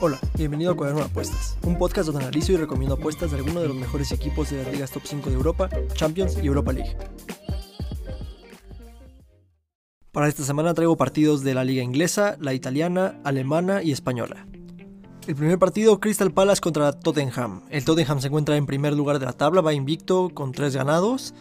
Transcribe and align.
Hola, 0.00 0.20
bienvenido 0.36 0.72
a 0.72 0.76
Cuaderno 0.76 1.00
de 1.00 1.06
Apuestas, 1.06 1.56
un 1.62 1.76
podcast 1.76 2.06
donde 2.06 2.22
analizo 2.22 2.52
y 2.52 2.56
recomiendo 2.56 2.94
apuestas 2.94 3.32
de 3.32 3.38
algunos 3.38 3.62
de 3.62 3.68
los 3.68 3.76
mejores 3.76 4.12
equipos 4.12 4.50
de 4.50 4.62
las 4.62 4.72
ligas 4.72 4.90
top 4.92 5.02
5 5.04 5.30
de 5.30 5.34
Europa, 5.34 5.68
Champions 5.94 6.38
y 6.40 6.46
Europa 6.46 6.72
League. 6.72 6.96
Para 10.12 10.28
esta 10.28 10.44
semana 10.44 10.72
traigo 10.72 10.96
partidos 10.96 11.42
de 11.42 11.54
la 11.54 11.64
liga 11.64 11.82
inglesa, 11.82 12.36
la 12.38 12.54
italiana, 12.54 13.20
alemana 13.24 13.82
y 13.82 13.90
española. 13.90 14.46
El 15.26 15.34
primer 15.34 15.58
partido, 15.58 15.98
Crystal 15.98 16.30
Palace 16.30 16.60
contra 16.60 16.92
Tottenham. 16.92 17.62
El 17.70 17.84
Tottenham 17.84 18.20
se 18.20 18.28
encuentra 18.28 18.56
en 18.56 18.66
primer 18.66 18.92
lugar 18.92 19.18
de 19.18 19.26
la 19.26 19.32
tabla, 19.32 19.62
va 19.62 19.74
invicto 19.74 20.30
con 20.32 20.52
3 20.52 20.76
ganados. 20.76 21.34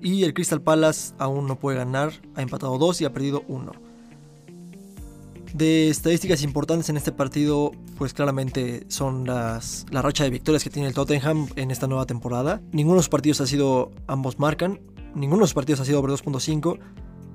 Y 0.00 0.24
el 0.24 0.32
Crystal 0.32 0.62
Palace 0.62 1.12
aún 1.18 1.46
no 1.46 1.58
puede 1.58 1.76
ganar, 1.76 2.12
ha 2.36 2.40
empatado 2.40 2.78
2 2.78 3.02
y 3.02 3.04
ha 3.04 3.12
perdido 3.12 3.42
1. 3.48 3.87
De 5.54 5.88
estadísticas 5.88 6.42
importantes 6.42 6.90
en 6.90 6.96
este 6.96 7.10
partido, 7.10 7.72
pues 7.96 8.12
claramente 8.12 8.84
son 8.88 9.26
las, 9.26 9.86
la 9.90 10.02
racha 10.02 10.24
de 10.24 10.30
victorias 10.30 10.62
que 10.62 10.70
tiene 10.70 10.88
el 10.88 10.94
Tottenham 10.94 11.48
en 11.56 11.70
esta 11.70 11.86
nueva 11.86 12.04
temporada. 12.06 12.60
Ninguno 12.72 12.96
de 12.96 12.98
los 12.98 13.08
partidos 13.08 13.40
ha 13.40 13.46
sido, 13.46 13.90
ambos 14.06 14.38
marcan, 14.38 14.80
ninguno 15.14 15.38
de 15.38 15.44
los 15.44 15.54
partidos 15.54 15.80
ha 15.80 15.84
sido 15.84 16.00
over 16.00 16.10
2.5 16.10 16.78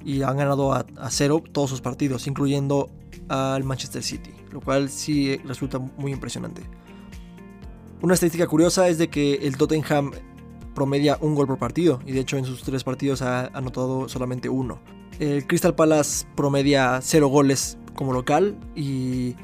y 0.06 0.22
han 0.22 0.38
ganado 0.38 0.74
a, 0.74 0.86
a 0.98 1.10
cero 1.10 1.42
todos 1.52 1.72
sus 1.72 1.82
partidos, 1.82 2.28
incluyendo 2.28 2.92
al 3.30 3.64
Manchester 3.64 4.04
City, 4.04 4.32
lo 4.52 4.62
cual 4.62 4.90
sí 4.90 5.38
resulta 5.38 5.80
muy 5.80 6.12
impresionante. 6.12 6.62
Una 8.02 8.14
estadística 8.14 8.46
curiosa 8.48 8.90
es 8.90 8.98
de 8.98 9.10
que 9.10 9.36
el 9.36 9.58
Tottenham 9.58 10.12
promedia 10.76 11.18
un 11.22 11.36
gol 11.36 11.48
por 11.48 11.58
partido 11.58 12.00
y 12.06 12.12
de 12.12 12.20
hecho 12.20 12.38
en 12.38 12.46
sus 12.46 12.64
tres 12.64 12.84
partidos 12.84 13.22
ha 13.22 13.48
anotado 13.48 14.10
solamente 14.10 14.50
uno. 14.50 14.80
El 15.20 15.48
Crystal 15.48 15.76
Palace 15.76 16.26
promedia 16.36 17.00
cero 17.02 17.28
goles 17.28 17.78
como 17.96 18.14
local 18.14 18.58
y 18.76 19.36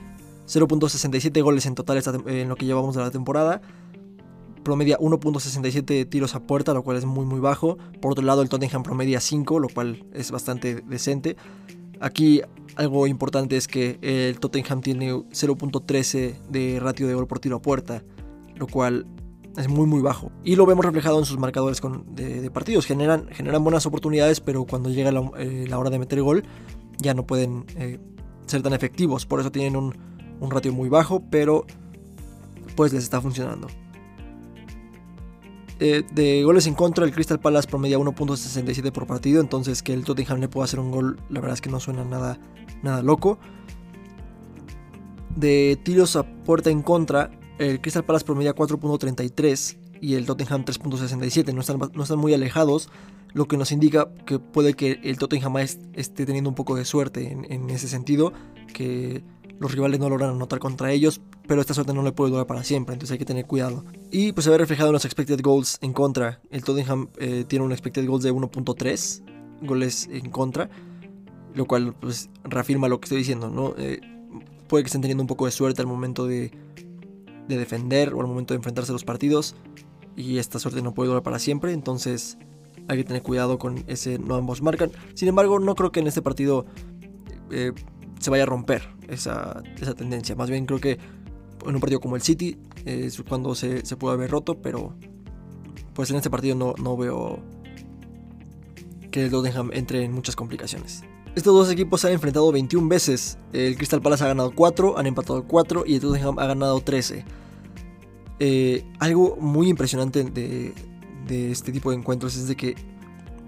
0.67 0.47 1.41
goles 1.43 1.65
en 1.65 1.75
total 1.75 2.01
en 2.27 2.49
lo 2.49 2.55
que 2.55 2.65
llevamos 2.65 2.95
de 2.95 3.01
la 3.01 3.11
temporada. 3.11 3.61
Promedia 4.63 4.97
1.67 4.97 6.09
tiros 6.09 6.35
a 6.35 6.41
puerta, 6.41 6.73
lo 6.73 6.83
cual 6.83 6.97
es 6.97 7.05
muy 7.05 7.25
muy 7.25 7.39
bajo. 7.39 7.77
Por 8.01 8.11
otro 8.11 8.25
lado, 8.25 8.41
el 8.41 8.49
Tottenham 8.49 8.83
promedia 8.83 9.19
5, 9.19 9.59
lo 9.59 9.69
cual 9.69 10.05
es 10.13 10.31
bastante 10.31 10.81
decente. 10.81 11.37
Aquí 12.01 12.41
algo 12.75 13.07
importante 13.07 13.57
es 13.57 13.67
que 13.67 13.99
el 14.01 14.39
Tottenham 14.39 14.81
tiene 14.81 15.13
0.13 15.13 16.39
de 16.49 16.79
ratio 16.79 17.07
de 17.07 17.13
gol 17.13 17.27
por 17.27 17.39
tiro 17.39 17.57
a 17.57 17.61
puerta, 17.61 18.03
lo 18.55 18.67
cual 18.67 19.05
es 19.57 19.67
muy 19.67 19.85
muy 19.85 20.01
bajo. 20.01 20.31
Y 20.43 20.55
lo 20.55 20.65
vemos 20.65 20.85
reflejado 20.85 21.19
en 21.19 21.25
sus 21.25 21.37
marcadores 21.37 21.81
de, 22.11 22.49
partidos. 22.51 22.85
Generan, 22.85 23.27
generan 23.31 23.63
buenas 23.63 23.85
oportunidades, 23.85 24.39
pero 24.39 24.65
cuando 24.65 24.89
llega 24.89 25.11
la, 25.11 25.29
eh, 25.37 25.67
hora 25.73 25.89
de 25.89 25.99
meter 25.99 26.21
gol 26.21 26.43
ya 26.97 27.13
no 27.13 27.25
pueden 27.25 27.65
eh, 27.75 27.99
ser 28.49 28.61
tan 28.61 28.73
efectivos. 28.73 29.25
Por 29.25 29.39
eso 29.39 29.51
tienen 29.51 29.75
un, 29.75 29.95
un 30.39 30.51
ratio 30.51 30.73
muy 30.73 30.89
bajo, 30.89 31.23
pero 31.29 31.65
pues 32.75 32.93
les 32.93 33.03
está 33.03 33.21
funcionando. 33.21 33.67
Eh, 35.81 36.03
de 36.11 36.43
goles 36.43 36.67
en 36.67 36.73
contra, 36.73 37.05
el 37.05 37.13
Crystal 37.13 37.39
Palace 37.39 37.67
promedia 37.67 37.97
1.67 37.97 38.91
por 38.91 39.07
partido. 39.07 39.41
Entonces, 39.41 39.81
que 39.81 39.93
el 39.93 40.03
Tottenham 40.03 40.39
le 40.39 40.49
pueda 40.49 40.65
hacer 40.65 40.79
un 40.79 40.91
gol, 40.91 41.19
la 41.29 41.39
verdad 41.39 41.53
es 41.53 41.61
que 41.61 41.69
no 41.69 41.79
suena 41.79 42.03
nada, 42.03 42.37
nada 42.83 43.01
loco. 43.01 43.39
De 45.35 45.79
tiros 45.83 46.15
a 46.17 46.23
puerta 46.23 46.69
en 46.69 46.81
contra, 46.81 47.31
el 47.59 47.79
Crystal 47.79 48.03
Palace 48.03 48.25
promedia 48.25 48.53
4.33 48.53 49.77
y 50.01 50.15
el 50.15 50.25
Tottenham 50.25 50.65
3.67. 50.65 51.53
No 51.53 51.61
están, 51.61 51.79
no 51.93 52.03
están 52.03 52.19
muy 52.19 52.33
alejados, 52.33 52.89
lo 53.33 53.47
que 53.47 53.57
nos 53.57 53.71
indica 53.71 54.09
que 54.25 54.39
puede 54.39 54.73
que 54.73 54.99
el 55.03 55.17
Tottenham 55.17 55.57
esté 55.57 56.25
teniendo 56.25 56.49
un 56.49 56.55
poco 56.55 56.75
de 56.75 56.85
suerte 56.85 57.31
en, 57.31 57.69
ese 57.69 57.87
sentido, 57.87 58.33
que 58.73 59.23
los 59.59 59.71
rivales 59.71 59.99
no 59.99 60.09
logran 60.09 60.31
anotar 60.31 60.59
contra 60.59 60.91
ellos, 60.91 61.21
pero 61.47 61.61
esta 61.61 61.73
suerte 61.73 61.93
no 61.93 62.01
le 62.03 62.11
puede 62.11 62.31
durar 62.31 62.47
para 62.47 62.63
siempre, 62.63 62.93
entonces 62.93 63.13
hay 63.13 63.19
que 63.19 63.25
tener 63.25 63.45
cuidado. 63.45 63.83
Y 64.11 64.31
pues 64.31 64.45
se 64.45 64.51
ve 64.51 64.57
reflejado 64.57 64.89
en 64.89 64.93
los 64.93 65.05
expected 65.05 65.39
goals 65.41 65.77
en 65.81 65.93
contra. 65.93 66.41
El 66.49 66.63
Tottenham 66.63 67.09
eh, 67.17 67.45
tiene 67.47 67.65
un 67.65 67.71
expected 67.71 68.05
goals 68.07 68.23
de 68.23 68.33
1.3 68.33 69.65
goles 69.65 70.07
en 70.11 70.29
contra, 70.29 70.69
lo 71.53 71.65
cual 71.65 71.93
pues 71.99 72.29
reafirma 72.43 72.87
lo 72.87 72.99
que 72.99 73.05
estoy 73.05 73.19
diciendo, 73.19 73.49
¿no? 73.49 73.73
Eh, 73.77 73.99
puede 74.67 74.83
que 74.83 74.87
estén 74.87 75.01
teniendo 75.01 75.23
un 75.23 75.27
poco 75.27 75.45
de 75.45 75.51
suerte 75.51 75.81
al 75.81 75.87
momento 75.87 76.25
de 76.25 76.51
defender 77.47 78.13
o 78.13 78.21
al 78.21 78.27
momento 78.27 78.53
de 78.53 78.57
enfrentarse 78.57 78.91
a 78.91 78.93
los 78.93 79.03
partidos 79.03 79.55
y 80.15 80.37
esta 80.37 80.59
suerte 80.59 80.81
no 80.81 80.93
puede 80.93 81.07
durar 81.07 81.23
para 81.23 81.39
siempre, 81.39 81.71
entonces 81.73 82.37
hay 82.89 82.97
que 82.97 83.03
tener 83.03 83.21
cuidado 83.21 83.59
con 83.59 83.83
ese 83.87 84.17
no 84.17 84.35
ambos 84.35 84.63
marcan. 84.63 84.91
Sin 85.13 85.27
embargo, 85.27 85.59
no 85.59 85.75
creo 85.75 85.91
que 85.91 85.99
en 85.99 86.07
este 86.07 86.23
partido 86.23 86.65
eh, 87.51 87.71
se 88.19 88.29
vaya 88.31 88.43
a 88.43 88.45
romper 88.47 88.81
esa, 89.07 89.61
tendencia. 89.95 90.35
Más 90.35 90.49
bien 90.49 90.65
creo 90.65 90.79
que 90.79 90.97
en 91.65 91.75
un 91.75 91.79
partido 91.79 91.99
como 91.99 92.15
el 92.15 92.23
City 92.23 92.57
es 92.85 93.21
cuando 93.21 93.53
se, 93.53 93.83
puede 93.95 94.15
haber 94.15 94.31
roto, 94.31 94.59
pero 94.59 94.95
pues 95.93 96.09
en 96.09 96.17
este 96.17 96.31
partido 96.31 96.55
no, 96.55 96.73
no 96.81 96.97
veo 96.97 97.39
que 99.11 99.25
el 99.25 99.31
Tottenham 99.31 99.69
entre 99.71 100.03
en 100.03 100.11
muchas 100.11 100.35
complicaciones. 100.35 101.03
Estos 101.35 101.53
dos 101.53 101.71
equipos 101.71 102.01
se 102.01 102.07
han 102.07 102.13
enfrentado 102.13 102.51
21 102.51 102.89
veces. 102.89 103.37
El 103.53 103.77
Crystal 103.77 104.01
Palace 104.01 104.23
ha 104.23 104.27
ganado 104.29 104.51
4, 104.55 104.97
han 104.97 105.05
empatado 105.05 105.43
4 105.47 105.83
y 105.85 105.93
el 105.93 106.01
Tottenham 106.01 106.39
ha 106.39 106.47
ganado 106.47 106.81
13. 106.81 107.23
Eh, 108.39 108.83
algo 108.97 109.37
muy 109.39 109.67
impresionante 109.67 110.23
de, 110.23 110.73
de, 111.29 111.51
este 111.51 111.71
tipo 111.71 111.91
de 111.91 111.97
encuentros 111.97 112.35
es 112.35 112.47
de 112.47 112.55
que 112.55 112.75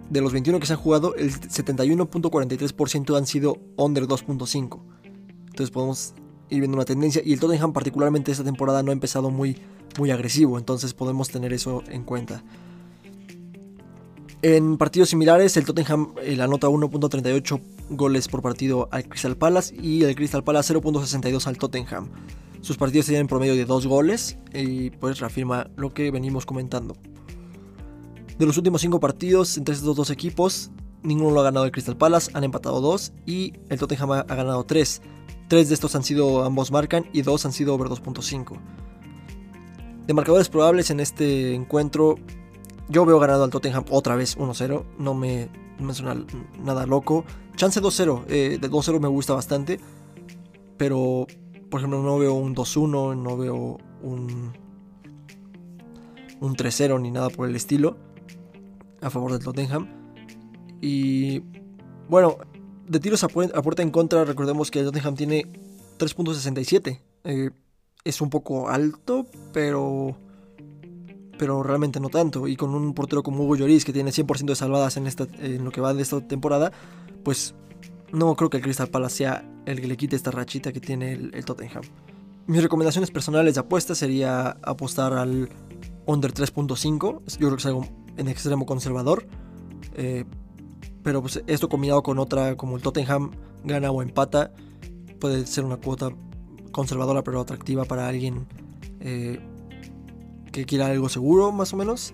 de 0.10 0.22
los 0.22 0.34
21 0.34 0.60
que 0.60 0.66
se 0.66 0.74
han 0.74 0.80
jugado, 0.80 1.16
el 1.16 1.32
71.43% 1.32 3.18
han 3.18 3.26
sido 3.26 3.58
under 3.78 4.04
2.5. 4.04 4.80
Entonces 5.48 5.72
podemos 5.72 6.14
ir 6.50 6.60
viendo 6.60 6.76
una 6.76 6.86
tendencia. 6.86 7.22
Y 7.26 7.34
el 7.34 7.40
Tottenham 7.40 7.74
particularmente 7.74 8.32
esta 8.32 8.44
temporada 8.44 8.84
no 8.84 8.92
ha 8.92 8.94
empezado 8.94 9.30
muy, 9.30 9.58
muy 9.98 10.12
agresivo. 10.12 10.58
Entonces 10.58 10.94
podemos 10.94 11.30
tener 11.30 11.54
eso 11.54 11.82
en 11.88 12.04
cuenta. 12.04 12.44
En 14.42 14.78
partidos 14.78 15.10
similares, 15.10 15.56
el 15.56 15.66
Tottenham 15.66 16.14
eh, 16.22 16.42
anota 16.42 16.68
1.38 16.68 17.62
goles 17.92 18.28
por 18.28 18.42
partido 18.42 18.90
al 18.92 19.08
Crystal 19.08 19.38
Palace 19.38 19.76
y 19.76 20.04
el 20.04 20.16
Crystal 20.16 20.44
Palace 20.44 20.74
0.62 20.74 21.48
al 21.48 21.58
Tottenham. 21.58 22.10
Sus 22.62 22.78
partidos 22.78 23.06
tienen 23.06 23.28
promedio 23.28 23.56
de 23.56 23.66
2 23.66 23.88
goles 23.88 24.38
y 24.54 24.90
pues 24.92 25.20
reafirma 25.20 25.70
lo 25.78 25.94
que 25.94 26.12
venimos 26.12 26.46
comentando. 26.46 26.96
De 28.38 28.46
los 28.46 28.58
últimos 28.58 28.82
5 28.82 29.00
partidos 29.00 29.58
entre 29.58 29.76
estos 29.76 29.96
dos 29.96 30.10
equipos, 30.10 30.72
ninguno 31.04 31.32
lo 31.32 31.42
ha 31.42 31.44
ganado 31.44 31.66
el 31.66 31.72
Crystal 31.72 31.98
Palace, 31.98 32.32
han 32.34 32.44
empatado 32.44 32.82
2 32.82 33.14
y 33.26 33.54
el 33.70 33.80
Tottenham 33.80 34.12
ha 34.12 34.24
ganado 34.24 34.64
3. 34.64 35.02
3 35.48 35.68
de 35.68 35.74
estos 35.74 35.96
han 35.96 36.04
sido 36.04 36.44
ambos 36.44 36.72
marcan 36.72 37.06
y 37.14 37.22
2 37.22 37.46
han 37.46 37.52
sido 37.52 37.76
over 37.76 37.90
2.5. 37.90 38.58
De 40.08 40.14
marcadores 40.14 40.50
probables 40.50 40.90
en 40.90 41.00
este 41.00 41.54
encuentro, 41.54 42.16
yo 42.90 43.06
veo 43.06 43.20
ganado 43.20 43.44
al 43.44 43.50
Tottenham 43.50 43.86
otra 43.90 44.16
vez 44.16 44.38
1-0, 44.38 44.84
no 44.98 45.14
me, 45.14 45.50
suena 45.92 46.26
nada 46.64 46.86
loco. 46.86 47.26
Chance 47.56 47.82
2-0, 47.82 48.26
eh, 48.28 48.58
de 48.62 48.70
2-0 48.72 49.00
me 49.00 49.08
gusta 49.08 49.34
bastante, 49.34 49.80
pero 50.78 51.28
por 51.70 51.80
ejemplo 51.80 52.02
no 52.02 52.18
veo 52.18 52.34
un 52.34 52.56
2-1, 52.56 53.18
no 53.18 53.38
veo 53.38 53.78
un, 54.02 54.54
un 56.40 56.56
3-0 56.56 57.00
ni 57.02 57.12
nada 57.12 57.30
por 57.30 57.48
el 57.48 57.56
estilo 57.56 57.98
a 59.02 59.10
favor 59.10 59.32
del 59.32 59.44
Tottenham. 59.44 59.88
Y 60.82 61.42
bueno, 62.10 62.38
de 62.88 63.00
tiros 63.00 63.24
a, 63.24 63.28
puerta 63.28 63.82
en 63.82 63.92
contra, 63.92 64.26
recordemos 64.26 64.72
que 64.72 64.80
el 64.80 64.86
Tottenham 64.86 65.16
tiene 65.16 65.52
3.67. 65.98 67.00
Eh, 67.24 67.52
es 68.04 68.22
un 68.22 68.30
poco 68.30 68.70
alto, 68.70 69.28
pero 69.54 70.16
pero 71.42 71.64
realmente 71.64 72.00
no 72.00 72.10
tanto. 72.10 72.48
Y 72.48 72.56
con 72.56 72.76
un 72.76 72.94
portero 72.94 73.24
como 73.24 73.44
Hugo 73.44 73.56
Lloris, 73.56 73.84
que 73.84 73.92
tiene 73.92 74.12
100% 74.12 74.46
de 74.46 74.56
salvadas 74.56 74.96
en, 74.98 75.08
esta, 75.08 75.26
en 75.40 75.66
lo 75.66 75.72
que 75.72 75.82
va 75.82 75.92
de 75.92 76.04
esta 76.04 76.22
temporada, 76.22 76.72
pues 77.24 77.56
no 78.12 78.36
creo 78.36 78.52
que 78.52 78.58
el 78.58 78.64
Crystal 78.64 78.90
Palace 78.90 79.16
sea 79.16 79.52
el 79.66 79.82
que 79.82 79.88
le 79.88 79.98
quite 79.98 80.16
esta 80.16 80.30
rachita 80.30 80.72
que 80.72 80.80
tiene 80.80 81.14
el, 81.14 81.44
Tottenham. 81.44 81.82
Mis 82.46 82.62
recomendaciones 82.62 83.10
personales 83.10 83.56
de 83.56 83.62
apuesta 83.62 83.96
sería 83.96 84.56
apostar 84.62 85.14
al 85.14 85.50
under 86.06 86.32
3.5. 86.32 87.22
Yo 87.26 87.38
creo 87.38 87.52
que 87.52 87.56
es 87.56 87.66
algo 87.66 87.88
en 88.22 88.30
extremo 88.30 88.66
conservador. 88.66 89.26
Eh, 89.96 90.26
pero 91.04 91.22
pues 91.22 91.44
esto 91.48 91.68
combinado 91.68 92.04
con 92.04 92.20
otra 92.20 92.56
como 92.56 92.76
el 92.78 92.82
Tottenham 92.82 93.32
gana 93.64 93.92
o 93.92 94.02
empata 94.02 94.54
puede 95.20 95.46
ser 95.46 95.66
una 95.66 95.78
cuota 95.78 96.12
conservadora 96.72 97.24
pero 97.24 97.42
atractiva 97.42 97.86
para 97.86 98.08
alguien 98.08 98.48
eh, 99.00 99.40
que 100.52 100.66
quiera 100.66 100.88
algo 100.88 101.10
seguro 101.10 101.52
más 101.52 101.74
o 101.74 101.78
menos. 101.78 102.14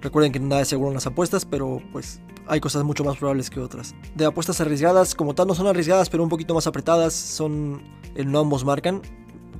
Recuerden 0.00 0.32
que 0.32 0.40
nada 0.40 0.62
es 0.62 0.68
seguro 0.68 0.88
en 0.88 0.94
las 0.94 1.06
apuestas, 1.06 1.44
pero 1.44 1.80
pues 1.92 2.20
hay 2.48 2.60
cosas 2.60 2.82
mucho 2.84 3.04
más 3.04 3.16
probables 3.16 3.50
que 3.50 3.60
otras. 3.60 3.94
De 4.16 4.24
apuestas 4.24 4.60
arriesgadas, 4.60 5.14
como 5.14 5.34
tal 5.34 5.46
no 5.46 5.54
son 5.54 5.66
arriesgadas, 5.68 6.10
pero 6.10 6.22
un 6.22 6.28
poquito 6.28 6.54
más 6.54 6.66
apretadas, 6.66 7.12
son 7.12 7.82
el 8.14 8.30
no 8.30 8.40
ambos 8.40 8.64
marcan. 8.64 9.00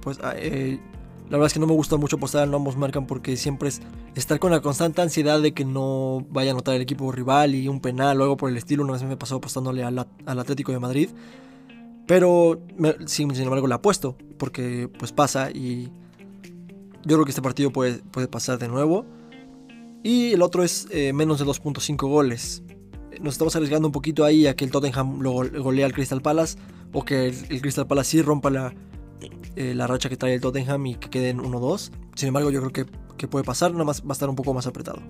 Pues 0.00 0.18
ah, 0.22 0.34
eh, 0.36 0.80
la 1.32 1.38
verdad 1.38 1.46
es 1.46 1.54
que 1.54 1.60
no 1.60 1.66
me 1.66 1.72
gusta 1.72 1.96
mucho 1.96 2.16
apostar 2.16 2.46
no 2.46 2.58
ambos 2.58 2.76
marcan 2.76 3.06
porque 3.06 3.38
siempre 3.38 3.70
es 3.70 3.80
estar 4.14 4.38
con 4.38 4.50
la 4.50 4.60
constante 4.60 5.00
ansiedad 5.00 5.40
de 5.40 5.54
que 5.54 5.64
no 5.64 6.26
vaya 6.28 6.50
a 6.50 6.52
anotar 6.52 6.74
el 6.74 6.82
equipo 6.82 7.10
rival 7.10 7.54
y 7.54 7.68
un 7.68 7.80
penal 7.80 8.20
o 8.20 8.24
algo 8.24 8.36
por 8.36 8.50
el 8.50 8.58
estilo. 8.58 8.82
Una 8.84 8.92
vez 8.92 9.02
me 9.04 9.16
pasó 9.16 9.36
apostándole 9.36 9.82
al, 9.82 9.98
Atlético 10.26 10.72
de 10.72 10.78
Madrid. 10.78 11.08
Pero 12.06 12.60
sin, 13.06 13.34
embargo 13.34 13.66
la 13.66 13.76
apuesto, 13.76 14.14
porque 14.36 14.90
pues 14.98 15.10
pasa 15.12 15.50
y 15.50 15.84
yo 17.06 17.16
creo 17.16 17.24
que 17.24 17.30
este 17.30 17.40
partido 17.40 17.70
puede, 17.70 18.02
puede 18.10 18.28
pasar 18.28 18.58
de 18.58 18.68
nuevo. 18.68 19.06
Y 20.02 20.34
el 20.34 20.42
otro 20.42 20.62
es 20.62 20.86
eh, 20.90 21.14
menos 21.14 21.38
de 21.38 21.46
2.5 21.46 21.96
goles. 22.10 22.62
Nos 23.22 23.36
estamos 23.36 23.56
arriesgando 23.56 23.88
un 23.88 23.92
poquito 23.92 24.26
ahí 24.26 24.46
a 24.46 24.54
que 24.54 24.66
el 24.66 24.70
Tottenham 24.70 25.22
lo 25.22 25.32
golea 25.62 25.86
al 25.86 25.94
Crystal 25.94 26.20
Palace 26.20 26.58
o 26.92 27.06
que 27.06 27.28
el, 27.28 27.62
Crystal 27.62 27.86
Palace 27.86 28.10
sí 28.10 28.20
rompa 28.20 28.50
la, 28.50 28.74
eh, 29.56 29.74
la 29.74 29.86
racha 29.86 30.08
que 30.08 30.16
trae 30.16 30.34
el 30.34 30.40
Tottenham 30.40 30.86
y 30.86 30.94
que 30.96 31.10
queden 31.10 31.38
1-2. 31.38 31.90
Sin 32.14 32.28
embargo, 32.28 32.50
yo 32.50 32.60
creo 32.60 32.72
que, 32.72 32.86
que, 33.16 33.28
puede 33.28 33.44
pasar, 33.44 33.72
nada 33.72 33.84
más 33.84 34.02
va 34.02 34.10
a 34.10 34.12
estar 34.12 34.28
un 34.28 34.36
poco 34.36 34.54
más 34.54 34.66
apretado. 34.66 35.00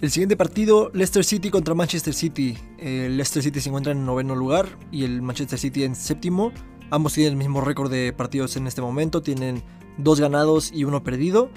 El 0.00 0.10
siguiente 0.10 0.36
partido, 0.36 0.90
Leicester 0.92 1.24
City 1.24 1.50
contra 1.50 1.74
Manchester 1.74 2.12
City. 2.12 2.58
El 2.78 3.16
Leicester 3.16 3.42
City 3.42 3.60
se 3.60 3.68
encuentra 3.70 3.92
en 3.92 4.04
noveno 4.04 4.34
lugar 4.34 4.68
y 4.92 5.04
el 5.04 5.22
Manchester 5.22 5.58
City 5.58 5.84
en 5.84 5.94
séptimo. 5.94 6.52
Ambos 6.90 7.14
tienen 7.14 7.32
el 7.32 7.38
mismo 7.38 7.60
récord 7.60 7.90
de 7.90 8.12
partidos 8.12 8.56
en 8.56 8.66
este 8.66 8.82
momento, 8.82 9.22
tienen 9.22 9.62
dos 9.96 10.20
ganados 10.20 10.72
y 10.72 10.84
uno 10.84 11.02
perdido. 11.02 11.50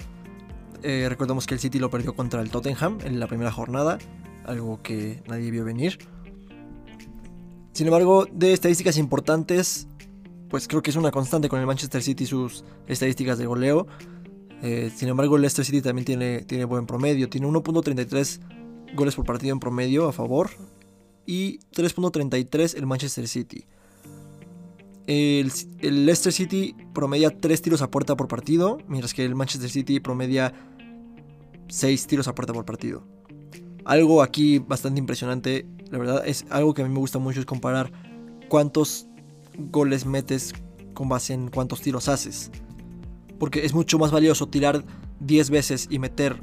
Eh, 0.82 1.06
recordemos 1.08 1.46
que 1.46 1.54
el 1.54 1.60
City 1.60 1.78
lo 1.78 1.90
perdió 1.90 2.14
contra 2.14 2.40
el 2.40 2.50
Tottenham 2.50 2.98
en 3.04 3.20
la 3.20 3.26
primera 3.26 3.52
jornada, 3.52 3.98
algo 4.46 4.80
que 4.82 5.22
nadie 5.26 5.50
vio 5.50 5.64
venir. 5.64 5.98
Sin 7.72 7.86
embargo, 7.86 8.26
de 8.32 8.52
estadísticas 8.52 8.96
importantes, 8.96 9.87
pues 10.48 10.68
creo 10.68 10.82
que 10.82 10.90
es 10.90 10.96
una 10.96 11.10
constante 11.10 11.48
con 11.48 11.60
el 11.60 11.66
Manchester 11.66 12.02
City 12.02 12.26
sus 12.26 12.64
estadísticas 12.86 13.38
de 13.38 13.46
goleo. 13.46 13.86
Eh, 14.62 14.90
sin 14.94 15.08
embargo, 15.08 15.36
el 15.36 15.42
Leicester 15.42 15.64
City 15.64 15.82
también 15.82 16.04
tiene, 16.04 16.42
tiene 16.42 16.64
buen 16.64 16.86
promedio. 16.86 17.28
Tiene 17.28 17.46
1.33 17.46 18.94
goles 18.94 19.14
por 19.14 19.24
partido 19.24 19.52
en 19.52 19.60
promedio 19.60 20.08
a 20.08 20.12
favor 20.12 20.50
y 21.26 21.58
3.33 21.74 22.76
el 22.76 22.86
Manchester 22.86 23.28
City. 23.28 23.64
El, 25.06 25.52
el, 25.78 26.06
Leicester 26.06 26.32
City 26.32 26.74
promedia 26.92 27.30
3 27.30 27.62
tiros 27.62 27.82
a 27.82 27.90
puerta 27.90 28.16
por 28.16 28.28
partido, 28.28 28.78
mientras 28.88 29.14
que 29.14 29.24
el 29.24 29.34
Manchester 29.34 29.70
City 29.70 30.00
promedia 30.00 30.52
6 31.68 32.06
tiros 32.06 32.28
a 32.28 32.34
puerta 32.34 32.52
por 32.52 32.64
partido. 32.64 33.04
Algo 33.84 34.22
aquí 34.22 34.58
bastante 34.58 34.98
impresionante 34.98 35.66
la 35.90 35.98
verdad 35.98 36.26
es 36.26 36.44
algo 36.50 36.74
que 36.74 36.82
a 36.82 36.84
mí 36.86 36.92
me 36.92 37.00
gusta 37.00 37.18
mucho 37.18 37.40
es 37.40 37.46
comparar 37.46 37.92
cuántos 38.48 39.07
goles 39.58 40.06
metes 40.06 40.54
con 40.94 41.08
base 41.08 41.34
en 41.34 41.48
cuántos 41.48 41.80
tiros 41.80 42.08
haces. 42.08 42.50
Porque 43.38 43.64
es 43.64 43.74
mucho 43.74 43.98
más 43.98 44.10
valioso 44.10 44.48
tirar 44.48 44.84
10 45.20 45.50
veces 45.50 45.86
y 45.90 45.98
meter 45.98 46.40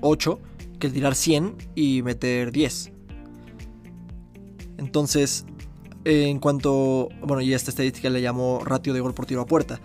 8 0.00 0.40
que 0.78 0.88
el 0.88 0.92
tirar 0.92 1.14
100 1.14 1.56
y 1.74 2.02
meter 2.02 2.52
10. 2.52 2.92
Entonces, 4.78 5.46
en 6.04 6.38
cuanto, 6.38 7.08
bueno, 7.22 7.40
y 7.40 7.54
esta 7.54 7.70
estadística 7.70 8.10
le 8.10 8.20
llamo 8.20 8.60
ratio 8.64 8.92
de 8.92 9.00
gol 9.00 9.14
por 9.14 9.26
tiro 9.26 9.40
a 9.40 9.46
puerta. 9.46 9.80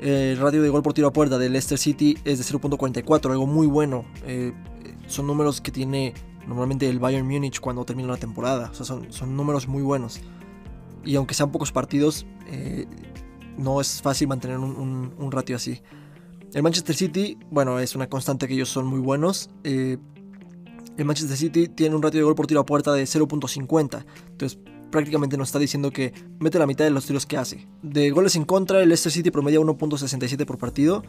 El 0.00 0.38
ratio 0.38 0.62
de 0.62 0.70
gol 0.70 0.82
por 0.82 0.94
tiro 0.94 1.08
a 1.08 1.12
puerta 1.12 1.36
del 1.36 1.52
Leicester 1.52 1.78
City 1.78 2.16
es 2.24 2.38
de 2.38 2.58
0.44, 2.58 3.30
algo 3.30 3.46
muy 3.46 3.66
bueno. 3.66 4.06
Eh, 4.24 4.52
son 5.06 5.26
números 5.26 5.60
que 5.60 5.70
tiene 5.70 6.14
normalmente 6.46 6.88
el 6.88 6.98
Bayern 6.98 7.26
Múnich 7.26 7.60
cuando 7.60 7.84
termina 7.84 8.08
la 8.08 8.16
temporada. 8.16 8.70
O 8.70 8.74
sea, 8.74 8.86
son, 8.86 9.12
son 9.12 9.36
números 9.36 9.68
muy 9.68 9.82
buenos. 9.82 10.20
Y 11.04 11.16
aunque 11.16 11.34
sean 11.34 11.50
pocos 11.50 11.72
partidos, 11.72 12.26
eh, 12.48 12.86
no 13.56 13.80
es 13.80 14.02
fácil 14.02 14.28
mantener 14.28 14.58
un, 14.58 15.32
ratio 15.32 15.56
así. 15.56 15.80
El 16.52 16.62
Manchester 16.62 16.96
City, 16.96 17.38
bueno, 17.50 17.78
es 17.78 17.94
una 17.94 18.08
constante 18.08 18.48
que 18.48 18.54
ellos 18.54 18.68
son 18.68 18.86
muy 18.86 19.00
buenos. 19.00 19.50
Eh, 19.64 19.98
el 20.96 21.04
Manchester 21.04 21.36
City 21.36 21.68
tiene 21.68 21.94
un 21.94 22.02
ratio 22.02 22.18
de 22.18 22.24
gol 22.24 22.34
por 22.34 22.46
tiro 22.46 22.60
a 22.60 22.66
puerta 22.66 22.92
de 22.92 23.04
0.50. 23.04 24.04
Entonces, 24.30 24.58
prácticamente 24.90 25.36
nos 25.36 25.48
está 25.48 25.58
diciendo 25.58 25.90
que 25.90 26.12
mete 26.40 26.58
la 26.58 26.66
mitad 26.66 26.84
de 26.84 26.90
los 26.90 27.06
tiros 27.06 27.26
que 27.26 27.36
hace. 27.36 27.66
De 27.82 28.10
goles 28.10 28.36
en 28.36 28.44
contra, 28.44 28.82
el 28.82 28.88
Leicester 28.88 29.12
City 29.12 29.30
promedia 29.30 29.60
1.67 29.60 30.44
por 30.44 30.58
partido 30.58 31.02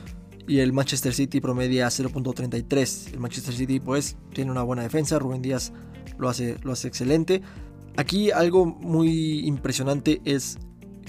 y 0.48 0.60
el 0.60 0.74
Manchester 0.74 1.14
City 1.14 1.42
promedia 1.42 1.88
0.33. 1.88 3.14
El 3.14 3.20
Manchester 3.20 3.54
City 3.54 3.80
pues 3.80 4.18
tiene 4.34 4.52
una 4.52 4.64
buena 4.64 4.84
defensa, 4.84 5.20
Rubén 5.20 5.42
Díaz 5.42 5.74
lo 6.18 6.30
hace, 6.30 6.58
lo 6.64 6.72
hace 6.72 6.88
excelente. 6.88 7.42
Aquí 7.98 8.32
algo 8.32 8.66
muy 8.66 9.40
impresionante 9.46 10.22
es 10.26 10.58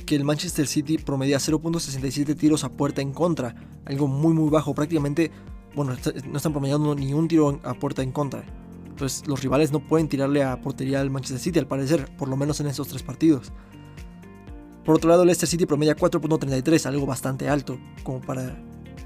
que 0.06 0.16
el 0.16 0.24
Manchester 0.24 0.66
City 0.66 0.98
promedia 0.98 1.38
0.67 1.38 2.36
tiros 2.36 2.64
a 2.64 2.70
puerta 2.70 3.00
en 3.00 3.12
contra, 3.12 3.54
algo 3.84 4.08
muy 4.08 4.34
muy 4.34 4.50
bajo, 4.50 4.74
prácticamente, 4.74 5.30
bueno, 5.74 5.96
no 6.28 6.36
están 6.36 6.52
promediando 6.52 6.94
ni 6.94 7.12
un 7.14 7.28
tiro 7.28 7.60
a 7.62 7.74
puerta 7.74 8.02
en 8.02 8.12
contra. 8.12 8.44
Entonces 8.88 9.26
los 9.26 9.42
rivales 9.42 9.72
no 9.72 9.80
pueden 9.80 10.08
tirarle 10.08 10.42
a 10.42 10.60
portería 10.60 11.00
al 11.00 11.10
Manchester 11.10 11.38
City 11.38 11.58
al 11.58 11.66
parecer, 11.66 12.14
por 12.16 12.28
lo 12.28 12.36
menos 12.36 12.60
en 12.60 12.66
esos 12.66 12.88
tres 12.88 13.02
partidos. 13.02 13.52
Por 14.84 14.96
otro 14.96 15.08
lado, 15.10 15.24
Leicester 15.24 15.48
City 15.48 15.64
promedia 15.64 15.96
4.33, 15.96 16.86
algo 16.86 17.06
bastante 17.06 17.48
alto 17.48 17.78
como 18.02 18.20
para 18.20 18.56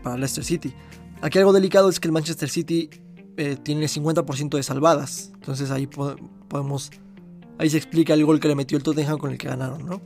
para 0.06 0.16
Leicester 0.16 0.44
City. 0.44 0.72
Aquí 1.20 1.38
algo 1.38 1.52
delicado 1.52 1.88
es 1.88 1.98
que 1.98 2.06
el 2.06 2.12
Manchester 2.12 2.48
City 2.48 2.90
eh, 3.36 3.56
tiene 3.60 3.86
50% 3.86 4.56
de 4.56 4.62
salvadas. 4.62 5.32
Entonces 5.34 5.70
ahí 5.72 5.88
podemos. 6.48 6.90
Ahí 7.58 7.70
se 7.70 7.76
explica 7.76 8.14
el 8.14 8.24
gol 8.24 8.40
que 8.40 8.48
le 8.48 8.54
metió 8.54 8.76
el 8.76 8.84
Tottenham 8.84 9.18
con 9.18 9.30
el 9.30 9.38
que 9.38 9.48
ganaron, 9.48 9.86
¿no? 9.86 10.00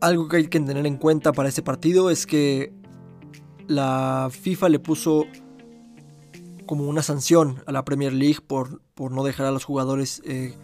Algo 0.00 0.28
que 0.28 0.38
hay 0.38 0.46
que 0.48 0.60
tener 0.60 0.86
en 0.86 0.96
cuenta 0.96 1.32
para 1.32 1.48
este 1.48 1.62
partido 1.62 2.10
es 2.10 2.26
que 2.26 2.72
la 3.66 4.28
FIFA 4.30 4.68
le 4.68 4.78
puso 4.78 5.26
como 6.66 6.88
una 6.88 7.02
sanción 7.02 7.62
a 7.66 7.72
la 7.72 7.84
Premier 7.84 8.12
League 8.12 8.40
por, 8.46 8.82
por 8.94 9.12
no 9.12 9.24
dejar 9.24 9.46
a 9.46 9.50
los 9.50 9.64
jugadores 9.64 10.22
eh, 10.24 10.54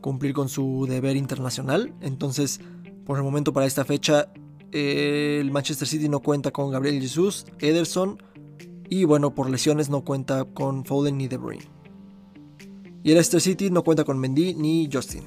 cumplir 0.00 0.34
con 0.34 0.48
su 0.48 0.86
deber 0.88 1.16
internacional. 1.16 1.94
Entonces, 2.00 2.60
por 3.04 3.16
el 3.16 3.24
momento 3.24 3.52
para 3.52 3.66
esta 3.66 3.84
fecha, 3.84 4.32
el 4.72 5.50
Manchester 5.50 5.88
City 5.88 6.08
no 6.08 6.20
cuenta 6.20 6.50
con 6.50 6.70
Gabriel 6.70 7.00
Jesus, 7.00 7.46
Ederson 7.58 8.22
y 8.88 9.04
bueno, 9.04 9.34
por 9.34 9.48
lesiones 9.48 9.88
no 9.88 10.02
cuenta 10.02 10.44
con 10.44 10.84
Foden 10.84 11.16
ni 11.16 11.28
De 11.28 11.36
Bruyne. 11.36 11.64
Y 13.02 13.10
el 13.10 13.14
Leicester 13.14 13.40
City 13.40 13.70
no 13.70 13.82
cuenta 13.82 14.04
con 14.04 14.18
Mendy 14.18 14.54
ni 14.54 14.88
Justin. 14.92 15.22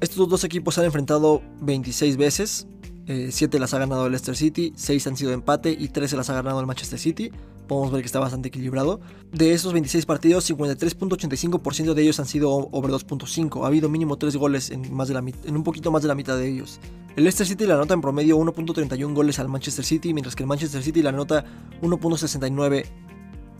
Estos 0.00 0.28
dos 0.28 0.44
equipos 0.44 0.74
se 0.74 0.80
han 0.80 0.86
enfrentado 0.86 1.42
26 1.60 2.16
veces. 2.16 2.66
7 3.06 3.56
eh, 3.56 3.60
las 3.60 3.74
ha 3.74 3.78
ganado 3.78 4.06
el 4.06 4.12
Leicester 4.12 4.34
City, 4.34 4.72
6 4.76 5.06
han 5.08 5.16
sido 5.16 5.32
empate 5.32 5.76
y 5.78 5.88
13 5.88 6.16
las 6.16 6.30
ha 6.30 6.34
ganado 6.34 6.60
el 6.60 6.66
Manchester 6.66 6.98
City. 6.98 7.30
Podemos 7.68 7.92
ver 7.92 8.02
que 8.02 8.06
está 8.06 8.18
bastante 8.18 8.48
equilibrado. 8.48 9.00
De 9.32 9.52
esos 9.52 9.72
26 9.72 10.06
partidos, 10.06 10.50
53.85% 10.50 11.94
de 11.94 12.02
ellos 12.02 12.20
han 12.20 12.26
sido 12.26 12.50
over 12.50 12.90
2.5. 12.90 13.64
Ha 13.64 13.66
habido 13.66 13.88
mínimo 13.88 14.16
3 14.16 14.36
goles 14.36 14.70
en, 14.70 14.92
más 14.94 15.08
de 15.08 15.14
la, 15.14 15.20
en 15.20 15.56
un 15.56 15.62
poquito 15.62 15.90
más 15.90 16.02
de 16.02 16.08
la 16.08 16.14
mitad 16.14 16.36
de 16.36 16.48
ellos. 16.48 16.80
El 17.16 17.24
Leicester 17.24 17.46
City 17.46 17.66
le 17.66 17.74
anota 17.74 17.94
en 17.94 18.00
promedio 18.00 18.38
1.31 18.38 19.14
goles 19.14 19.38
al 19.38 19.48
Manchester 19.48 19.84
City, 19.84 20.12
mientras 20.12 20.34
que 20.34 20.42
el 20.42 20.48
Manchester 20.48 20.82
City 20.82 21.02
le 21.02 21.10
anota 21.10 21.44
1.69 21.80 22.86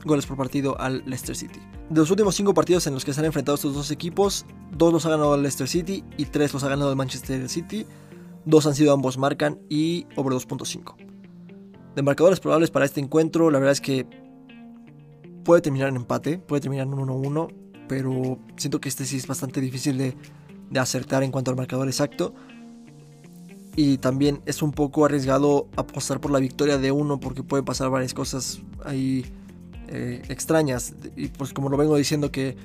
goles 0.05 0.27
por 0.27 0.37
partido 0.37 0.79
al 0.81 1.03
Leicester 1.07 1.37
City. 1.37 1.61
De 1.91 2.01
los 2.01 2.11
últimos 2.11 2.35
5 2.35 2.55
partidos 2.55 2.87
en 2.87 2.95
los 2.95 3.05
que 3.05 3.13
se 3.13 3.21
han 3.21 3.27
enfrentado 3.27 3.57
estos 3.57 3.75
dos 3.75 3.91
equipos, 3.91 4.47
2 4.77 4.93
los 4.93 5.07
ha 5.07 5.11
ganado 5.11 5.35
el 5.35 5.43
Leicester 5.43 5.69
City 5.69 6.05
y 6.17 6.27
3 6.27 6.53
los 6.53 6.65
ha 6.65 6.69
ganado 6.69 6.91
el 6.91 6.97
Manchester 6.97 7.49
City. 7.49 7.87
2 8.47 8.67
han 8.67 8.75
sido 8.75 8.93
ambos 8.93 9.19
marcan 9.19 9.59
y 9.69 10.07
over 10.17 10.33
2.5. 10.35 10.95
De 11.95 12.03
marcadores 12.03 12.41
probables 12.41 12.71
para 12.71 12.85
este 12.85 13.01
encuentro, 13.01 13.51
la 13.51 13.59
verdad 13.59 13.73
es 13.73 13.81
que 13.81 14.07
puede 15.45 15.63
terminar 15.63 15.89
en 15.89 15.97
empate, 15.97 16.39
puede 16.39 16.61
terminar 16.61 16.87
en 16.87 16.93
1-1, 16.95 17.55
pero 17.89 18.39
siento 18.57 18.81
que 18.81 18.89
este 18.89 19.05
sí 19.05 19.17
es 19.17 19.27
bastante 19.27 19.61
difícil 19.61 19.99
de, 19.99 20.17
de 20.71 20.81
acertar 20.81 21.23
en 21.23 21.31
cuanto 21.31 21.51
al 21.51 21.57
marcador 21.57 21.87
exacto 21.89 22.35
y 23.77 23.99
también 23.99 24.41
es 24.47 24.63
un 24.63 24.73
poco 24.73 25.05
arriesgado 25.05 25.69
apostar 25.77 26.21
por 26.21 26.31
la 26.31 26.39
victoria 26.39 26.79
de 26.79 26.93
uno 26.93 27.19
porque 27.19 27.43
puede 27.43 27.63
pasar 27.63 27.91
varias 27.91 28.15
cosas 28.15 28.61
ahí 28.85 29.25
eh, 29.97 30.23
extrañas 30.29 30.93
y 31.15 31.29
pues 31.29 31.53
como 31.53 31.69
lo 31.69 31.77
vengo 31.77 31.95
diciendo 31.95 32.33
que 32.33 32.57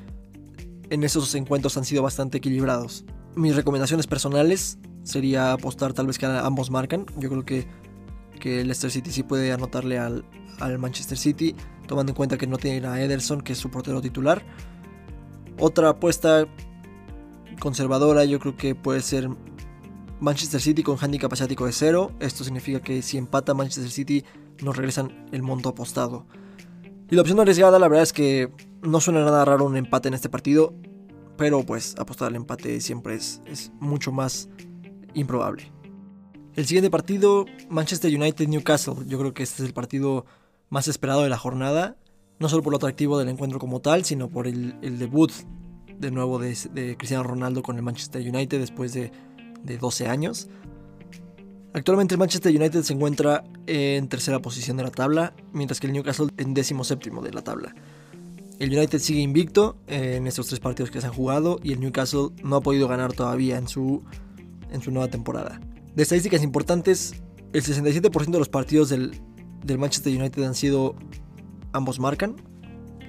en 0.90 1.04
esos 1.04 1.36
encuentros 1.36 1.78
han 1.78 1.86
sido 1.86 2.02
bastante 2.02 2.40
equilibrados. 2.40 3.06
Mis 3.36 3.56
recomendaciones 3.56 4.08
personales 4.08 4.80
sería 5.04 5.54
apostar 5.54 5.94
tal 5.94 6.08
vez 6.08 6.18
que 6.18 6.26
ambos 6.26 6.72
marcan. 6.72 7.06
Yo 7.18 7.30
creo 7.30 7.46
que, 7.46 7.68
que 8.40 8.64
Leicester 8.64 8.90
City 8.90 9.12
sí 9.12 9.22
puede 9.22 9.52
anotarle 9.52 10.00
al, 10.00 10.26
al 10.60 10.80
Manchester 10.80 11.20
City, 11.20 11.56
tomando 11.86 12.14
en 12.14 12.16
cuenta 12.16 12.36
que 12.40 12.48
no 12.48 12.58
tiene 12.58 12.88
a 12.88 13.00
Ederson, 13.00 13.42
que 13.42 13.54
es 13.54 13.60
su 13.60 13.70
portero 13.70 14.02
titular. 14.02 14.44
Otra 15.60 15.90
apuesta 15.90 16.48
conservadora 17.60 18.26
yo 18.26 18.40
creo 18.40 18.58
que 18.58 18.74
puede 18.74 19.02
ser 19.02 19.30
Manchester 20.20 20.62
City 20.62 20.82
con 20.82 20.98
handicap 21.00 21.32
asiático 21.32 21.68
de 21.68 21.74
0. 21.74 22.14
Esto 22.20 22.44
significa 22.44 22.80
que 22.80 23.04
si 23.04 23.20
empata 23.20 23.54
Manchester 23.54 23.92
City 23.92 24.26
nos 24.64 24.76
regresan 24.76 25.28
el 25.32 25.44
monto 25.44 25.70
apostado. 25.70 26.26
Y 27.10 27.16
la 27.16 27.22
opción 27.22 27.40
arriesgada 27.40 27.80
la 27.80 27.88
verdad 27.88 28.04
es 28.04 28.14
que 28.14 28.52
no 28.82 29.00
suena 29.00 29.24
nada 29.24 29.44
raro 29.46 29.66
un 29.66 29.78
empate 29.78 30.08
en 30.08 30.14
este 30.14 30.30
partido. 30.30 30.74
Pero 31.38 31.64
pues 31.64 31.96
apostar 31.98 32.28
al 32.28 32.36
empate 32.36 32.82
siempre 32.82 33.16
es, 33.16 33.42
es 33.46 33.72
mucho 33.80 34.12
más 34.12 34.50
improbable. 35.14 35.72
El 36.56 36.66
siguiente 36.66 36.90
partido, 36.90 37.46
Manchester 37.70 38.14
United-Newcastle. 38.14 38.96
Yo 39.08 39.18
creo 39.18 39.34
que 39.34 39.44
este 39.44 39.64
es 39.64 39.70
el 39.70 39.74
partido 39.74 40.26
más 40.70 40.88
esperado 40.88 41.24
de 41.24 41.30
la 41.30 41.38
jornada. 41.38 41.96
No 42.40 42.50
solo 42.50 42.62
por 42.62 42.72
lo 42.72 42.78
atractivo 42.78 43.18
del 43.18 43.30
encuentro 43.30 43.60
como 43.60 43.80
tal, 43.80 44.06
sino 44.06 44.30
por 44.30 44.48
el, 44.48 44.80
debut 45.00 45.32
de 45.98 46.12
nuevo 46.12 46.40
de, 46.40 46.58
de 46.74 46.98
Cristiano 46.98 47.24
Ronaldo 47.24 47.64
con 47.64 47.76
el 47.78 47.84
Manchester 47.84 48.22
United 48.22 48.60
después 48.60 48.94
de 48.94 49.12
de 49.64 49.78
12 49.78 50.08
años. 50.08 50.48
Actualmente 51.74 52.16
el 52.16 52.20
Manchester 52.20 52.56
United 52.56 52.82
se 52.82 52.94
encuentra 52.94 53.44
en 53.68 54.08
tercera 54.08 54.40
posición 54.40 54.78
de 54.78 54.84
la 54.84 54.90
tabla, 54.90 55.34
mientras 55.54 55.80
que 55.80 55.88
el 55.88 55.94
Newcastle 55.94 56.30
en 56.38 56.54
décimo 56.54 56.84
séptimo 56.84 57.22
de 57.22 57.32
la 57.32 57.44
tabla. 57.44 57.76
El 58.58 58.76
United 58.76 59.00
sigue 59.00 59.22
invicto 59.22 59.78
en 59.88 60.26
estos 60.26 60.48
tres 60.48 60.60
partidos 60.60 60.90
que 60.92 61.00
se 61.00 61.08
han 61.08 61.14
jugado 61.14 61.60
y 61.64 61.72
el 61.72 61.80
Newcastle 61.80 62.30
no 62.44 62.58
ha 62.58 62.62
podido 62.62 62.88
ganar 62.88 63.14
todavía 63.14 63.58
en 63.58 63.68
su, 63.68 64.04
en 64.72 64.82
su 64.82 64.92
nueva 64.92 65.10
temporada. 65.10 65.62
De 65.96 66.04
estadísticas 66.04 66.44
importantes, 66.44 67.14
el 67.54 67.64
67% 67.64 68.32
de 68.32 68.40
los 68.40 68.50
partidos 68.50 68.90
del, 68.90 69.22
del 69.64 69.78
Manchester 69.78 70.18
United 70.18 70.44
han 70.44 70.56
sido 70.56 70.96
ambos 71.72 72.00
marcan. 72.00 72.36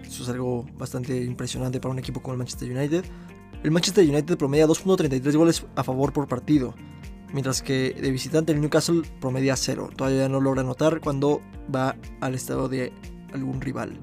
Eso 0.05 0.23
es 0.23 0.29
algo 0.29 0.67
bastante 0.76 1.25
impresionante 1.25 1.81
para 1.81 1.93
un 1.93 1.99
equipo 1.99 2.21
como 2.21 2.35
el 2.35 2.38
Manchester 2.38 2.71
United. 2.71 3.05
El 3.62 3.71
Manchester 3.71 4.09
United 4.09 4.37
promedia 4.37 4.67
2.33 4.67 5.37
goles 5.37 5.67
a 5.75 5.83
favor 5.83 6.12
por 6.12 6.29
partido, 6.29 6.75
mientras 7.32 7.62
que 7.62 7.94
de 8.00 8.10
visitante 8.10 8.52
el 8.52 8.60
Newcastle 8.60 9.02
promedia 9.20 9.56
0. 9.56 9.90
Todavía 9.96 10.28
no 10.28 10.40
logra 10.40 10.62
anotar 10.62 11.00
cuando 11.00 11.40
va 11.75 11.96
al 12.20 12.34
estado 12.34 12.68
de 12.68 12.92
algún 13.32 13.60
rival. 13.60 13.99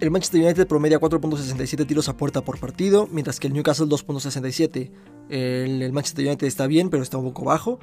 El 0.00 0.10
Manchester 0.10 0.42
United 0.42 0.66
promedia 0.66 0.98
4.67 0.98 1.86
tiros 1.86 2.08
a 2.08 2.16
puerta 2.16 2.40
por 2.40 2.58
partido, 2.58 3.08
mientras 3.12 3.38
que 3.38 3.46
el 3.46 3.52
Newcastle 3.52 3.86
2.67. 3.86 4.90
El, 5.28 5.92
Manchester 5.92 6.26
United 6.26 6.46
está 6.46 6.66
bien, 6.66 6.90
pero 6.90 7.04
está 7.04 7.18
un 7.18 7.26
poco 7.26 7.44
bajo, 7.44 7.78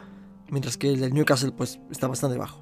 mientras 0.49 0.75
que 0.75 0.89
el 0.89 0.99
del 0.99 1.13
Newcastle 1.13 1.53
pues 1.53 1.79
está 1.89 2.07
bastante 2.07 2.37
bajo. 2.37 2.61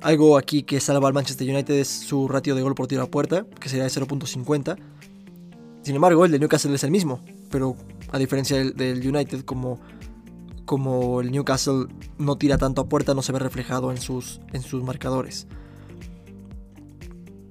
Algo 0.00 0.38
aquí 0.38 0.62
que 0.62 0.80
salva 0.80 1.08
al 1.08 1.14
Manchester 1.14 1.46
United 1.46 1.74
es 1.74 1.88
su 1.88 2.26
ratio 2.26 2.54
de 2.54 2.62
gol 2.62 2.74
por 2.74 2.86
tiro 2.86 3.02
a 3.02 3.10
puerta, 3.10 3.44
que 3.60 3.68
sería 3.68 3.84
de 3.84 3.90
0.50. 3.90 4.78
Sin 5.82 5.94
embargo, 5.94 6.24
el 6.24 6.30
de 6.30 6.38
Newcastle 6.38 6.74
es 6.74 6.84
el 6.84 6.90
mismo, 6.90 7.20
pero 7.50 7.76
a 8.12 8.18
diferencia 8.18 8.56
del, 8.56 8.74
del, 8.74 9.06
United, 9.06 9.44
como, 9.44 9.78
como 10.68 11.22
el 11.22 11.32
Newcastle 11.32 11.86
no 12.18 12.36
tira 12.36 12.58
tanto 12.58 12.82
a 12.82 12.88
puerta, 12.90 13.14
no 13.14 13.22
se 13.22 13.32
ve 13.32 13.38
reflejado 13.38 13.90
en 13.90 13.96
sus, 13.96 14.42
en 14.52 14.60
sus 14.60 14.82
marcadores. 14.84 15.46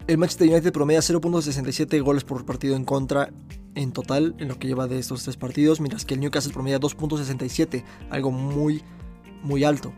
El 0.06 0.20
Manchester 0.20 0.48
United 0.48 0.72
promedia 0.72 1.00
0.67 1.00 2.00
goles 2.04 2.24
por 2.24 2.46
partido 2.46 2.76
en 2.76 2.86
contra 2.86 3.32
en 3.74 3.92
total 3.92 4.36
en 4.38 4.48
lo 4.48 4.60
que 4.60 4.68
lleva 4.68 4.86
de 4.86 5.00
estos 5.00 5.24
tres 5.24 5.36
partidos, 5.36 5.82
mientras 5.82 6.06
que 6.06 6.14
el 6.14 6.20
Newcastle 6.20 6.54
promedia 6.54 6.80
2.67, 6.80 7.84
algo 8.12 8.30
muy, 8.30 8.84
muy 9.42 9.64
alto. 9.64 9.94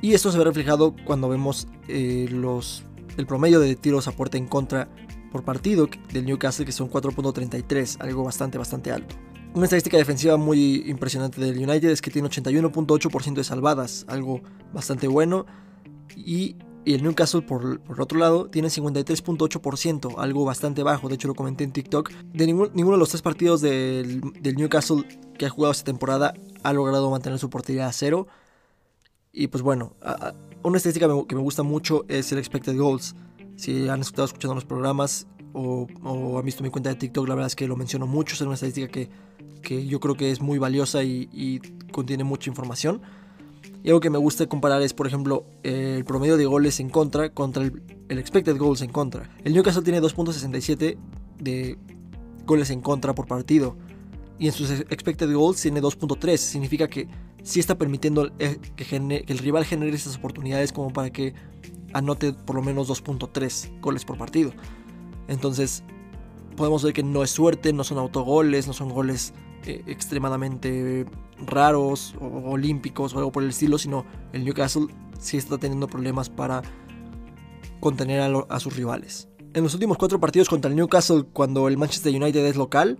Y 0.00 0.14
esto 0.14 0.32
se 0.32 0.38
ve 0.38 0.44
reflejado 0.44 0.96
cuando 1.04 1.28
vemos 1.28 1.68
eh, 1.88 2.26
los, 2.30 2.84
el 3.18 3.26
promedio 3.26 3.60
de 3.60 3.76
tiros 3.76 4.08
a 4.08 4.12
puerta 4.12 4.38
en 4.38 4.46
contra 4.46 4.88
por 5.30 5.44
partido 5.44 5.90
del 6.10 6.24
Newcastle, 6.24 6.64
que 6.64 6.72
son 6.72 6.90
4.33, 6.90 7.98
algo 8.00 8.24
bastante, 8.24 8.56
bastante 8.56 8.92
alto. 8.92 9.14
Una 9.56 9.64
estadística 9.64 9.96
defensiva 9.96 10.36
muy 10.36 10.84
impresionante 10.86 11.40
del 11.40 11.56
United 11.56 11.88
es 11.88 12.02
que 12.02 12.10
tiene 12.10 12.28
81.8% 12.28 13.36
de 13.36 13.42
salvadas, 13.42 14.04
algo 14.06 14.42
bastante 14.74 15.08
bueno. 15.08 15.46
Y, 16.14 16.56
el 16.84 17.02
Newcastle, 17.02 17.40
por, 17.40 17.80
por, 17.80 17.98
otro 17.98 18.18
lado, 18.18 18.50
tiene 18.50 18.68
53.8%, 18.68 20.16
algo 20.18 20.44
bastante 20.44 20.82
bajo. 20.82 21.08
De 21.08 21.14
hecho, 21.14 21.26
lo 21.26 21.34
comenté 21.34 21.64
en 21.64 21.72
TikTok. 21.72 22.12
De 22.34 22.46
ninguno 22.46 22.92
de 22.92 22.98
los 22.98 23.08
tres 23.08 23.22
partidos 23.22 23.62
del, 23.62 24.20
del 24.38 24.56
Newcastle 24.56 25.04
que 25.38 25.46
ha 25.46 25.48
jugado 25.48 25.72
esta 25.72 25.84
temporada 25.84 26.34
ha 26.62 26.72
logrado 26.74 27.10
mantener 27.10 27.38
su 27.38 27.48
portería 27.48 27.86
a 27.86 27.92
cero. 27.92 28.26
Y 29.32 29.46
pues 29.46 29.62
bueno, 29.62 29.94
una 30.62 30.76
estadística 30.76 31.08
que 31.26 31.34
me 31.34 31.40
gusta 31.40 31.62
mucho 31.62 32.04
es 32.08 32.30
el 32.30 32.38
expected 32.38 32.76
goals. 32.76 33.16
Si 33.56 33.88
han 33.88 34.02
estado 34.02 34.26
escuchando 34.26 34.54
los 34.54 34.66
programas 34.66 35.26
o, 35.54 35.86
han 36.38 36.44
visto 36.44 36.62
mi 36.62 36.68
cuenta 36.68 36.90
de 36.90 36.96
TikTok, 36.96 37.26
la 37.26 37.34
verdad 37.34 37.46
es 37.46 37.56
que 37.56 37.66
lo 37.66 37.76
menciono 37.76 38.06
mucho. 38.06 38.34
Es 38.34 38.40
una 38.42 38.54
estadística 38.54 38.88
que, 38.88 39.08
que 39.66 39.84
yo 39.84 39.98
creo 39.98 40.14
que 40.14 40.30
es 40.30 40.40
muy 40.40 40.58
valiosa 40.58 41.02
y, 41.02 41.60
contiene 41.90 42.22
mucha 42.22 42.48
información. 42.48 43.02
Y 43.82 43.88
algo 43.88 43.98
que 43.98 44.10
me 44.10 44.18
gusta 44.18 44.46
comparar 44.46 44.80
es, 44.80 44.94
por 44.94 45.08
ejemplo, 45.08 45.44
el 45.64 46.04
promedio 46.04 46.36
de 46.36 46.46
goles 46.46 46.78
en 46.78 46.88
contra 46.88 47.30
contra 47.30 47.64
el, 47.64 47.82
el 48.08 48.18
expected 48.20 48.56
goals 48.56 48.80
en 48.82 48.92
contra. 48.92 49.28
El 49.42 49.54
Newcastle 49.54 49.82
tiene 49.82 50.00
2.67 50.00 50.96
de 51.40 51.78
goles 52.46 52.70
en 52.70 52.80
contra 52.80 53.12
por 53.12 53.26
partido. 53.26 53.76
Y 54.38 54.46
en 54.46 54.52
sus 54.52 54.70
expected 54.70 55.34
goals 55.34 55.60
tiene 55.60 55.82
2.3. 55.82 56.36
Significa 56.36 56.86
que 56.86 57.08
sí 57.42 57.58
está 57.58 57.76
permitiendo 57.76 58.30
eh, 58.38 58.58
que, 58.76 59.24
el 59.26 59.38
rival 59.38 59.64
genere 59.64 59.96
esas 59.96 60.16
oportunidades 60.16 60.72
como 60.72 60.92
para 60.92 61.10
que 61.10 61.34
anote 61.92 62.34
por 62.34 62.54
lo 62.54 62.62
menos 62.62 62.88
2.3 62.88 63.80
goles 63.80 64.04
por 64.04 64.16
partido. 64.16 64.52
Entonces, 65.26 65.82
podemos 66.56 66.84
ver 66.84 66.92
que 66.92 67.02
no 67.02 67.24
es 67.24 67.30
suerte, 67.30 67.72
no 67.72 67.82
son 67.82 67.98
autogoles, 67.98 68.68
no 68.68 68.72
son 68.72 68.90
goles 68.90 69.32
eh, 69.66 69.82
extremadamente 69.86 71.06
raros 71.44 72.14
o 72.20 72.50
olímpicos 72.50 73.14
o 73.14 73.18
algo 73.18 73.32
por 73.32 73.42
el 73.42 73.50
estilo, 73.50 73.78
sino 73.78 74.04
el 74.32 74.44
Newcastle 74.44 74.86
sí 75.18 75.36
está 75.36 75.58
teniendo 75.58 75.86
problemas 75.86 76.30
para 76.30 76.62
contener 77.80 78.20
a, 78.48 78.60
sus 78.60 78.76
rivales. 78.76 79.28
En 79.54 79.62
los 79.62 79.74
últimos 79.74 79.98
cuatro 79.98 80.20
partidos 80.20 80.48
contra 80.48 80.70
el 80.70 80.76
Newcastle, 80.76 81.24
cuando 81.32 81.68
el 81.68 81.76
Manchester 81.76 82.14
United 82.14 82.44
es 82.44 82.56
local, 82.56 82.98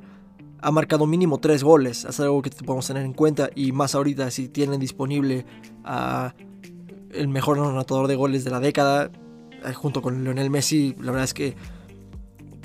ha 0.61 0.71
marcado 0.71 1.07
mínimo 1.07 1.39
3 1.39 1.63
goles. 1.63 2.05
Es 2.05 2.19
algo 2.21 2.43
que 2.43 2.51
podemos 2.51 2.87
tener 2.87 3.05
en 3.05 3.13
cuenta. 3.13 3.51
Y 3.55 3.73
más 3.73 3.95
ahorita 3.95 4.31
si 4.31 4.49
tienen 4.49 4.81
disponible 4.81 5.45
el 7.11 7.29
mejor 7.29 7.59
anotador 7.59 8.09
de 8.09 8.17
goles 8.17 8.45
de 8.45 8.51
la 8.51 8.61
década. 8.61 9.11
Eh, 9.65 9.73
junto 9.75 10.03
con 10.03 10.25
Lionel 10.25 10.51
Messi. 10.51 10.95
La 10.99 11.13
verdad 11.13 11.25
es 11.25 11.35
que. 11.35 11.57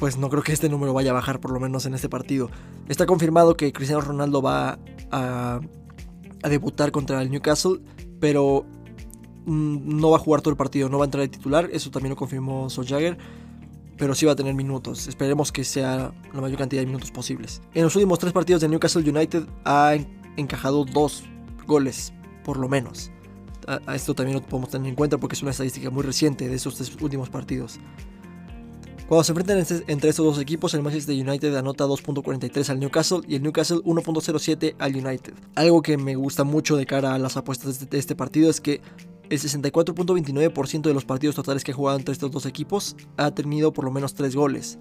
Pues 0.01 0.17
no 0.17 0.31
creo 0.31 0.41
que 0.41 0.51
este 0.51 0.67
número 0.67 0.96
vaya 0.96 1.12
a 1.12 1.13
bajar 1.13 1.39
por 1.39 1.51
lo 1.51 1.60
menos 1.60 1.86
en 1.86 1.93
este 1.93 2.10
partido. 2.10 2.50
Está 2.89 3.05
confirmado 3.05 3.55
que 3.55 3.72
Cristiano 3.72 4.01
Ronaldo 4.01 4.41
va 4.41 4.79
a, 5.12 5.62
debutar 6.41 6.91
contra 6.91 7.22
el 7.22 7.29
Newcastle. 7.29 7.81
Pero 8.20 8.65
mm, 9.46 10.00
no 10.00 10.10
va 10.10 10.17
a 10.17 10.20
jugar 10.20 10.41
todo 10.41 10.50
el 10.50 10.58
partido. 10.58 10.89
No 10.89 10.98
va 10.98 11.03
a 11.03 11.05
entrar 11.05 11.22
de 11.22 11.27
titular. 11.27 11.70
Eso 11.72 11.91
también 11.91 12.10
lo 12.10 12.15
confirmó 12.15 12.67
Solskjaer 12.72 13.15
pero 13.96 14.15
sí 14.15 14.25
va 14.25 14.31
a 14.31 14.36
tener 14.36 14.55
minutos. 14.55 15.08
Esperemos 15.08 15.51
que 15.51 15.63
sea 15.63 16.12
la 16.34 16.41
mayor 16.41 16.58
cantidad 16.58 16.81
de 16.81 16.88
minutos 16.88 17.12
posibles. 17.12 17.62
En 17.75 17.84
los 17.84 17.96
últimos 17.96 18.17
tres 18.17 18.34
partidos 18.34 18.60
de 18.63 18.70
Newcastle 18.70 19.08
United 19.08 19.43
ha 19.65 19.93
encajado 20.36 20.84
dos 20.84 21.25
goles, 21.67 22.12
por 22.43 22.58
lo 22.58 22.67
menos. 22.67 23.12
A, 23.67 23.93
esto 23.93 24.15
también 24.15 24.39
lo 24.39 24.43
podemos 24.43 24.72
tener 24.72 24.89
en 24.89 24.96
cuenta 24.96 25.20
porque 25.20 25.36
es 25.36 25.43
una 25.43 25.51
estadística 25.51 25.91
muy 25.91 26.01
reciente 26.01 26.50
de 26.50 26.55
esos 26.55 26.74
tres 26.74 26.91
últimos 27.00 27.29
partidos. 27.29 27.79
Cuando 29.12 29.25
se 29.25 29.34
enfrentan 29.34 29.84
entre 29.88 30.10
estos 30.10 30.25
dos 30.25 30.39
equipos, 30.39 30.74
el 30.74 30.84
Manchester 30.84 31.13
United 31.13 31.53
anota 31.58 31.84
2.43 31.84 32.70
al 32.70 32.80
Newcastle 32.80 33.20
y 33.27 33.36
el 33.36 33.44
Newcastle 33.44 33.80
1.07 33.80 34.75
al 34.80 34.96
United. 34.96 35.34
Algo 35.56 35.82
que 35.82 35.98
me 35.98 36.15
gusta 36.15 36.46
mucho 36.46 36.77
de 36.77 36.86
cara 36.86 37.13
a 37.13 37.20
las 37.20 37.36
apuestas 37.36 37.89
de 37.89 38.00
este 38.00 38.15
partido 38.15 38.50
es 38.50 38.62
que 38.62 38.80
el 39.30 39.38
64.29% 39.38 40.84
de 40.84 40.94
los 40.94 41.03
partidos 41.03 41.36
totales 41.36 41.65
que 41.65 41.74
ha 41.74 41.75
jugado 41.75 41.98
entre 41.98 42.13
estos 42.13 42.32
dos 42.32 42.46
equipos 42.46 42.96
ha 43.18 43.32
tenido 43.32 43.74
por 43.74 43.84
lo 43.84 43.91
menos 43.91 44.13
3 44.13 44.34
goles. 44.34 44.80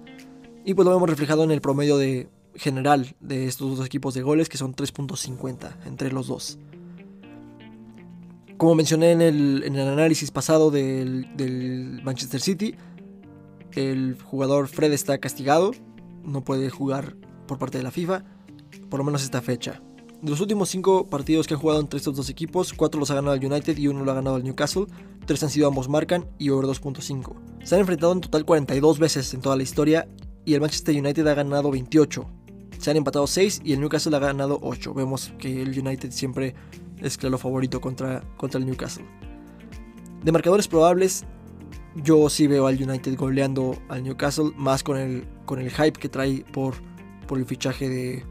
Y 0.63 0.75
pues 0.75 0.85
lo 0.85 0.93
vemos 0.93 1.09
reflejado 1.09 1.43
en 1.43 1.51
el 1.51 1.59
promedio 1.59 1.97
de 1.97 2.29
general 2.55 3.17
de 3.19 3.47
estos 3.47 3.75
dos 3.75 3.85
equipos 3.85 4.13
de 4.13 4.21
goles, 4.21 4.47
que 4.47 4.57
son 4.57 4.73
3.50 4.73 5.75
entre 5.85 6.09
los 6.09 6.27
dos. 6.27 6.57
Como 8.61 8.75
mencioné 8.75 9.13
en 9.13 9.21
el, 9.21 9.75
análisis 9.75 10.29
pasado 10.29 10.69
del, 10.69 11.99
Manchester 12.03 12.39
City, 12.39 12.75
el 13.75 14.17
jugador 14.21 14.67
Fred 14.67 14.91
está 14.93 15.17
castigado, 15.19 15.71
no 16.23 16.43
puede 16.43 16.69
jugar 16.69 17.15
por 17.47 17.57
parte 17.57 17.77
de 17.77 17.83
la 17.83 17.91
FIFA, 17.91 18.23
por 18.89 18.99
lo 18.99 19.03
menos 19.03 19.23
esta 19.23 19.41
fecha. 19.41 19.81
De 20.21 20.29
los 20.29 20.39
últimos 20.39 20.69
5 20.69 21.09
partidos 21.09 21.47
que 21.47 21.55
han 21.55 21.59
jugado 21.59 21.79
entre 21.79 21.97
estos 21.97 22.15
dos 22.15 22.29
equipos, 22.29 22.73
4 22.73 22.99
los 22.99 23.09
ha 23.09 23.15
ganado 23.15 23.33
el 23.33 23.43
United 23.43 23.75
y 23.77 23.87
1 23.87 24.05
lo 24.05 24.11
ha 24.11 24.15
ganado 24.15 24.37
el 24.37 24.43
Newcastle, 24.43 24.85
3 25.25 25.43
han 25.43 25.49
sido 25.49 25.67
ambos 25.67 25.89
marcan 25.89 26.29
y 26.37 26.49
over 26.49 26.67
2.5. 26.67 27.35
Se 27.63 27.75
han 27.75 27.81
enfrentado 27.81 28.13
en 28.13 28.21
total 28.21 28.45
42 28.45 28.99
veces 28.99 29.33
en 29.33 29.41
toda 29.41 29.55
la 29.55 29.63
historia 29.63 30.07
y 30.45 30.53
el 30.53 30.61
Manchester 30.61 30.95
United 30.95 31.25
ha 31.27 31.33
ganado 31.33 31.71
28. 31.71 32.25
Se 32.77 32.91
han 32.91 32.97
empatado 32.97 33.25
6 33.25 33.61
y 33.63 33.73
el 33.73 33.79
Newcastle 33.79 34.15
ha 34.15 34.19
ganado 34.19 34.59
8. 34.61 34.93
Vemos 34.93 35.33
que 35.39 35.61
el 35.61 35.77
United 35.77 36.11
siempre 36.11 36.55
es 37.01 37.17
claro 37.17 37.37
favorito 37.37 37.81
contra, 37.81 38.21
contra 38.37 38.59
el 38.59 38.65
Newcastle. 38.65 39.05
De 40.23 40.31
marcadores 40.31 40.67
probables, 40.67 41.25
yo 41.95 42.29
sí 42.29 42.47
veo 42.47 42.67
al 42.67 42.81
United 42.81 43.15
goleando 43.17 43.75
al 43.89 44.03
Newcastle, 44.03 44.51
más 44.55 44.83
con 44.83 44.97
el, 44.97 45.25
con 45.45 45.59
el 45.59 45.69
hype 45.69 45.99
que 45.99 46.09
trae 46.09 46.45
por, 46.51 46.75
por 47.27 47.37
el 47.37 47.45
fichaje 47.45 47.89
de, 47.89 48.25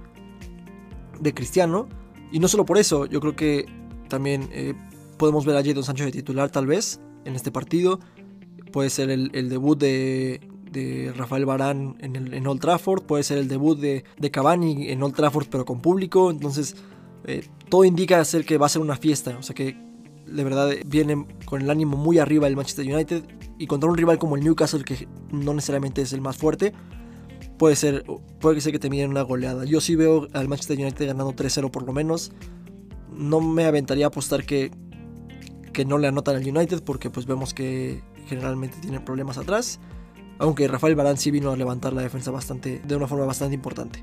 de 1.20 1.34
Cristiano. 1.34 1.88
Y 2.32 2.38
no 2.38 2.48
solo 2.48 2.64
por 2.64 2.78
eso, 2.78 3.06
yo 3.06 3.20
creo 3.20 3.36
que 3.36 3.66
también 4.08 4.48
eh, 4.52 4.74
podemos 5.18 5.44
ver 5.44 5.56
a 5.56 5.64
Jadon 5.64 5.84
Sancho 5.84 6.04
de 6.04 6.12
titular 6.12 6.50
tal 6.50 6.66
vez 6.66 7.00
en 7.24 7.34
este 7.34 7.50
partido. 7.52 8.00
Puede 8.72 8.88
ser 8.88 9.10
el, 9.10 9.48
debut 9.48 9.78
de, 9.78 10.40
de, 10.70 11.12
Rafael 11.16 11.44
Barán 11.44 11.96
en, 12.00 12.14
el, 12.16 12.32
en, 12.34 12.46
Old 12.46 12.60
Trafford, 12.60 13.02
puede 13.02 13.24
ser 13.24 13.38
el 13.38 13.48
debut 13.48 13.78
de, 13.78 14.04
de, 14.18 14.30
Cavani 14.30 14.90
en 14.90 15.02
Old 15.02 15.14
Trafford 15.14 15.48
pero 15.50 15.64
con 15.64 15.80
público. 15.80 16.30
Entonces 16.30 16.76
eh, 17.24 17.44
todo 17.68 17.84
indica 17.84 18.24
ser 18.24 18.44
que 18.44 18.58
va 18.58 18.66
a 18.66 18.68
ser 18.68 18.80
una 18.80 18.96
fiesta. 18.96 19.36
O 19.38 19.42
sea 19.42 19.54
que 19.54 19.89
de 20.30 20.44
verdad 20.44 20.70
viene 20.86 21.26
con 21.44 21.62
el 21.62 21.70
ánimo 21.70 21.96
muy 21.96 22.18
arriba 22.18 22.46
el 22.46 22.56
Manchester 22.56 22.86
United 22.86 23.24
y 23.58 23.66
contra 23.66 23.90
un 23.90 23.96
rival 23.96 24.18
como 24.18 24.36
el 24.36 24.44
Newcastle 24.44 24.84
que 24.84 25.08
no 25.30 25.54
necesariamente 25.54 26.02
es 26.02 26.12
el 26.12 26.20
más 26.20 26.36
fuerte 26.36 26.72
puede 27.60 27.76
ser, 27.76 28.04
puede 28.40 28.58
que 28.58 28.78
te 28.78 28.88
miren 28.88 29.10
una 29.10 29.20
goleada. 29.20 29.66
Yo 29.66 29.82
sí 29.82 29.94
veo 29.94 30.28
al 30.32 30.48
Manchester 30.48 30.78
United 30.78 31.06
ganando 31.08 31.34
3-0 31.34 31.70
por 31.70 31.82
lo 31.82 31.92
menos. 31.92 32.32
no 33.12 33.42
me 33.42 33.66
aventaría 33.66 34.06
a 34.06 34.08
apostar 34.08 34.46
que, 34.46 34.70
que 35.74 35.84
no 35.84 35.98
le 35.98 36.08
anotan 36.08 36.36
al 36.36 36.48
United 36.48 36.82
porque 36.82 37.10
pues 37.10 37.26
vemos 37.26 37.52
que 37.52 38.02
generalmente 38.28 38.78
tienen 38.80 39.04
problemas 39.04 39.36
atrás. 39.36 39.78
Aunque 40.38 40.68
Rafael 40.68 40.94
Barán 40.94 41.18
sí 41.18 41.30
vino 41.30 41.50
a 41.50 41.56
levantar 41.56 41.92
la 41.92 42.00
defensa 42.00 42.30
bastante, 42.30 42.80
de 42.82 42.96
una 42.96 43.06
forma 43.06 43.26
bastante 43.26 43.54
importante. 43.54 44.02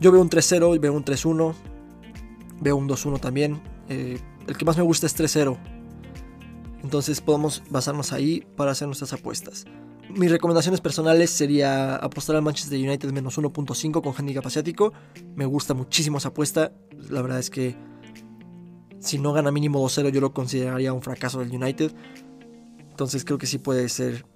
Yo 0.00 0.10
veo 0.10 0.20
un 0.20 0.28
3-0, 0.28 0.80
veo 0.80 0.92
un 0.92 1.04
3-1, 1.04 1.54
veo 2.60 2.76
un 2.76 2.88
2-1 2.88 3.20
también. 3.20 3.62
Eh, 3.88 4.18
el 4.46 4.56
que 4.56 4.64
más 4.64 4.76
me 4.76 4.82
gusta 4.82 5.06
es 5.06 5.18
3-0. 5.18 5.58
Entonces 6.82 7.20
podemos 7.20 7.62
basarnos 7.70 8.12
ahí 8.12 8.46
para 8.56 8.72
hacer 8.72 8.86
nuestras 8.86 9.12
apuestas. 9.12 9.64
Mis 10.10 10.30
recomendaciones 10.30 10.80
personales 10.80 11.30
sería 11.30 11.96
apostar 11.96 12.36
al 12.36 12.42
Manchester 12.42 12.78
United 12.78 13.10
menos 13.10 13.38
1.5 13.38 14.02
con 14.02 14.14
handicap 14.14 14.46
asiático. 14.46 14.92
Me 15.34 15.46
gusta 15.46 15.72
muchísimo 15.72 16.18
esa 16.18 16.28
apuesta. 16.28 16.72
La 17.08 17.22
verdad 17.22 17.38
es 17.38 17.48
que 17.48 17.74
si 19.00 19.18
no 19.18 19.32
gana 19.32 19.50
mínimo 19.50 19.84
2-0 19.84 20.10
yo 20.10 20.20
lo 20.20 20.32
consideraría 20.32 20.92
un 20.92 21.02
fracaso 21.02 21.40
del 21.40 21.54
United. 21.54 21.92
Entonces 22.78 23.24
creo 23.24 23.38
que 23.38 23.46
sí 23.46 23.58
puede 23.58 23.88
ser 23.88 24.26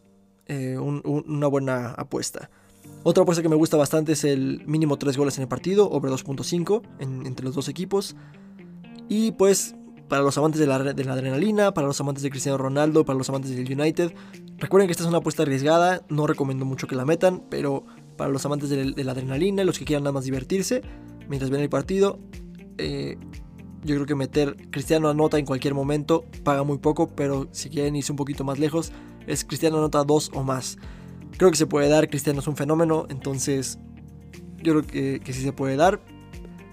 eh, 0.47 0.79
una 0.79 1.47
buena 1.47 1.91
apuesta. 1.91 2.51
Otra 3.03 3.23
apuesta 3.23 3.43
que 3.43 3.49
me 3.49 3.57
gusta 3.57 3.77
bastante 3.77 4.13
es 4.13 4.25
el 4.25 4.65
mínimo 4.67 4.97
3 4.97 5.17
goles 5.17 5.37
en 5.37 5.43
el 5.43 5.49
partido, 5.49 5.91
over 5.91 6.11
2.5 6.11 6.83
entre 6.99 7.45
los 7.45 7.55
dos 7.55 7.69
equipos. 7.69 8.17
Y 9.09 9.33
pues 9.33 9.75
para 10.09 10.23
los 10.23 10.37
amantes 10.39 10.61
de 10.61 10.67
la, 10.67 10.77
adrenalina, 10.77 11.73
para 11.73 11.87
los 11.87 12.01
amantes 12.01 12.23
de 12.23 12.31
Cristiano 12.31 12.59
Ronaldo, 12.59 13.05
para 13.05 13.19
los 13.19 13.29
amantes 13.29 13.55
del 13.55 13.81
United. 13.81 14.13
Recuerden 14.57 14.89
que 14.89 14.93
esta 14.93 15.05
es 15.05 15.09
una 15.09 15.19
apuesta 15.19 15.43
arriesgada, 15.43 16.03
no 16.09 16.27
recomiendo 16.27 16.65
mucho 16.65 16.87
que 16.87 16.97
la 16.97 17.05
metan, 17.05 17.43
pero 17.51 17.85
para 18.17 18.31
los 18.31 18.45
amantes 18.47 18.71
de, 18.71 19.05
la 19.05 19.13
adrenalina, 19.13 19.65
los 19.65 19.79
que 19.79 19.85
quieran 19.85 20.05
nada 20.05 20.13
más 20.13 20.25
divertirse 20.25 20.83
mientras 21.29 21.51
ven 21.51 21.61
el 21.61 21.69
partido, 21.69 22.19
eh, 22.79 23.19
yo 23.85 23.95
creo 23.95 24.07
que 24.07 24.15
meter 24.15 24.57
Cristiano 24.71 25.09
anota 25.09 25.39
en 25.39 25.45
cualquier 25.45 25.75
momento 25.75 26.25
paga 26.43 26.63
muy 26.63 26.79
poco, 26.79 27.09
pero 27.15 27.49
si 27.53 27.69
quieren 27.69 27.95
irse 27.95 28.11
un 28.11 28.17
poquito 28.17 28.45
más 28.45 28.59
lejos, 28.59 28.93
es 29.27 29.45
Cristiano 29.45 29.77
anota 29.77 30.05
dos 30.05 30.31
o 30.35 30.43
más. 30.43 30.79
Creo 31.37 31.51
que 31.51 31.57
se 31.57 31.67
puede 31.67 31.89
dar, 31.89 32.09
Cristiano 32.09 32.41
es 32.41 32.47
un 32.49 32.57
fenómeno, 32.57 33.07
entonces 33.11 33.79
yo 34.63 34.73
creo 34.73 34.87
que, 34.87 35.21
que 35.21 35.33
sí 35.33 35.43
se 35.43 35.53
puede 35.53 35.77
dar, 35.77 36.01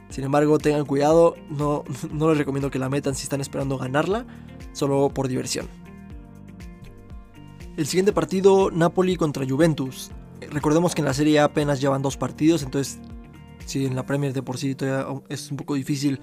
sin 0.09 0.23
embargo, 0.23 0.57
tengan 0.57 0.85
cuidado, 0.85 1.35
no, 1.49 1.83
no 2.11 2.29
les 2.29 2.37
recomiendo 2.37 2.71
que 2.71 2.79
la 2.79 2.89
metan 2.89 3.15
si 3.15 3.23
están 3.23 3.41
esperando 3.41 3.77
ganarla, 3.77 4.25
solo 4.73 5.09
por 5.09 5.27
diversión. 5.27 5.67
El 7.77 7.87
siguiente 7.87 8.13
partido, 8.13 8.71
Napoli 8.71 9.17
contra 9.17 9.45
Juventus. 9.47 10.11
Recordemos 10.49 10.95
que 10.95 11.01
en 11.01 11.05
la 11.05 11.13
serie 11.13 11.39
apenas 11.39 11.81
llevan 11.81 12.01
dos 12.01 12.15
partidos, 12.15 12.63
entonces 12.63 12.99
si 13.65 13.85
en 13.85 13.95
la 13.95 14.05
Premier 14.05 14.31
de 14.31 14.41
por 14.41 14.57
sí 14.57 14.75
todavía 14.75 15.21
es 15.27 15.51
un 15.51 15.57
poco 15.57 15.73
difícil 15.73 16.19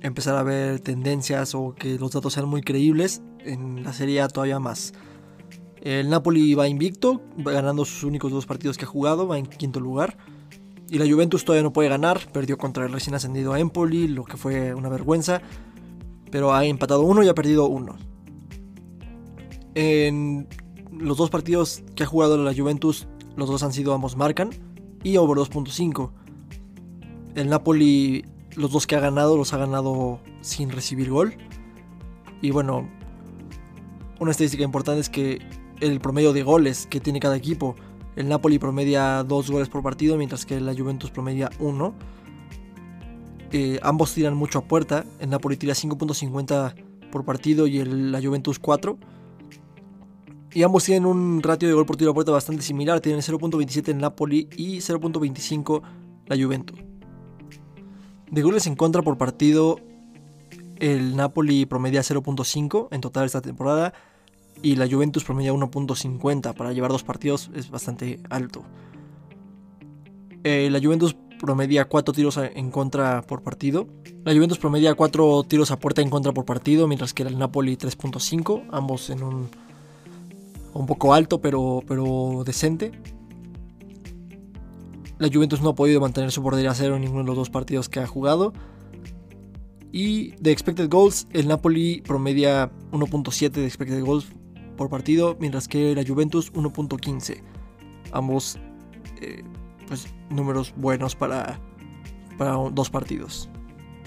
empezar 0.00 0.36
a 0.36 0.42
ver 0.42 0.80
tendencias 0.80 1.54
o 1.54 1.74
que 1.74 1.98
los 1.98 2.10
datos 2.10 2.32
sean 2.32 2.48
muy 2.48 2.62
creíbles, 2.62 3.22
en 3.40 3.84
la 3.84 3.92
serie 3.92 4.26
todavía 4.28 4.58
más. 4.58 4.92
El 5.80 6.10
Napoli 6.10 6.54
va 6.54 6.66
invicto, 6.66 7.22
ganando 7.36 7.84
sus 7.84 8.02
únicos 8.02 8.32
dos 8.32 8.46
partidos 8.46 8.76
que 8.76 8.84
ha 8.84 8.88
jugado, 8.88 9.28
va 9.28 9.38
en 9.38 9.46
quinto 9.46 9.78
lugar. 9.78 10.16
Y 10.88 10.98
la 10.98 11.10
Juventus 11.10 11.44
todavía 11.44 11.64
no 11.64 11.72
puede 11.72 11.88
ganar, 11.88 12.30
perdió 12.32 12.58
contra 12.58 12.84
el 12.86 12.92
recién 12.92 13.14
ascendido 13.14 13.52
a 13.52 13.60
Empoli, 13.60 14.06
lo 14.06 14.24
que 14.24 14.36
fue 14.36 14.72
una 14.74 14.88
vergüenza, 14.88 15.42
pero 16.30 16.54
ha 16.54 16.64
empatado 16.64 17.02
uno 17.02 17.22
y 17.22 17.28
ha 17.28 17.34
perdido 17.34 17.66
uno. 17.66 17.96
En 19.74 20.48
los 20.92 21.16
dos 21.16 21.28
partidos 21.28 21.82
que 21.94 22.04
ha 22.04 22.06
jugado 22.06 22.42
la 22.42 22.54
Juventus, 22.54 23.08
los 23.36 23.48
dos 23.48 23.62
han 23.62 23.72
sido 23.72 23.92
ambos 23.94 24.16
marcan 24.16 24.50
y 25.02 25.16
over 25.16 25.36
2.5. 25.38 26.10
El 27.34 27.48
Napoli, 27.50 28.24
los 28.54 28.72
dos 28.72 28.86
que 28.86 28.96
ha 28.96 29.00
ganado, 29.00 29.36
los 29.36 29.52
ha 29.52 29.58
ganado 29.58 30.20
sin 30.40 30.70
recibir 30.70 31.10
gol. 31.10 31.34
Y 32.40 32.50
bueno, 32.50 32.88
una 34.20 34.30
estadística 34.30 34.62
importante 34.62 35.00
es 35.00 35.10
que 35.10 35.40
el 35.80 36.00
promedio 36.00 36.32
de 36.32 36.42
goles 36.42 36.86
que 36.86 37.00
tiene 37.00 37.20
cada 37.20 37.36
equipo 37.36 37.76
el 38.16 38.28
Napoli 38.28 38.58
promedia 38.58 39.22
2 39.22 39.50
goles 39.50 39.68
por 39.68 39.82
partido, 39.82 40.16
mientras 40.16 40.46
que 40.46 40.58
la 40.58 40.74
Juventus 40.74 41.10
promedia 41.10 41.50
1. 41.58 41.94
Eh, 43.52 43.78
ambos 43.82 44.14
tiran 44.14 44.34
mucho 44.34 44.58
a 44.58 44.62
puerta. 44.62 45.04
El 45.20 45.30
Napoli 45.30 45.56
tira 45.56 45.74
5.50 45.74 46.74
por 47.12 47.24
partido 47.24 47.66
y 47.66 47.84
la 47.84 48.20
Juventus 48.20 48.58
4. 48.58 48.98
Y 50.52 50.62
ambos 50.62 50.84
tienen 50.84 51.04
un 51.04 51.42
ratio 51.42 51.68
de 51.68 51.74
gol 51.74 51.84
por 51.84 51.96
tiro 51.96 52.12
a 52.12 52.14
puerta 52.14 52.32
bastante 52.32 52.62
similar. 52.62 53.00
Tienen 53.00 53.20
0.27 53.20 53.88
el 53.88 53.98
Napoli 53.98 54.48
y 54.56 54.78
0.25 54.78 55.82
la 56.26 56.36
Juventus. 56.42 56.78
De 58.30 58.42
goles 58.42 58.66
en 58.66 58.74
contra 58.76 59.02
por 59.02 59.18
partido, 59.18 59.78
el 60.78 61.16
Napoli 61.16 61.66
promedia 61.66 62.00
0.5 62.00 62.88
en 62.90 63.00
total 63.02 63.26
esta 63.26 63.42
temporada 63.42 63.92
y 64.62 64.76
la 64.76 64.88
Juventus 64.88 65.24
promedia 65.24 65.52
1.50 65.52 66.54
para 66.54 66.72
llevar 66.72 66.90
dos 66.90 67.04
partidos 67.04 67.50
es 67.54 67.70
bastante 67.70 68.20
alto. 68.30 68.64
Eh, 70.44 70.68
la 70.70 70.80
Juventus 70.80 71.16
promedia 71.40 71.86
4 71.86 72.14
tiros 72.14 72.38
en 72.38 72.70
contra 72.70 73.22
por 73.22 73.42
partido. 73.42 73.86
La 74.24 74.32
Juventus 74.34 74.58
promedia 74.58 74.94
4 74.94 75.44
tiros 75.44 75.70
a 75.70 75.78
puerta 75.78 76.02
en 76.02 76.10
contra 76.10 76.32
por 76.32 76.44
partido, 76.44 76.88
mientras 76.88 77.12
que 77.12 77.22
el 77.22 77.38
Napoli 77.38 77.76
3.5, 77.76 78.64
ambos 78.70 79.10
en 79.10 79.22
un 79.22 79.48
un 80.78 80.86
poco 80.86 81.14
alto 81.14 81.40
pero, 81.40 81.82
pero 81.86 82.42
decente. 82.44 82.92
La 85.18 85.28
Juventus 85.32 85.62
no 85.62 85.70
ha 85.70 85.74
podido 85.74 86.00
mantener 86.00 86.30
su 86.30 86.42
portería 86.42 86.72
a 86.72 86.74
cero 86.74 86.96
en 86.96 87.02
ninguno 87.02 87.22
de 87.22 87.28
los 87.28 87.36
dos 87.36 87.50
partidos 87.50 87.88
que 87.88 88.00
ha 88.00 88.06
jugado. 88.06 88.52
Y 89.90 90.32
de 90.36 90.50
expected 90.50 90.90
goals, 90.90 91.26
el 91.32 91.48
Napoli 91.48 92.02
promedia 92.02 92.70
1.7 92.92 93.50
de 93.50 93.64
expected 93.64 94.04
goals 94.04 94.26
por 94.76 94.88
partido, 94.88 95.36
mientras 95.40 95.68
que 95.68 95.94
la 95.94 96.04
Juventus 96.06 96.52
1.15. 96.52 97.42
Ambos 98.12 98.58
eh, 99.20 99.42
pues, 99.88 100.06
números 100.30 100.74
buenos 100.76 101.16
para, 101.16 101.60
para 102.38 102.52
dos 102.52 102.90
partidos. 102.90 103.48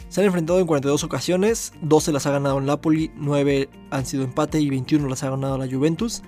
Se 0.09 0.21
han 0.21 0.27
enfrentado 0.27 0.59
en 0.59 0.65
42 0.65 1.03
ocasiones, 1.03 1.73
12 1.81 2.11
las 2.11 2.25
ha 2.25 2.31
ganado 2.31 2.57
el 2.57 2.65
Napoli, 2.65 3.11
9 3.15 3.69
han 3.91 4.05
sido 4.05 4.23
empate 4.23 4.59
y 4.59 4.69
21 4.69 5.07
las 5.07 5.23
ha 5.23 5.29
ganado 5.29 5.57
la 5.57 5.67
Juventus. 5.67 6.23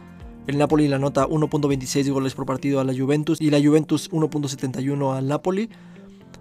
El 0.45 0.57
Napoli 0.57 0.87
la 0.87 0.99
nota 0.99 1.27
1.26 1.27 2.11
goles 2.11 2.35
por 2.35 2.45
partido 2.45 2.79
a 2.79 2.83
la 2.83 2.93
Juventus 2.93 3.41
y 3.41 3.49
la 3.49 3.59
Juventus 3.59 4.11
1.71 4.11 5.15
al 5.15 5.27
Napoli, 5.27 5.69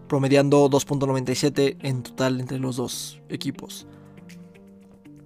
promediando 0.06 0.68
2.97 0.68 1.76
en 1.80 2.02
total 2.02 2.40
entre 2.40 2.58
los 2.58 2.76
dos 2.76 3.20
equipos. 3.28 3.86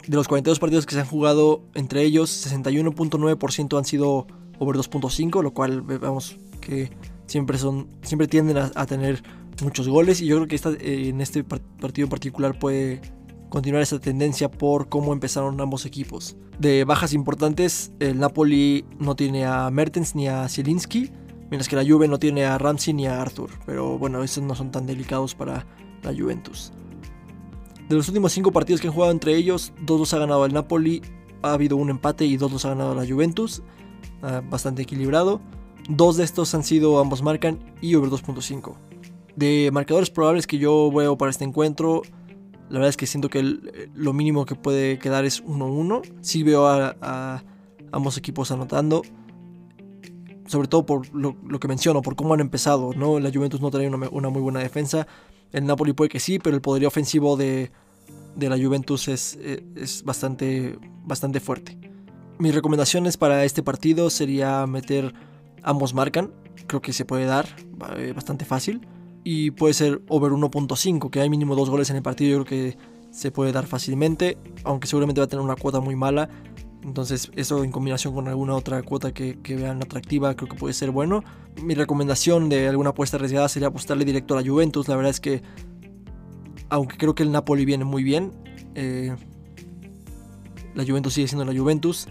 De 0.06 0.16
los 0.16 0.28
42 0.28 0.58
partidos 0.58 0.86
que 0.86 0.94
se 0.94 1.00
han 1.00 1.06
jugado 1.06 1.62
entre 1.74 2.02
ellos, 2.02 2.30
61.9% 2.46 3.78
han 3.78 3.84
sido 3.84 4.26
over 4.58 4.76
2.5, 4.76 5.42
lo 5.42 5.52
cual 5.52 5.82
vemos 5.82 6.38
que 6.60 6.90
siempre, 7.26 7.58
son, 7.58 7.88
siempre 8.02 8.28
tienden 8.28 8.58
a, 8.58 8.86
tener 8.86 9.22
muchos 9.62 9.88
goles 9.88 10.20
y 10.20 10.26
yo 10.26 10.36
creo 10.36 10.48
que 10.48 10.56
esta, 10.56 10.72
en 10.78 11.20
este 11.20 11.44
partido 11.44 12.06
en 12.06 12.10
particular 12.10 12.58
puede 12.58 13.00
continuar 13.48 13.82
esa 13.82 14.00
tendencia 14.00 14.50
por 14.50 14.88
cómo 14.88 15.12
empezaron 15.12 15.60
ambos 15.60 15.86
equipos. 15.86 16.36
De 16.58 16.84
bajas 16.84 17.12
importantes, 17.12 17.92
el 18.00 18.18
Napoli 18.18 18.84
no 18.98 19.16
tiene 19.16 19.46
a 19.46 19.70
Mertens 19.70 20.14
ni 20.14 20.28
a 20.28 20.48
Zielinski, 20.48 21.10
mientras 21.50 21.68
que 21.68 21.76
la 21.76 21.84
Juve 21.84 22.08
no 22.08 22.18
tiene 22.18 22.44
a 22.44 22.58
Ramsey 22.58 22.94
ni 22.94 23.06
a 23.06 23.20
Arthur, 23.20 23.50
pero 23.64 23.98
bueno, 23.98 24.22
esos 24.22 24.42
no 24.42 24.54
son 24.54 24.70
tan 24.70 24.86
delicados 24.86 25.34
para 25.34 25.66
la 26.02 26.12
Juventus. 26.12 26.72
De 27.88 27.96
los 27.96 28.08
últimos 28.08 28.32
5 28.32 28.50
partidos 28.52 28.80
que 28.80 28.88
han 28.88 28.94
jugado 28.94 29.12
entre 29.12 29.36
ellos, 29.36 29.72
dos 29.82 30.00
los 30.00 30.14
ha 30.14 30.18
ganado 30.18 30.46
el 30.46 30.54
Napoli, 30.54 31.02
ha 31.42 31.52
habido 31.52 31.76
un 31.76 31.90
empate 31.90 32.24
y 32.24 32.36
dos 32.36 32.50
los 32.50 32.64
ha 32.64 32.70
ganado 32.70 32.94
la 32.94 33.06
Juventus, 33.06 33.62
ah, 34.22 34.42
bastante 34.48 34.82
equilibrado. 34.82 35.40
Dos 35.88 36.16
de 36.16 36.24
estos 36.24 36.54
han 36.54 36.64
sido 36.64 36.98
ambos 36.98 37.22
marcan 37.22 37.58
y 37.82 37.94
over 37.94 38.08
2.5. 38.08 38.74
De 39.36 39.70
marcadores 39.72 40.10
probables 40.10 40.46
que 40.46 40.58
yo 40.58 40.90
veo 40.90 41.18
para 41.18 41.30
este 41.30 41.44
encuentro, 41.44 42.02
la 42.70 42.78
verdad 42.78 42.88
es 42.88 42.96
que 42.96 43.06
siento 43.06 43.28
que 43.28 43.42
lo 43.94 44.12
mínimo 44.14 44.46
que 44.46 44.54
puede 44.54 44.98
quedar 44.98 45.26
es 45.26 45.44
1-1. 45.44 46.02
Sí 46.22 46.42
veo 46.42 46.66
a, 46.66 47.44
ambos 47.92 48.16
equipos 48.16 48.50
anotando. 48.50 49.02
Sobre 50.46 50.68
todo 50.68 50.86
por 50.86 51.14
lo, 51.14 51.36
que 51.60 51.68
menciono, 51.68 52.00
por 52.00 52.16
cómo 52.16 52.32
han 52.32 52.40
empezado. 52.40 52.92
¿no? 52.94 53.20
La 53.20 53.30
Juventus 53.30 53.60
no 53.60 53.70
trae 53.70 53.86
una, 53.86 54.08
una 54.08 54.30
muy 54.30 54.40
buena 54.40 54.60
defensa. 54.60 55.06
El 55.54 55.66
Napoli 55.66 55.92
puede 55.92 56.08
que 56.08 56.18
sí, 56.18 56.40
pero 56.40 56.56
el 56.56 56.60
poderío 56.60 56.88
ofensivo 56.88 57.36
de, 57.36 57.70
la 58.36 58.58
Juventus 58.58 59.06
es, 59.06 59.38
es 59.76 60.02
bastante, 60.02 60.76
bastante 61.04 61.38
fuerte. 61.38 61.78
Mis 62.38 62.52
recomendaciones 62.52 63.16
para 63.16 63.44
este 63.44 63.62
partido 63.62 64.10
sería 64.10 64.66
meter 64.66 65.14
ambos 65.62 65.94
marcan. 65.94 66.32
Creo 66.66 66.82
que 66.82 66.92
se 66.92 67.04
puede 67.04 67.26
dar 67.26 67.46
eh, 67.96 68.12
bastante 68.12 68.44
fácil. 68.44 68.86
Y 69.22 69.52
puede 69.52 69.74
ser 69.74 70.02
over 70.08 70.32
1.5, 70.32 71.08
que 71.08 71.20
hay 71.20 71.30
mínimo 71.30 71.54
dos 71.54 71.70
goles 71.70 71.88
en 71.90 71.96
el 71.96 72.02
partido. 72.02 72.38
Yo 72.38 72.44
creo 72.44 72.72
que 72.72 72.78
se 73.12 73.30
puede 73.30 73.52
dar 73.52 73.66
fácilmente, 73.66 74.36
aunque 74.64 74.88
seguramente 74.88 75.20
va 75.20 75.26
a 75.26 75.28
tener 75.28 75.44
una 75.44 75.54
cuota 75.54 75.78
muy 75.78 75.94
mala. 75.94 76.28
Entonces 76.84 77.30
eso 77.34 77.64
en 77.64 77.70
combinación 77.70 78.14
con 78.14 78.28
alguna 78.28 78.54
otra 78.54 78.82
cuota 78.82 79.12
que, 79.12 79.38
vean 79.48 79.82
atractiva 79.82 80.34
creo 80.36 80.48
que 80.48 80.56
puede 80.56 80.74
ser 80.74 80.90
bueno. 80.90 81.24
Mi 81.62 81.74
recomendación 81.74 82.50
de 82.50 82.68
alguna 82.68 82.90
apuesta 82.90 83.16
arriesgada 83.16 83.48
sería 83.48 83.68
apostarle 83.68 84.04
directo 84.04 84.36
a 84.36 84.42
la 84.42 84.48
Juventus. 84.48 84.86
La 84.88 84.96
verdad 84.96 85.10
es 85.10 85.20
que 85.20 85.42
aunque 86.68 86.96
creo 86.98 87.14
que 87.14 87.22
el 87.22 87.32
Napoli 87.32 87.64
viene 87.64 87.84
muy 87.84 88.02
bien. 88.02 88.32
Eh, 88.74 89.16
la 90.74 90.84
Juventus 90.84 91.14
sigue 91.14 91.26
siendo 91.26 91.50
la 91.50 91.58
Juventus. 91.58 92.06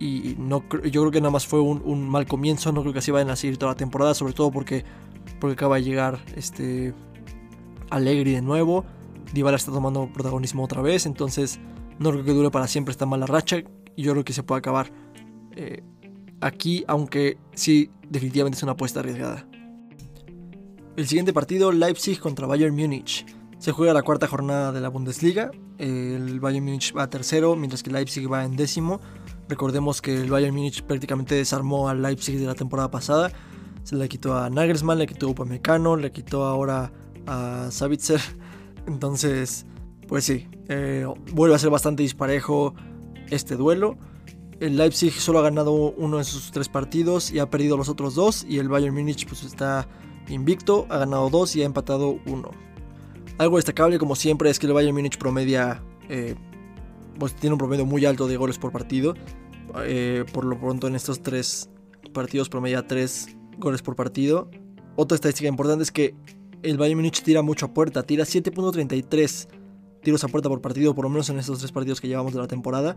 Y 0.00 0.34
no, 0.36 0.64
yo 0.90 1.02
creo 1.02 1.10
que 1.12 1.20
nada 1.20 1.30
más 1.30 1.46
fue 1.46 1.60
un, 1.60 2.08
mal 2.08 2.26
comienzo. 2.26 2.72
No 2.72 2.80
creo 2.80 2.92
que 2.92 2.98
así 2.98 3.12
vayan 3.12 3.30
a 3.30 3.36
seguir 3.36 3.56
toda 3.56 3.72
la 3.72 3.76
temporada. 3.76 4.14
Sobre 4.14 4.32
todo 4.32 4.50
porque, 4.50 4.84
porque 5.38 5.52
acaba 5.52 5.76
de 5.76 5.84
llegar 5.84 6.18
este 6.34 6.92
Allegri 7.90 8.32
de 8.32 8.42
nuevo. 8.42 8.84
Dybala 9.32 9.56
está 9.56 9.70
tomando 9.70 10.08
protagonismo 10.12 10.64
otra 10.64 10.82
vez. 10.82 11.06
Entonces 11.06 11.60
no 11.98 12.10
creo 12.10 12.24
que 12.24 12.32
dure 12.32 12.50
para 12.50 12.66
siempre 12.66 12.92
esta 12.92 13.06
mala 13.06 13.26
racha. 13.26 13.62
Yo 13.96 14.12
creo 14.12 14.24
que 14.24 14.32
se 14.32 14.42
puede 14.42 14.58
acabar 14.58 14.90
eh, 15.56 15.82
aquí. 16.40 16.84
Aunque 16.88 17.38
sí, 17.54 17.90
definitivamente 18.08 18.56
es 18.56 18.62
una 18.62 18.72
apuesta 18.72 19.00
arriesgada. 19.00 19.46
El 20.96 21.08
siguiente 21.08 21.32
partido, 21.32 21.72
Leipzig 21.72 22.20
contra 22.20 22.46
Bayern 22.46 22.74
Múnich. 22.74 23.26
Se 23.58 23.72
juega 23.72 23.92
la 23.92 24.02
cuarta 24.02 24.26
jornada 24.26 24.72
de 24.72 24.80
la 24.80 24.88
Bundesliga. 24.88 25.50
El 25.78 26.38
Bayern 26.40 26.64
Múnich 26.64 26.94
va 26.96 27.08
tercero, 27.10 27.56
mientras 27.56 27.82
que 27.82 27.90
Leipzig 27.90 28.30
va 28.30 28.44
en 28.44 28.56
décimo. 28.56 29.00
Recordemos 29.48 30.00
que 30.00 30.14
el 30.14 30.30
Bayern 30.30 30.54
Múnich 30.54 30.82
prácticamente 30.82 31.34
desarmó 31.34 31.88
al 31.88 32.02
Leipzig 32.02 32.38
de 32.38 32.46
la 32.46 32.54
temporada 32.54 32.90
pasada. 32.90 33.32
Se 33.82 33.96
le 33.96 34.08
quitó 34.08 34.36
a 34.36 34.48
Nagelsmann, 34.50 34.98
le 34.98 35.06
quitó 35.06 35.26
a 35.26 35.30
Upamecano, 35.30 35.96
le 35.96 36.12
quitó 36.12 36.44
ahora 36.44 36.92
a 37.26 37.68
Savitzer. 37.70 38.20
Entonces, 38.86 39.66
pues 40.14 40.26
sí, 40.26 40.46
eh, 40.68 41.04
vuelve 41.32 41.56
a 41.56 41.58
ser 41.58 41.70
bastante 41.70 42.04
disparejo 42.04 42.72
este 43.32 43.56
duelo. 43.56 43.98
El 44.60 44.76
Leipzig 44.76 45.10
solo 45.10 45.40
ha 45.40 45.42
ganado 45.42 45.72
uno 45.72 46.18
de 46.18 46.22
sus 46.22 46.52
tres 46.52 46.68
partidos 46.68 47.32
y 47.32 47.40
ha 47.40 47.50
perdido 47.50 47.76
los 47.76 47.88
otros 47.88 48.14
dos. 48.14 48.46
Y 48.48 48.60
el 48.60 48.68
Bayern 48.68 48.94
Múnich 48.94 49.26
pues 49.26 49.42
está 49.42 49.88
invicto, 50.28 50.86
ha 50.88 50.98
ganado 50.98 51.30
2 51.30 51.56
y 51.56 51.62
ha 51.62 51.64
empatado 51.64 52.20
1. 52.26 52.50
Algo 53.38 53.56
destacable 53.56 53.98
como 53.98 54.14
siempre 54.14 54.50
es 54.50 54.60
que 54.60 54.68
el 54.68 54.72
Bayern 54.72 54.94
Múnich 54.94 55.18
promedia, 55.18 55.82
eh, 56.08 56.36
pues 57.18 57.34
tiene 57.34 57.54
un 57.54 57.58
promedio 57.58 57.84
muy 57.84 58.04
alto 58.04 58.28
de 58.28 58.36
goles 58.36 58.56
por 58.56 58.70
partido. 58.70 59.14
Eh, 59.82 60.24
por 60.32 60.44
lo 60.44 60.60
pronto 60.60 60.86
en 60.86 60.94
estos 60.94 61.24
tres 61.24 61.70
partidos 62.12 62.48
promedia 62.48 62.86
3 62.86 63.36
goles 63.58 63.82
por 63.82 63.96
partido. 63.96 64.48
Otra 64.94 65.16
estadística 65.16 65.48
importante 65.48 65.82
es 65.82 65.90
que 65.90 66.14
el 66.62 66.78
Bayern 66.78 67.00
Múnich 67.00 67.20
tira 67.24 67.42
mucho 67.42 67.66
a 67.66 67.74
puerta, 67.74 68.04
tira 68.04 68.22
7.33 68.22 69.63
tiros 70.04 70.22
a 70.22 70.28
puerta 70.28 70.48
por 70.48 70.60
partido, 70.60 70.94
por 70.94 71.04
lo 71.04 71.08
menos 71.08 71.28
en 71.30 71.38
estos 71.38 71.58
tres 71.58 71.72
partidos 71.72 72.00
que 72.00 72.06
llevamos 72.06 72.32
de 72.32 72.38
la 72.38 72.46
temporada. 72.46 72.94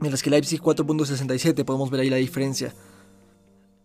Mientras 0.00 0.22
que 0.22 0.30
Leipzig 0.30 0.60
4.67, 0.62 1.64
podemos 1.64 1.90
ver 1.90 2.00
ahí 2.00 2.10
la 2.10 2.16
diferencia. 2.16 2.74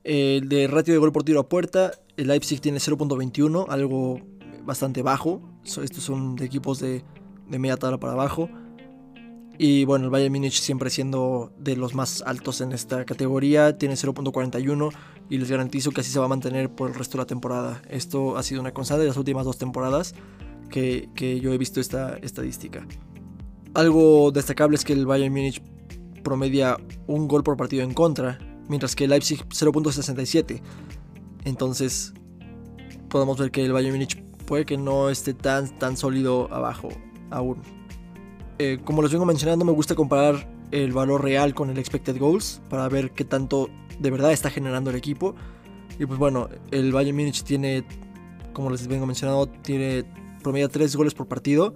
El 0.03 0.47
de 0.47 0.67
ratio 0.67 0.93
de 0.93 0.99
gol 0.99 1.11
por 1.11 1.23
tiro 1.23 1.39
a 1.39 1.49
puerta, 1.49 1.91
el 2.17 2.27
Leipzig 2.27 2.61
tiene 2.61 2.77
0.21, 2.79 3.65
algo 3.69 4.19
bastante 4.63 5.01
bajo. 5.01 5.41
Estos 5.63 6.03
son 6.03 6.35
de 6.35 6.45
equipos 6.45 6.79
de, 6.79 7.03
media 7.47 7.77
tabla 7.77 7.99
para 7.99 8.13
abajo. 8.13 8.49
Y 9.57 9.85
bueno, 9.85 10.05
el 10.05 10.11
Bayern 10.11 10.33
Múnich 10.33 10.59
siempre 10.59 10.89
siendo 10.89 11.51
de 11.59 11.75
los 11.75 11.93
más 11.93 12.23
altos 12.25 12.61
en 12.61 12.73
esta 12.73 13.05
categoría, 13.05 13.77
tiene 13.77 13.95
0.41 13.95 14.91
y 15.29 15.37
les 15.37 15.49
garantizo 15.49 15.91
que 15.91 16.01
así 16.01 16.11
se 16.11 16.19
va 16.19 16.25
a 16.25 16.27
mantener 16.27 16.69
por 16.69 16.89
el 16.89 16.95
resto 16.95 17.17
de 17.17 17.23
la 17.23 17.27
temporada. 17.27 17.81
Esto 17.89 18.35
ha 18.35 18.43
sido 18.43 18.61
una 18.61 18.73
constante 18.73 19.03
de 19.03 19.09
las 19.09 19.17
últimas 19.17 19.45
dos 19.45 19.57
temporadas 19.57 20.15
que, 20.73 21.39
yo 21.39 21.53
he 21.53 21.57
visto 21.57 21.79
esta 21.79 22.17
estadística. 22.17 22.85
Algo 23.73 24.31
destacable 24.31 24.75
es 24.75 24.83
que 24.83 24.93
el 24.93 25.05
Bayern 25.05 25.33
Múnich 25.33 25.61
promedia 26.23 26.77
un 27.07 27.27
gol 27.27 27.43
por 27.43 27.57
partido 27.57 27.83
en 27.83 27.93
contra 27.93 28.39
mientras 28.67 28.95
que 28.95 29.07
Leipzig 29.07 29.45
0.67. 29.49 30.61
Entonces 31.45 32.13
podemos 33.09 33.37
ver 33.37 33.51
que 33.51 33.63
el 33.63 33.73
Bayern 33.73 33.93
Múnich 33.93 34.21
puede 34.45 34.65
que 34.65 34.77
no 34.77 35.09
esté 35.09 35.33
tan, 35.33 35.77
tan 35.77 35.95
sólido 35.95 36.51
abajo 36.51 36.89
aún. 37.29 37.61
Eh, 38.57 38.79
como 38.83 39.01
les 39.01 39.11
vengo 39.11 39.25
mencionando, 39.25 39.65
me 39.65 39.71
gusta 39.71 39.95
comparar 39.95 40.49
el 40.71 40.91
valor 40.91 41.23
real 41.23 41.53
con 41.53 41.69
el 41.69 41.77
expected 41.77 42.17
goals 42.17 42.61
para 42.69 42.87
ver 42.89 43.11
qué 43.11 43.25
tanto 43.25 43.69
de 43.99 44.09
verdad 44.09 44.31
está 44.31 44.49
generando 44.49 44.89
el 44.89 44.95
equipo. 44.95 45.35
Y 45.99 46.05
pues 46.05 46.17
bueno, 46.17 46.49
el 46.71 46.91
Bayern 46.91 47.15
Múnich 47.15 47.43
tiene, 47.43 47.83
como 48.53 48.71
les 48.71 48.87
vengo 48.87 49.05
mencionando, 49.05 49.47
tiene 49.47 50.05
promedio 50.43 50.69
3 50.69 50.95
goles 50.95 51.15
por 51.15 51.27
partido 51.27 51.73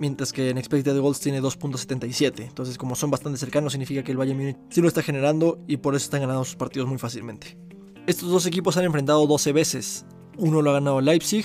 mientras 0.00 0.32
que 0.32 0.50
en 0.50 0.58
expected 0.58 0.98
goals 0.98 1.20
tiene 1.20 1.40
2.77. 1.40 2.42
Entonces, 2.42 2.78
como 2.78 2.94
son 2.94 3.10
bastante 3.10 3.38
cercanos, 3.38 3.72
significa 3.72 4.02
que 4.02 4.12
el 4.12 4.16
Bayern 4.16 4.38
Munich 4.38 4.56
sí 4.70 4.80
lo 4.80 4.88
está 4.88 5.02
generando 5.02 5.58
y 5.66 5.78
por 5.78 5.94
eso 5.94 6.04
están 6.04 6.20
ganando 6.20 6.44
sus 6.44 6.56
partidos 6.56 6.88
muy 6.88 6.98
fácilmente. 6.98 7.58
Estos 8.06 8.30
dos 8.30 8.46
equipos 8.46 8.76
han 8.76 8.84
enfrentado 8.84 9.26
12 9.26 9.52
veces. 9.52 10.06
Uno 10.36 10.62
lo 10.62 10.70
ha 10.70 10.74
ganado 10.74 11.00
Leipzig, 11.00 11.44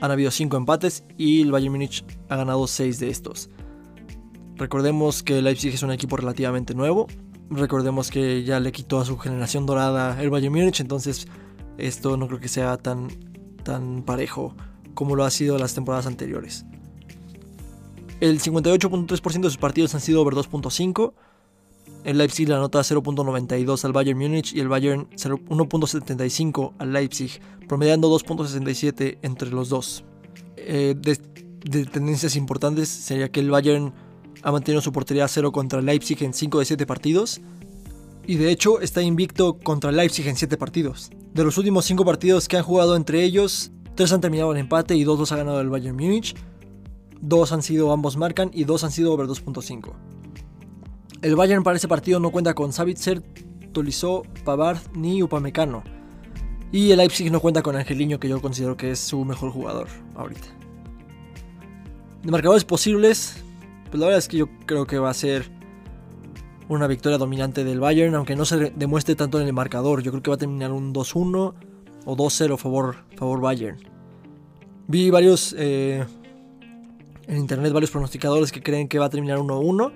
han 0.00 0.10
habido 0.10 0.30
5 0.30 0.56
empates 0.56 1.04
y 1.16 1.40
el 1.40 1.52
Bayern 1.52 1.72
Munich 1.72 2.04
ha 2.28 2.36
ganado 2.36 2.66
6 2.66 2.98
de 2.98 3.08
estos. 3.10 3.50
Recordemos 4.56 5.22
que 5.22 5.40
Leipzig 5.40 5.74
es 5.74 5.82
un 5.82 5.92
equipo 5.92 6.16
relativamente 6.16 6.74
nuevo. 6.74 7.06
Recordemos 7.50 8.10
que 8.10 8.44
ya 8.44 8.60
le 8.60 8.72
quitó 8.72 9.00
a 9.00 9.04
su 9.04 9.18
generación 9.18 9.66
dorada 9.66 10.20
el 10.22 10.30
Bayern 10.30 10.54
Munich, 10.54 10.80
entonces 10.80 11.26
esto 11.78 12.16
no 12.16 12.26
creo 12.26 12.40
que 12.40 12.48
sea 12.48 12.76
tan, 12.76 13.08
tan 13.62 14.02
parejo 14.02 14.54
como 14.94 15.16
lo 15.16 15.24
ha 15.24 15.30
sido 15.30 15.58
las 15.58 15.74
temporadas 15.74 16.06
anteriores. 16.06 16.64
El 18.20 18.40
58.3% 18.40 19.40
de 19.40 19.50
sus 19.50 19.58
partidos 19.58 19.94
han 19.96 20.00
sido 20.00 20.22
over 20.22 20.34
2.5. 20.34 21.12
El 22.04 22.18
Leipzig 22.18 22.48
la 22.48 22.58
nota 22.58 22.78
0.92 22.78 23.84
al 23.84 23.92
Bayern 23.92 24.18
Múnich 24.18 24.52
y 24.54 24.60
el 24.60 24.68
Bayern 24.68 25.08
1.75 25.10 26.74
al 26.78 26.92
Leipzig, 26.92 27.40
promediando 27.66 28.08
2.67 28.16 29.18
entre 29.22 29.50
los 29.50 29.68
dos. 29.68 30.04
Eh, 30.56 30.94
de, 30.96 31.16
tendencias 31.86 32.36
importantes 32.36 32.88
sería 32.88 33.28
que 33.30 33.40
el 33.40 33.50
Bayern 33.50 33.92
ha 34.42 34.52
mantenido 34.52 34.80
su 34.80 34.92
portería 34.92 35.24
a 35.24 35.28
0 35.28 35.50
contra 35.50 35.80
el 35.80 35.86
Leipzig 35.86 36.22
en 36.22 36.32
5 36.32 36.60
de 36.60 36.64
7 36.64 36.86
partidos. 36.86 37.40
Y 38.24 38.36
de 38.36 38.52
hecho 38.52 38.80
está 38.80 39.02
invicto 39.02 39.58
contra 39.58 39.90
el 39.90 39.96
Leipzig 39.96 40.28
en 40.28 40.36
7 40.36 40.56
partidos. 40.56 41.10
De 41.34 41.42
los 41.42 41.58
últimos 41.58 41.84
5 41.86 42.04
partidos 42.04 42.46
que 42.46 42.56
han 42.56 42.62
jugado 42.62 42.94
entre 42.94 43.24
ellos, 43.24 43.72
3 43.94 44.12
han 44.12 44.20
terminado 44.20 44.52
en 44.52 44.58
empate 44.58 44.96
y 44.96 45.04
2 45.04 45.18
los 45.18 45.32
ha 45.32 45.36
ganado 45.36 45.60
el 45.60 45.68
Bayern 45.68 45.96
Múnich. 45.96 46.34
Dos 47.20 47.52
han 47.52 47.62
sido 47.62 47.92
ambos 47.92 48.16
marcan 48.16 48.50
y 48.52 48.64
dos 48.64 48.82
han 48.84 48.90
sido 48.90 49.12
over 49.12 49.26
2.5. 49.26 49.92
El 51.22 51.36
Bayern 51.36 51.62
para 51.62 51.76
ese 51.76 51.86
partido 51.86 52.18
no 52.18 52.30
cuenta 52.30 52.54
con 52.54 52.72
Savitzer, 52.72 53.22
Tolisso, 53.72 54.24
Pavard 54.44 54.78
ni 54.94 55.22
Upamecano. 55.22 55.84
Y 56.72 56.90
el 56.90 56.98
Leipzig 56.98 57.30
no 57.30 57.40
cuenta 57.40 57.62
con 57.62 57.76
Angeliño, 57.76 58.18
que 58.18 58.28
yo 58.28 58.40
considero 58.40 58.76
que 58.76 58.90
es 58.90 58.98
su 58.98 59.24
mejor 59.24 59.50
jugador 59.50 59.88
ahorita. 60.16 60.48
De 62.22 62.30
marcadores 62.30 62.64
posibles, 62.64 63.44
pues 63.90 64.00
la 64.00 64.06
verdad 64.06 64.18
es 64.18 64.26
que 64.26 64.38
yo 64.38 64.48
creo 64.66 64.86
que 64.86 64.98
va 64.98 65.10
a 65.10 65.14
ser 65.14 65.50
una 66.68 66.86
victoria 66.86 67.18
dominante 67.18 67.62
del 67.62 67.78
Bayern, 67.78 68.14
aunque 68.14 68.34
no 68.34 68.44
se 68.44 68.70
demuestre 68.70 69.14
tanto 69.14 69.38
en 69.38 69.46
el 69.46 69.52
marcador. 69.52 70.02
Yo 70.02 70.10
creo 70.12 70.22
que 70.22 70.30
va 70.30 70.36
a 70.36 70.38
terminar 70.38 70.72
un 70.72 70.94
2-1 70.94 71.54
o 72.04 72.16
2-0 72.16 72.56
favor, 72.56 72.96
favor 73.16 73.40
Bayern. 73.40 73.78
Vi 74.88 75.10
varios 75.10 75.54
eh, 75.58 76.04
en 77.26 77.36
internet 77.36 77.72
varios 77.72 77.90
pronosticadores 77.90 78.52
que 78.52 78.62
creen 78.62 78.88
que 78.88 78.98
va 78.98 79.06
a 79.06 79.10
terminar 79.10 79.38
1-1. 79.38 79.92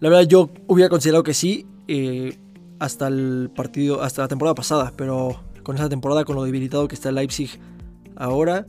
La 0.00 0.08
verdad 0.08 0.26
yo 0.26 0.50
hubiera 0.66 0.88
considerado 0.88 1.22
que 1.22 1.34
sí 1.34 1.66
eh, 1.88 2.38
hasta 2.78 3.08
el 3.08 3.50
partido, 3.54 4.02
hasta 4.02 4.22
la 4.22 4.28
temporada 4.28 4.54
pasada, 4.54 4.92
pero 4.96 5.40
con 5.62 5.76
esa 5.76 5.88
temporada, 5.88 6.24
con 6.24 6.36
lo 6.36 6.44
debilitado 6.44 6.88
que 6.88 6.94
está 6.94 7.08
el 7.08 7.16
Leipzig 7.16 7.58
ahora, 8.16 8.66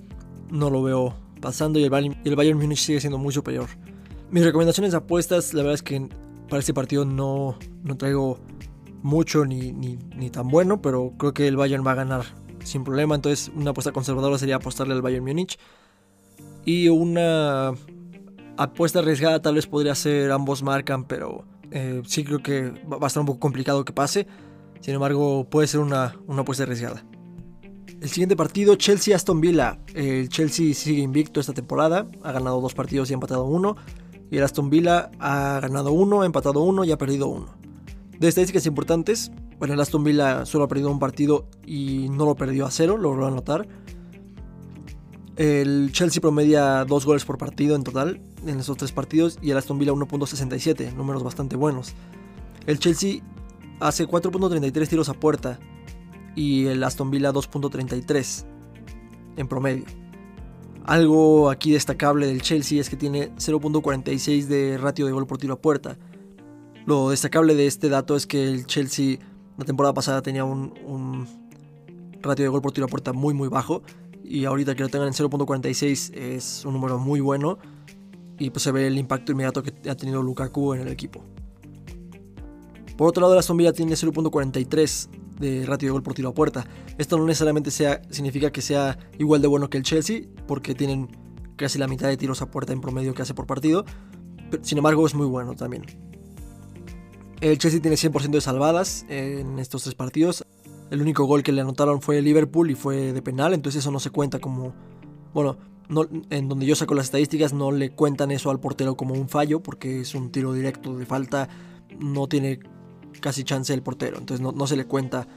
no 0.49 0.69
lo 0.69 0.83
veo 0.83 1.15
pasando 1.41 1.79
y 1.79 1.83
el, 1.83 1.89
Bayern, 1.89 2.17
el 2.23 2.35
Bayern 2.35 2.57
Munich 2.57 2.79
sigue 2.79 2.99
siendo 2.99 3.17
muy 3.17 3.33
superior. 3.33 3.67
Mis 4.31 4.43
recomendaciones 4.43 4.93
apuestas, 4.93 5.53
la 5.53 5.61
verdad 5.61 5.75
es 5.75 5.83
que 5.83 6.07
para 6.49 6.59
este 6.59 6.73
partido 6.73 7.05
no, 7.05 7.57
no 7.83 7.97
traigo 7.97 8.39
mucho 9.01 9.45
ni, 9.45 9.71
ni, 9.71 10.29
tan 10.29 10.47
bueno, 10.47 10.81
pero 10.81 11.13
creo 11.17 11.33
que 11.33 11.47
el 11.47 11.57
Bayern 11.57 11.85
va 11.85 11.91
a 11.91 11.95
ganar 11.95 12.25
sin 12.63 12.83
problema. 12.83 13.15
Entonces, 13.15 13.51
una 13.55 13.71
apuesta 13.71 13.91
conservadora 13.91 14.37
sería 14.37 14.57
apostarle 14.57 14.93
al 14.93 15.01
Bayern 15.01 15.25
Múnich. 15.25 15.57
Y 16.65 16.89
una 16.89 17.73
apuesta 18.57 18.99
arriesgada 18.99 19.41
tal 19.41 19.55
vez 19.55 19.67
podría 19.67 19.95
ser 19.95 20.31
ambos 20.31 20.63
marcan, 20.63 21.05
pero 21.05 21.45
eh, 21.71 22.01
sí 22.05 22.23
creo 22.23 22.39
que 22.39 22.71
va 22.91 22.97
a 23.01 23.07
estar 23.07 23.21
un 23.21 23.27
poco 23.27 23.39
complicado 23.39 23.85
que 23.85 23.93
pase. 23.93 24.27
Sin 24.81 24.93
embargo, 24.93 25.47
puede 25.49 25.67
ser 25.67 25.79
una, 25.79 26.15
una 26.27 26.41
apuesta 26.41 26.63
arriesgada. 26.63 27.03
El 28.01 28.09
siguiente 28.09 28.35
partido, 28.35 28.75
Chelsea-Aston 28.75 29.41
Villa. 29.41 29.79
El 29.95 30.29
Chelsea 30.29 30.73
sigue 30.73 31.01
invicto 31.01 31.39
esta 31.39 31.53
temporada, 31.53 32.07
ha 32.23 32.31
ganado 32.31 32.61
dos 32.61 32.75
partidos 32.75 33.09
y 33.09 33.13
ha 33.13 33.15
empatado 33.15 33.45
uno. 33.45 33.75
Y 34.29 34.37
el 34.37 34.43
Aston 34.43 34.69
Villa 34.69 35.09
ha 35.19 35.59
ganado 35.61 35.91
uno, 35.93 36.21
ha 36.21 36.25
empatado 36.25 36.61
uno 36.61 36.83
y 36.83 36.91
ha 36.91 36.97
perdido 36.97 37.27
uno. 37.27 37.55
De 38.19 38.27
estadísticas 38.27 38.65
importantes, 38.65 39.31
bueno, 39.59 39.73
el 39.73 39.79
Aston 39.79 40.03
Villa 40.03 40.45
solo 40.45 40.63
ha 40.63 40.67
perdido 40.67 40.91
un 40.91 40.99
partido 40.99 41.47
y 41.65 42.09
no 42.09 42.25
lo 42.25 42.35
perdió 42.35 42.65
a 42.65 42.71
cero, 42.71 42.97
lo 42.97 43.11
logró 43.11 43.27
anotar. 43.27 43.67
El 45.35 45.91
Chelsea 45.91 46.19
promedia 46.19 46.83
2 46.83 47.05
goles 47.05 47.25
por 47.25 47.37
partido 47.37 47.75
en 47.75 47.83
total 47.83 48.21
en 48.45 48.59
esos 48.59 48.75
tres 48.77 48.91
partidos 48.91 49.37
y 49.41 49.51
el 49.51 49.57
Aston 49.57 49.77
Villa 49.77 49.91
1.67, 49.91 50.93
números 50.93 51.23
bastante 51.23 51.55
buenos. 51.55 51.93
El 52.65 52.79
Chelsea 52.79 53.21
hace 53.79 54.07
4.33 54.07 54.87
tiros 54.87 55.09
a 55.09 55.13
puerta 55.13 55.59
y 56.35 56.65
el 56.65 56.83
Aston 56.83 57.11
Villa 57.11 57.31
2.33 57.31 58.45
en 59.37 59.47
promedio. 59.47 59.85
Algo 60.85 61.49
aquí 61.49 61.71
destacable 61.71 62.27
del 62.27 62.41
Chelsea 62.41 62.79
es 62.79 62.89
que 62.89 62.95
tiene 62.95 63.31
0.46 63.35 64.45
de 64.45 64.77
ratio 64.77 65.05
de 65.05 65.11
gol 65.11 65.27
por 65.27 65.37
tiro 65.37 65.53
a 65.53 65.61
puerta. 65.61 65.97
Lo 66.87 67.09
destacable 67.09 67.53
de 67.53 67.67
este 67.67 67.89
dato 67.89 68.15
es 68.15 68.25
que 68.25 68.45
el 68.45 68.65
Chelsea 68.65 69.19
la 69.57 69.65
temporada 69.65 69.93
pasada 69.93 70.21
tenía 70.21 70.45
un, 70.45 71.27
ratio 72.21 72.45
de 72.45 72.49
gol 72.49 72.61
por 72.61 72.71
tiro 72.71 72.85
a 72.85 72.87
puerta 72.87 73.11
muy 73.11 73.33
muy 73.33 73.49
bajo 73.49 73.83
y 74.23 74.45
ahorita 74.45 74.73
que 74.73 74.83
lo 74.83 74.89
tengan 74.89 75.09
en 75.09 75.13
0.46 75.13 76.15
es 76.15 76.63
un 76.63 76.73
número 76.73 76.97
muy 76.97 77.19
bueno 77.19 77.57
y 78.39 78.51
pues 78.51 78.63
se 78.63 78.71
ve 78.71 78.87
el 78.87 78.97
impacto 78.97 79.33
inmediato 79.33 79.63
que 79.63 79.73
ha 79.89 79.95
tenido 79.95 80.23
Lukaku 80.23 80.75
en 80.75 80.81
el 80.81 80.87
equipo. 80.87 81.25
Por 82.95 83.09
otro 83.09 83.21
lado, 83.21 83.35
la 83.35 83.55
Villa 83.55 83.73
tiene 83.73 83.91
0.43 83.91 85.09
de 85.39 85.65
ratio 85.65 85.89
de 85.89 85.91
gol 85.91 86.03
por 86.03 86.13
tiro 86.13 86.29
a 86.29 86.33
puerta. 86.33 86.65
Esto 86.97 87.17
no 87.17 87.25
necesariamente 87.25 87.69
significa 87.69 88.49
que 88.49 88.61
sea 88.61 88.97
igual 89.19 89.41
de 89.41 89.49
bueno 89.49 89.69
que 89.69 89.77
el 89.77 89.83
Chelsea, 89.83 90.21
porque 90.47 90.73
tienen 90.73 91.09
casi 91.57 91.79
la 91.79 91.87
mitad 91.87 92.07
de 92.07 92.15
tiros 92.15 92.41
a 92.41 92.49
puerta 92.49 92.71
en 92.71 92.79
promedio 92.79 93.13
que 93.13 93.23
hace 93.23 93.33
por 93.33 93.45
partido. 93.45 93.83
sin 94.61 94.77
embargo, 94.77 95.05
es 95.05 95.15
muy 95.15 95.27
bueno 95.27 95.53
también. 95.53 95.83
El 97.39 97.57
Chelsea 97.59 97.79
tiene 97.81 97.97
100% 97.97 98.31
de 98.31 98.41
salvadas 98.41 99.05
en 99.09 99.59
estos 99.59 99.83
tres 99.83 99.93
partidos. 99.93 100.43
El 100.89 101.01
único 101.01 101.25
gol 101.25 101.43
que 101.43 101.51
le 101.51 101.61
anotaron 101.61 102.01
fue 102.01 102.21
Liverpool 102.21 102.71
y 102.71 102.75
fue 102.75 103.13
de 103.13 103.21
penal, 103.21 103.53
entonces 103.53 103.79
eso 103.83 103.91
no 103.91 103.99
se 103.99 104.09
cuenta 104.09 104.39
como... 104.39 104.73
Bueno, 105.33 105.57
en 106.29 106.49
donde 106.49 106.65
yo 106.65 106.75
saco 106.75 106.95
las 106.95 107.05
estadísticas 107.05 107.53
no 107.53 107.71
le 107.71 107.91
cuentan 107.91 108.31
eso 108.31 108.49
al 108.49 108.59
portero 108.59 108.95
como 108.95 109.13
un 109.13 109.29
fallo, 109.29 109.61
porque 109.61 110.01
es 110.01 110.15
un 110.15 110.31
tiro 110.31 110.53
directo 110.53 110.97
de 110.97 111.05
falta, 111.05 111.47
no 111.99 112.27
tiene 112.27 112.59
casi 113.21 113.43
chance 113.43 113.73
el 113.73 113.83
portero, 113.83 114.17
entonces 114.17 114.45
no, 114.45 114.67
se 114.67 114.75
le 114.75 114.85
cuenta 114.85 115.27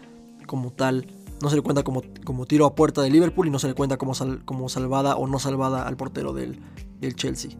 como 0.46 0.72
tal, 0.72 1.06
no 1.42 1.50
se 1.50 1.56
le 1.56 1.62
cuenta 1.62 1.82
como, 1.82 2.02
como 2.24 2.46
tiro 2.46 2.66
a 2.66 2.74
puerta 2.74 3.02
de 3.02 3.10
Liverpool 3.10 3.46
y 3.46 3.50
no 3.50 3.58
se 3.58 3.68
le 3.68 3.74
cuenta 3.74 3.96
como, 3.96 4.12
como 4.44 4.68
salvada 4.68 5.16
o 5.16 5.26
no 5.26 5.38
salvada 5.38 5.86
al 5.86 5.96
portero 5.96 6.32
del, 6.32 6.60
del 6.98 7.14
Chelsea. 7.14 7.52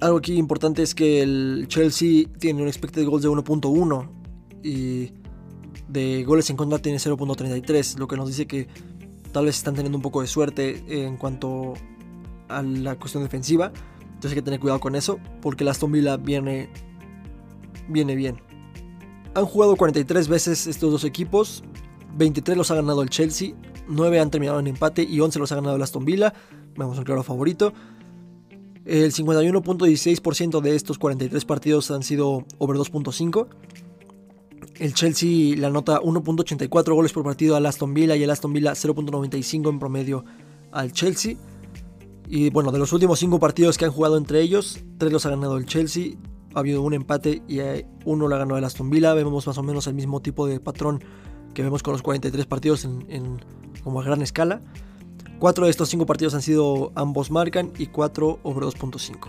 Algo 0.00 0.18
aquí 0.18 0.36
importante 0.36 0.82
es 0.82 0.94
que 0.94 1.22
el 1.22 1.66
Chelsea 1.68 2.26
tiene 2.38 2.62
un 2.62 2.68
expected 2.68 3.04
goals 3.04 3.22
de 3.22 3.28
1.1 3.28 4.08
y 4.62 5.12
de 5.88 6.24
goles 6.24 6.48
en 6.50 6.56
contra 6.56 6.78
tiene 6.78 6.98
0.33, 6.98 7.98
lo 7.98 8.06
que 8.06 8.16
nos 8.16 8.28
dice 8.28 8.46
que 8.46 8.68
tal 9.32 9.46
vez 9.46 9.56
están 9.56 9.74
teniendo 9.74 9.98
un 9.98 10.02
poco 10.02 10.20
de 10.20 10.28
suerte 10.28 10.84
en 10.88 11.16
cuanto 11.16 11.74
a 12.48 12.62
la 12.62 12.96
cuestión 12.96 13.24
defensiva. 13.24 13.72
Entonces 14.02 14.32
hay 14.32 14.36
que 14.36 14.42
tener 14.42 14.60
cuidado 14.60 14.80
con 14.80 14.94
eso, 14.94 15.18
porque 15.40 15.64
el 15.64 15.68
Aston 15.68 15.90
Villa 15.90 16.16
viene, 16.16 16.68
viene 17.88 18.14
bien. 18.14 18.40
Han 19.34 19.46
jugado 19.46 19.76
43 19.76 20.28
veces 20.28 20.66
estos 20.66 20.92
dos 20.92 21.04
equipos, 21.04 21.64
23 22.16 22.56
los 22.56 22.70
ha 22.70 22.76
ganado 22.76 23.02
el 23.02 23.10
Chelsea, 23.10 23.54
9 23.88 24.20
han 24.20 24.30
terminado 24.30 24.60
en 24.60 24.66
empate 24.68 25.02
y 25.02 25.20
11 25.20 25.38
los 25.38 25.50
ha 25.52 25.56
ganado 25.56 25.76
el 25.76 25.82
Aston 25.82 26.04
Villa. 26.04 26.34
Vamos 26.76 26.98
al 26.98 27.04
claro 27.04 27.22
favorito. 27.22 27.72
El 28.88 29.12
51.16% 29.12 30.62
de 30.62 30.74
estos 30.74 30.96
43 30.96 31.44
partidos 31.44 31.90
han 31.90 32.02
sido 32.02 32.46
over 32.56 32.78
2.5. 32.78 33.46
El 34.78 34.94
Chelsea 34.94 35.54
le 35.58 35.66
anota 35.66 36.00
1.84 36.00 36.94
goles 36.94 37.12
por 37.12 37.22
partido 37.22 37.54
al 37.54 37.66
Aston 37.66 37.92
Villa 37.92 38.16
y 38.16 38.22
el 38.22 38.30
Aston 38.30 38.50
Villa 38.54 38.72
0.95 38.72 39.68
en 39.68 39.78
promedio 39.78 40.24
al 40.72 40.92
Chelsea. 40.92 41.36
Y 42.28 42.48
bueno, 42.48 42.72
de 42.72 42.78
los 42.78 42.90
últimos 42.94 43.18
5 43.18 43.38
partidos 43.38 43.76
que 43.76 43.84
han 43.84 43.90
jugado 43.90 44.16
entre 44.16 44.40
ellos, 44.40 44.82
3 44.96 45.12
los 45.12 45.26
ha 45.26 45.30
ganado 45.30 45.58
el 45.58 45.66
Chelsea, 45.66 46.14
ha 46.54 46.60
habido 46.60 46.80
un 46.80 46.94
empate 46.94 47.42
y 47.46 47.58
uno 48.06 48.26
lo 48.26 48.34
ha 48.36 48.38
ganado 48.38 48.56
el 48.56 48.64
Aston 48.64 48.88
Villa. 48.88 49.12
Vemos 49.12 49.46
más 49.46 49.58
o 49.58 49.62
menos 49.62 49.86
el 49.86 49.92
mismo 49.92 50.20
tipo 50.20 50.46
de 50.46 50.60
patrón 50.60 51.04
que 51.52 51.62
vemos 51.62 51.82
con 51.82 51.92
los 51.92 52.00
43 52.00 52.46
partidos 52.46 52.86
en, 52.86 53.38
como 53.84 54.00
a 54.00 54.04
gran 54.04 54.22
escala. 54.22 54.62
4 55.38 55.64
de 55.64 55.70
estos 55.70 55.88
5 55.88 56.06
partidos 56.06 56.34
han 56.34 56.42
sido 56.42 56.92
ambos 56.94 57.30
marcan 57.30 57.72
y 57.78 57.86
4 57.86 58.40
over 58.42 58.64
2.5. 58.64 59.28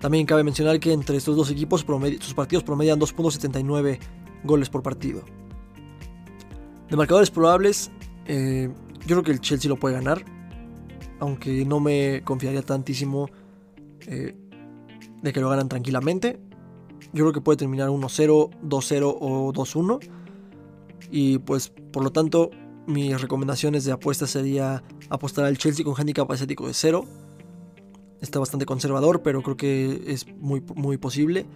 También 0.00 0.26
cabe 0.26 0.44
mencionar 0.44 0.80
que 0.80 0.92
entre 0.92 1.16
estos 1.16 1.36
dos 1.36 1.50
equipos 1.50 1.84
sus 2.20 2.34
partidos 2.34 2.62
promedian 2.62 3.00
2.79 3.00 3.98
goles 4.44 4.68
por 4.68 4.82
partido. 4.82 5.22
De 6.90 6.96
marcadores 6.96 7.30
probables, 7.30 7.90
eh, 8.26 8.70
yo 9.00 9.06
creo 9.06 9.22
que 9.22 9.32
el 9.32 9.40
Chelsea 9.40 9.68
lo 9.68 9.76
puede 9.76 9.94
ganar, 9.94 10.24
aunque 11.20 11.64
no 11.64 11.80
me 11.80 12.22
confiaría 12.22 12.62
tantísimo 12.62 13.30
eh, 14.06 14.36
de 15.22 15.32
que 15.32 15.40
lo 15.40 15.48
ganan 15.48 15.68
tranquilamente. 15.68 16.38
Yo 17.12 17.24
creo 17.24 17.32
que 17.32 17.40
puede 17.40 17.56
terminar 17.56 17.88
1-0, 17.88 18.50
2-0 18.62 19.16
o 19.20 19.52
2-1. 19.52 20.00
Y 21.10 21.38
pues 21.38 21.72
por 21.92 22.04
lo 22.04 22.12
tanto, 22.12 22.50
mis 22.86 23.20
recomendaciones 23.20 23.84
de 23.84 23.92
apuesta 23.92 24.26
sería 24.26 24.82
apostar 25.08 25.44
al 25.44 25.58
Chelsea 25.58 25.84
con 25.84 25.94
handicap 25.98 26.30
asiático 26.30 26.66
de 26.66 26.74
0 26.74 27.04
está 28.24 28.40
bastante 28.40 28.66
conservador, 28.66 29.22
pero 29.22 29.42
creo 29.42 29.56
que 29.56 30.02
es 30.06 30.26
muy, 30.38 30.62
muy 30.74 30.96
posible. 30.96 31.46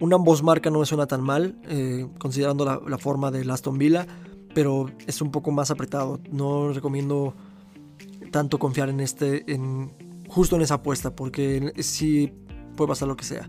Un 0.00 0.12
ambos 0.12 0.42
marca 0.42 0.70
no 0.70 0.80
me 0.80 0.86
suena 0.86 1.06
tan 1.06 1.22
mal, 1.22 1.58
eh, 1.68 2.06
considerando 2.18 2.64
la, 2.64 2.98
forma 2.98 3.30
de 3.30 3.50
Aston 3.50 3.78
Villa, 3.78 4.06
pero 4.54 4.86
es 5.06 5.20
un 5.20 5.30
poco 5.30 5.50
más 5.50 5.70
apretado. 5.70 6.20
No 6.30 6.72
recomiendo 6.72 7.34
tanto 8.30 8.58
confiar 8.58 8.88
en 8.88 9.00
este, 9.00 9.50
en, 9.52 9.92
justo 10.28 10.56
en 10.56 10.62
esa 10.62 10.74
apuesta, 10.74 11.14
porque 11.14 11.72
sí 11.78 12.32
puede 12.76 12.88
pasar 12.88 13.08
lo 13.08 13.16
que 13.16 13.24
sea. 13.24 13.48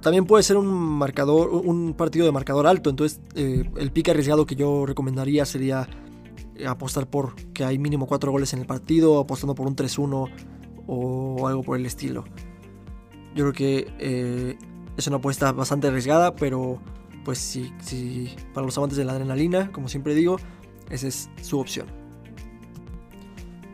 También 0.00 0.24
puede 0.24 0.42
ser 0.42 0.56
un 0.56 0.66
marcador, 0.66 1.50
un 1.50 1.94
partido 1.94 2.24
de 2.24 2.32
marcador 2.32 2.66
alto, 2.66 2.88
entonces 2.88 3.20
eh, 3.34 3.70
el 3.76 3.92
pique 3.92 4.10
arriesgado 4.10 4.46
que 4.46 4.56
yo 4.56 4.86
recomendaría 4.86 5.44
sería 5.44 5.88
apostar 6.66 7.06
por 7.06 7.34
que 7.52 7.64
hay 7.64 7.78
mínimo 7.78 8.06
4 8.06 8.30
goles 8.30 8.52
en 8.52 8.60
el 8.60 8.66
partido, 8.66 9.18
apostando 9.18 9.54
por 9.54 9.66
un 9.66 9.76
3-1 9.76 10.30
o 10.86 11.48
algo 11.48 11.62
por 11.62 11.78
el 11.78 11.86
estilo. 11.86 12.24
Yo 13.34 13.44
creo 13.44 13.52
que 13.52 13.92
eh, 13.98 14.58
es 14.96 15.06
una 15.06 15.16
apuesta 15.16 15.52
bastante 15.52 15.88
arriesgada, 15.88 16.34
pero 16.34 16.80
pues 17.24 17.38
sí, 17.38 17.72
sí, 17.80 18.34
para 18.54 18.66
los 18.66 18.76
amantes 18.78 18.96
de 18.96 19.04
la 19.04 19.12
adrenalina, 19.12 19.70
como 19.72 19.88
siempre 19.88 20.14
digo, 20.14 20.36
esa 20.90 21.08
es 21.08 21.30
su 21.42 21.58
opción. 21.58 21.86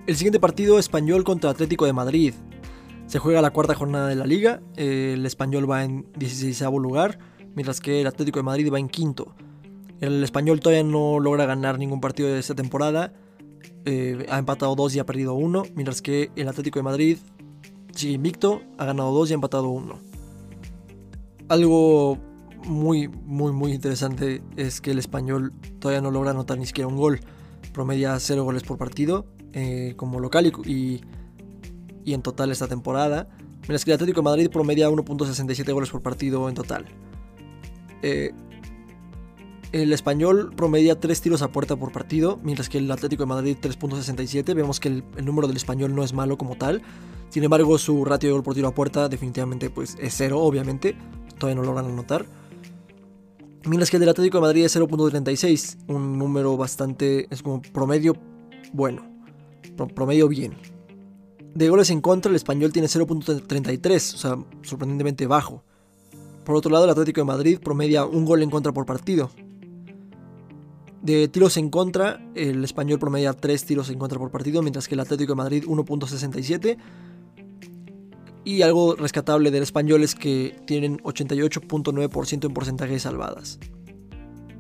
El 0.07 0.17
siguiente 0.17 0.39
partido, 0.39 0.79
Español 0.79 1.25
contra 1.25 1.51
Atlético 1.51 1.87
de 1.87 1.93
Madrid. 1.93 2.35
Se 3.07 3.21
juega 3.21 3.41
la 3.41 3.53
cuarta 3.53 3.75
jornada 3.75 4.09
de 4.09 4.17
la 4.17 4.27
liga, 4.27 4.61
el 4.77 5.25
Español 5.27 5.71
va 5.71 5.85
en 5.85 6.07
16 6.17 6.61
lugar, 6.81 7.19
mientras 7.55 7.81
que 7.81 8.01
el 8.01 8.07
Atlético 8.07 8.41
de 8.41 8.43
Madrid 8.43 8.73
va 8.73 8.81
en 8.81 8.89
quinto. 8.89 9.35
El 10.01 10.25
Español 10.25 10.61
todavía 10.61 10.83
no 10.83 11.21
logra 11.21 11.47
ganar 11.47 11.79
ningún 11.79 12.01
partido 12.01 12.29
de 12.29 12.39
esta 12.39 12.55
temporada, 12.55 13.15
eh, 13.85 14.27
ha 14.29 14.39
empatado 14.39 14.75
2 14.75 14.97
y 14.97 14.99
ha 14.99 15.07
perdido 15.07 15.35
1, 15.35 15.63
mientras 15.75 16.03
que 16.03 16.31
el 16.35 16.49
Atlético 16.49 16.81
de 16.81 16.83
Madrid 16.83 17.19
sigue 17.95 18.15
invicto, 18.15 18.63
ha 18.77 18.85
ganado 18.85 19.13
2 19.13 19.31
y 19.31 19.33
ha 19.33 19.35
empatado 19.37 19.69
1. 19.69 19.99
Algo 21.49 22.19
muy, 22.65 23.07
muy, 23.07 23.53
muy 23.53 23.73
interesante 23.73 24.43
es 24.57 24.81
que 24.81 24.91
el 24.91 24.99
español 24.99 25.53
todavía 25.79 26.01
no 26.01 26.11
logra 26.11 26.33
anotar 26.33 26.59
ni 26.59 26.67
siquiera 26.67 26.89
un 26.89 26.97
gol. 26.97 27.21
Promedia 27.73 28.19
0 28.19 28.43
goles 28.43 28.65
por 28.65 28.79
partido 28.79 29.27
eh, 29.53 29.95
como 29.97 30.19
local 30.19 30.53
y, 30.67 31.01
en 32.15 32.23
total 32.23 32.51
esta 32.51 32.69
temporada. 32.69 33.29
Mientras 33.63 33.85
que 33.85 33.91
el 33.91 33.97
Atlético 33.97 34.21
de 34.21 34.25
Madrid 34.25 34.51
promedia 34.51 34.89
1.67 34.89 35.73
goles 35.73 35.91
por 35.91 36.03
partido 36.03 36.49
en 36.49 36.55
total. 36.55 36.87
Eh, 38.03 38.33
el 39.73 39.93
español 39.93 40.53
promedia 40.57 41.01
3 41.01 41.21
tiros 41.21 41.43
a 41.43 41.49
puerta 41.49 41.77
por 41.77 41.93
partido, 41.93 42.39
mientras 42.43 42.69
que 42.69 42.79
el 42.79 42.91
Atlético 42.91 43.25
de 43.25 43.29
Madrid 43.29 43.57
3.67. 43.61 44.55
Vemos 44.55 44.81
que 44.81 44.89
el, 44.89 45.05
número 45.25 45.49
del 45.49 45.57
español 45.57 45.95
no 45.95 46.05
es 46.05 46.13
malo 46.13 46.39
como 46.39 46.57
tal. 46.57 46.83
Sin 47.31 47.43
embargo, 47.43 47.77
su 47.77 48.05
ratio 48.05 48.29
de 48.29 48.33
gol 48.35 48.43
por 48.43 48.55
tiro 48.55 48.69
a 48.69 48.75
puerta 48.75 49.09
definitivamente 49.09 49.69
pues, 49.71 49.97
es 50.01 50.15
cero, 50.17 50.41
obviamente. 50.41 50.97
Todavía 51.39 51.57
no 51.57 51.63
lo 51.63 51.75
logran 51.75 51.91
anotar. 51.91 52.27
Mientras 53.65 53.91
que 53.91 53.97
el 53.97 54.01
del 54.01 54.11
Atlético 54.11 54.39
de 54.39 54.43
Madrid 54.43 54.65
es 54.65 54.77
0.36, 54.77 55.79
un 55.89 56.17
número 56.17 56.57
bastante, 56.57 57.27
es 57.31 57.43
como 57.43 57.61
promedio 57.61 58.15
bueno, 58.73 59.03
promedio 59.95 60.29
bien. 60.29 60.55
De 61.57 61.71
goles 61.71 61.91
en 61.91 62.01
contra, 62.01 62.29
el 62.31 62.37
español 62.37 62.73
tiene 62.73 62.87
0.33, 62.87 64.15
o 64.15 64.19
sea, 64.19 64.37
sorprendentemente 64.63 65.27
bajo. 65.27 65.65
Por 66.45 66.55
otro 66.55 66.71
lado, 66.71 66.85
el 66.85 66.91
Atlético 66.91 67.23
de 67.23 67.25
Madrid 67.25 67.59
promedia 67.59 68.05
un 68.05 68.25
gol 68.25 68.43
en 68.43 68.51
contra 68.51 68.73
por 68.73 68.85
partido, 68.85 69.31
de 71.07 71.29
tiros 71.29 71.57
en 71.57 71.71
contra, 71.71 72.21
el 72.35 72.65
español 72.65 72.99
promedia 72.99 73.33
3 73.33 73.65
tiros 73.65 73.91
en 73.91 73.99
contra 73.99 74.19
por 74.19 74.33
partido, 74.33 74.61
mientras 74.61 74.89
que 74.89 74.95
el 74.97 75.01
Atlético 75.01 75.33
de 75.33 75.37
Madrid 75.37 75.65
1.67. 75.65 76.77
Y 78.45 78.63
algo 78.63 78.97
rescatable 78.97 79.53
del 79.53 79.63
español 79.63 80.03
es 80.03 80.17
que 80.17 80.61
tienen 80.67 80.99
88.9% 80.99 82.45
en 82.45 82.53
porcentaje 82.53 82.95
de 82.95 82.99
salvadas. 82.99 83.61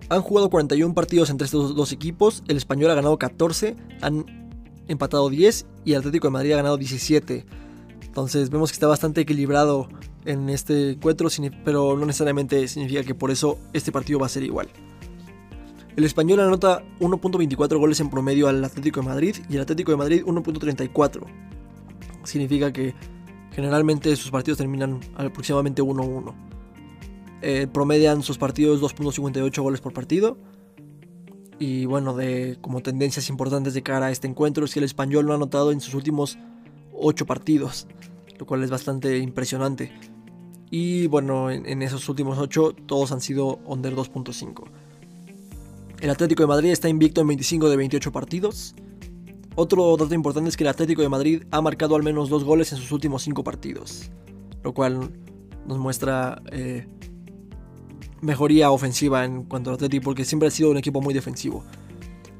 Han 0.08 0.22
jugado 0.22 0.48
41 0.48 0.94
partidos 0.94 1.30
entre 1.30 1.46
estos 1.46 1.74
dos 1.74 1.90
equipos, 1.90 2.44
el 2.46 2.56
español 2.56 2.92
ha 2.92 2.94
ganado 2.94 3.18
14, 3.18 3.76
han 4.00 4.45
empatado 4.88 5.28
10 5.28 5.66
y 5.84 5.92
el 5.92 5.98
Atlético 5.98 6.28
de 6.28 6.32
Madrid 6.32 6.52
ha 6.52 6.56
ganado 6.56 6.76
17. 6.76 7.44
Entonces 8.02 8.50
vemos 8.50 8.70
que 8.70 8.74
está 8.74 8.86
bastante 8.86 9.20
equilibrado 9.20 9.88
en 10.24 10.48
este 10.48 10.92
encuentro, 10.92 11.28
pero 11.64 11.96
no 11.96 12.06
necesariamente 12.06 12.66
significa 12.68 13.02
que 13.02 13.14
por 13.14 13.30
eso 13.30 13.58
este 13.72 13.92
partido 13.92 14.18
va 14.18 14.26
a 14.26 14.30
ser 14.30 14.42
igual. 14.42 14.68
El 15.96 16.04
español 16.04 16.40
anota 16.40 16.82
1.24 17.00 17.78
goles 17.78 18.00
en 18.00 18.10
promedio 18.10 18.48
al 18.48 18.62
Atlético 18.62 19.00
de 19.00 19.06
Madrid 19.06 19.36
y 19.48 19.56
el 19.56 19.62
Atlético 19.62 19.92
de 19.92 19.96
Madrid 19.96 20.22
1.34. 20.26 21.22
Significa 22.24 22.72
que 22.72 22.94
generalmente 23.52 24.14
sus 24.16 24.30
partidos 24.30 24.58
terminan 24.58 25.00
aproximadamente 25.14 25.82
1-1. 25.82 26.34
Eh, 27.40 27.66
promedian 27.72 28.22
sus 28.22 28.36
partidos 28.36 28.82
2.58 28.82 29.62
goles 29.62 29.80
por 29.80 29.94
partido. 29.94 30.36
Y 31.58 31.86
bueno, 31.86 32.14
de 32.14 32.58
como 32.60 32.82
tendencias 32.82 33.28
importantes 33.30 33.74
de 33.74 33.82
cara 33.82 34.06
a 34.06 34.10
este 34.10 34.26
encuentro 34.26 34.64
es 34.64 34.74
que 34.74 34.80
el 34.80 34.84
español 34.84 35.26
lo 35.26 35.32
ha 35.32 35.36
anotado 35.36 35.72
en 35.72 35.80
sus 35.80 35.94
últimos 35.94 36.38
8 36.92 37.24
partidos, 37.26 37.86
lo 38.38 38.46
cual 38.46 38.62
es 38.62 38.70
bastante 38.70 39.18
impresionante. 39.18 39.92
Y 40.70 41.06
bueno, 41.06 41.50
en, 41.50 41.82
esos 41.82 42.08
últimos 42.08 42.38
8 42.38 42.74
todos 42.86 43.12
han 43.12 43.20
sido 43.20 43.60
under 43.66 43.94
2.5. 43.94 44.64
El 46.00 46.10
Atlético 46.10 46.42
de 46.42 46.48
Madrid 46.48 46.70
está 46.70 46.88
invicto 46.88 47.20
en 47.20 47.28
25 47.28 47.70
de 47.70 47.76
28 47.76 48.12
partidos. 48.12 48.74
Otro 49.54 49.96
dato 49.96 50.14
importante 50.14 50.50
es 50.50 50.56
que 50.56 50.64
el 50.64 50.68
Atlético 50.68 51.00
de 51.00 51.08
Madrid 51.08 51.44
ha 51.50 51.62
marcado 51.62 51.96
al 51.96 52.02
menos 52.02 52.28
dos 52.28 52.44
goles 52.44 52.72
en 52.72 52.78
sus 52.78 52.92
últimos 52.92 53.22
5 53.22 53.42
partidos, 53.42 54.10
lo 54.62 54.74
cual 54.74 55.12
nos 55.66 55.78
muestra 55.78 56.42
eh, 56.52 56.86
mejoría 58.20 58.70
ofensiva 58.70 59.24
en 59.24 59.44
cuanto 59.44 59.70
al 59.70 59.74
Atlético, 59.74 60.04
porque 60.04 60.24
siempre 60.24 60.48
ha 60.48 60.50
sido 60.50 60.70
un 60.70 60.76
equipo 60.76 61.00
muy 61.00 61.14
defensivo. 61.14 61.64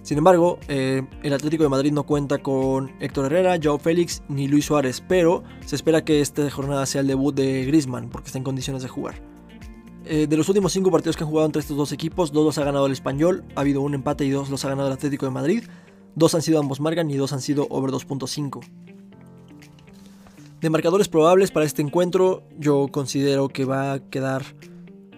Sin 0.03 0.19
embargo, 0.19 0.61
eh, 0.69 1.03
el 1.25 1.33
Atlético 1.33 1.65
de 1.65 1.69
Madrid 1.69 1.93
no 1.93 2.05
cuenta 2.05 2.39
con 2.39 2.93
Héctor 3.01 3.27
Herrera, 3.27 3.59
Joao 3.61 3.79
Félix 3.79 4.23
ni 4.29 4.47
Luis 4.47 4.67
Suárez, 4.67 5.03
pero 5.07 5.43
se 5.65 5.75
espera 5.75 6.05
que 6.05 6.21
esta 6.21 6.49
jornada 6.49 6.87
sea 6.87 7.01
el 7.01 7.09
debut 7.09 7.35
de 7.35 7.65
Griezmann, 7.65 8.09
porque 8.09 8.29
está 8.29 8.39
en 8.39 8.45
condiciones 8.45 8.83
de 8.85 8.89
jugar. 8.89 9.17
Eh, 10.05 10.29
de 10.29 10.37
los 10.37 10.49
últimos 10.49 10.73
cinco 10.73 10.93
partidos 10.93 11.17
que 11.17 11.25
han 11.25 11.31
jugado 11.31 11.47
entre 11.47 11.59
estos 11.59 11.77
dos 11.77 11.91
equipos, 11.91 12.31
dos 12.31 12.45
los 12.45 12.59
ha 12.59 12.65
ganado 12.65 12.87
el 12.87 12.93
Español, 12.93 13.43
ha 13.57 13.63
habido 13.63 13.81
un 13.81 13.95
empate 13.95 14.25
y 14.25 14.31
dos 14.31 14.49
los 14.49 14.65
ha 14.65 14.69
ganado 14.69 14.87
el 14.87 14.95
Atlético 14.95 15.27
de 15.27 15.33
Madrid. 15.33 15.65
Dos 16.15 16.37
han 16.37 16.43
sido 16.43 16.61
ambos 16.61 16.81
marcan 16.81 17.11
y 17.11 17.17
dos 17.17 17.33
han 17.33 17.41
sido 17.41 17.67
over 17.69 17.91
2.5. 17.91 18.61
De 20.61 20.71
marcadores 20.71 21.09
probables 21.09 21.51
para 21.51 21.67
este 21.67 21.83
encuentro, 21.83 22.45
yo 22.59 22.89
considero 22.93 23.49
que 23.49 23.65
va 23.65 23.95
a 23.95 23.99
quedar 23.99 24.45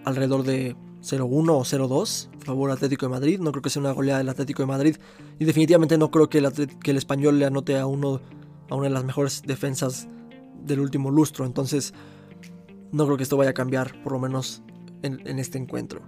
alrededor 0.05 0.43
de 0.43 0.75
0-1 1.01 1.49
o 1.49 1.61
0-2 1.61 2.29
favor 2.49 2.71
Atlético 2.71 3.05
de 3.05 3.11
Madrid. 3.11 3.39
No 3.39 3.51
creo 3.51 3.61
que 3.61 3.69
sea 3.69 3.79
una 3.79 3.91
goleada 3.91 4.17
del 4.17 4.29
Atlético 4.29 4.63
de 4.63 4.67
Madrid. 4.67 4.95
Y 5.37 5.45
definitivamente 5.45 5.97
no 5.97 6.09
creo 6.09 6.29
que 6.29 6.39
el, 6.39 6.97
español 6.97 7.37
le 7.37 7.45
anote 7.45 7.77
a, 7.77 7.85
uno, 7.85 8.21
a 8.69 8.75
una 8.75 8.87
de 8.87 8.93
las 8.93 9.03
mejores 9.03 9.43
defensas 9.45 10.07
del 10.63 10.79
último 10.79 11.11
lustro. 11.11 11.45
Entonces, 11.45 11.93
no 12.91 13.05
creo 13.05 13.17
que 13.17 13.23
esto 13.23 13.37
vaya 13.37 13.51
a 13.51 13.53
cambiar, 13.53 14.01
por 14.01 14.13
lo 14.13 14.19
menos 14.19 14.63
en, 15.03 15.39
este 15.39 15.57
encuentro. 15.59 16.01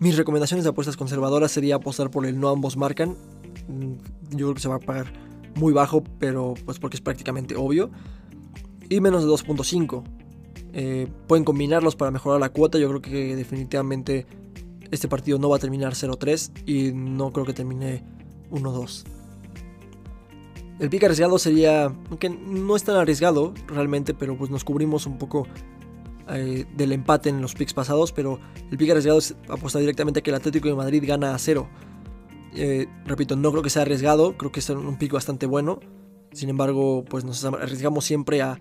Mis 0.00 0.16
recomendaciones 0.16 0.64
de 0.64 0.70
apuestas 0.70 0.96
conservadoras 0.96 1.52
sería 1.52 1.76
apostar 1.76 2.10
por 2.10 2.26
el 2.26 2.40
no 2.40 2.48
ambos 2.48 2.76
marcan. 2.76 3.10
Mm, 3.68 3.92
yo 4.30 4.46
creo 4.46 4.54
que 4.54 4.60
se 4.60 4.68
va 4.68 4.76
a 4.76 4.80
pagar 4.80 5.12
muy 5.54 5.72
bajo, 5.72 6.02
pero 6.18 6.54
pues 6.64 6.80
porque 6.80 6.96
es 6.96 7.00
prácticamente 7.00 7.54
obvio. 7.54 7.90
Y 8.88 9.00
menos 9.00 9.22
de 9.22 9.30
2.5. 9.30 10.02
Eh, 10.72 11.08
pueden 11.26 11.44
combinarlos 11.44 11.96
para 11.96 12.10
mejorar 12.10 12.40
la 12.40 12.48
cuota. 12.48 12.78
Yo 12.78 12.88
creo 12.88 13.02
que 13.02 13.36
definitivamente 13.36 14.26
este 14.90 15.08
partido 15.08 15.38
no 15.38 15.48
va 15.48 15.56
a 15.56 15.58
terminar 15.58 15.94
0-3 15.94 16.66
y 16.66 16.92
no 16.92 17.32
creo 17.32 17.46
que 17.46 17.52
termine 17.52 18.04
1-2. 18.50 19.04
El 20.78 20.90
pick 20.90 21.04
arriesgado 21.04 21.38
sería, 21.38 21.84
aunque 22.10 22.28
no 22.28 22.74
es 22.76 22.84
tan 22.84 22.96
arriesgado 22.96 23.54
realmente, 23.68 24.14
pero 24.14 24.36
pues 24.36 24.50
nos 24.50 24.64
cubrimos 24.64 25.06
un 25.06 25.18
poco 25.18 25.46
eh, 26.28 26.66
del 26.76 26.92
empate 26.92 27.28
en 27.28 27.40
los 27.40 27.54
picks 27.54 27.74
pasados, 27.74 28.12
pero 28.12 28.40
el 28.70 28.78
pick 28.78 28.90
arriesgado 28.90 29.18
es 29.18 29.36
apostar 29.48 29.80
directamente 29.80 30.20
a 30.20 30.22
que 30.22 30.30
el 30.30 30.36
Atlético 30.36 30.68
de 30.68 30.74
Madrid 30.74 31.04
gana 31.06 31.34
a 31.34 31.38
cero. 31.38 31.68
Eh, 32.54 32.86
repito, 33.06 33.36
no 33.36 33.50
creo 33.50 33.62
que 33.62 33.70
sea 33.70 33.82
arriesgado, 33.82 34.36
creo 34.36 34.50
que 34.50 34.60
es 34.60 34.68
un 34.70 34.96
pick 34.98 35.12
bastante 35.12 35.46
bueno. 35.46 35.80
Sin 36.32 36.48
embargo, 36.48 37.04
pues 37.08 37.24
nos 37.24 37.44
arriesgamos 37.44 38.04
siempre 38.04 38.42
a, 38.42 38.58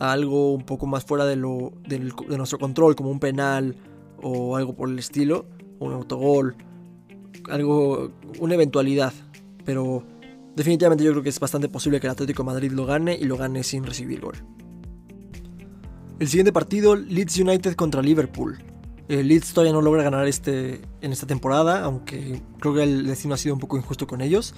algo 0.00 0.54
un 0.54 0.64
poco 0.64 0.86
más 0.86 1.04
fuera 1.04 1.26
de, 1.26 1.36
lo, 1.36 1.74
de, 1.86 1.98
nuestro 2.36 2.58
control, 2.58 2.96
como 2.96 3.10
un 3.10 3.20
penal 3.20 3.76
o 4.22 4.56
algo 4.56 4.74
por 4.74 4.88
el 4.88 4.98
estilo, 4.98 5.46
un 5.78 5.92
autogol, 5.92 6.56
algo, 7.50 8.10
una 8.40 8.54
eventualidad. 8.54 9.12
Pero 9.64 10.02
definitivamente 10.56 11.04
yo 11.04 11.12
creo 11.12 11.22
que 11.22 11.28
es 11.28 11.38
bastante 11.38 11.68
posible 11.68 12.00
que 12.00 12.06
el 12.06 12.12
Atlético 12.12 12.42
de 12.42 12.46
Madrid 12.46 12.72
lo 12.72 12.86
gane 12.86 13.14
y 13.14 13.24
lo 13.24 13.36
gane 13.36 13.62
sin 13.62 13.84
recibir 13.84 14.20
gol. 14.20 14.36
El 16.18 16.28
siguiente 16.28 16.52
partido, 16.52 16.96
Leeds 16.96 17.38
United 17.38 17.74
contra 17.74 18.00
Liverpool. 18.00 18.58
El 19.08 19.28
Leeds 19.28 19.52
todavía 19.52 19.72
no 19.72 19.82
logra 19.82 20.02
ganar 20.02 20.26
este, 20.26 20.80
en 21.02 21.12
esta 21.12 21.26
temporada, 21.26 21.84
aunque 21.84 22.40
creo 22.58 22.74
que 22.74 22.82
el 22.84 23.06
destino 23.06 23.34
ha 23.34 23.38
sido 23.38 23.54
un 23.54 23.60
poco 23.60 23.76
injusto 23.76 24.06
con 24.06 24.22
ellos. 24.22 24.54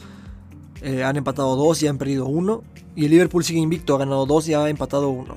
Eh, 0.82 1.04
han 1.04 1.16
empatado 1.16 1.54
dos 1.56 1.82
y 1.82 1.86
han 1.86 1.98
perdido 1.98 2.26
uno. 2.26 2.62
Y 2.94 3.04
el 3.04 3.10
Liverpool 3.12 3.44
sigue 3.44 3.60
invicto, 3.60 3.94
ha 3.94 3.98
ganado 3.98 4.26
dos 4.26 4.48
y 4.48 4.54
ha 4.54 4.68
empatado 4.68 5.10
uno. 5.10 5.36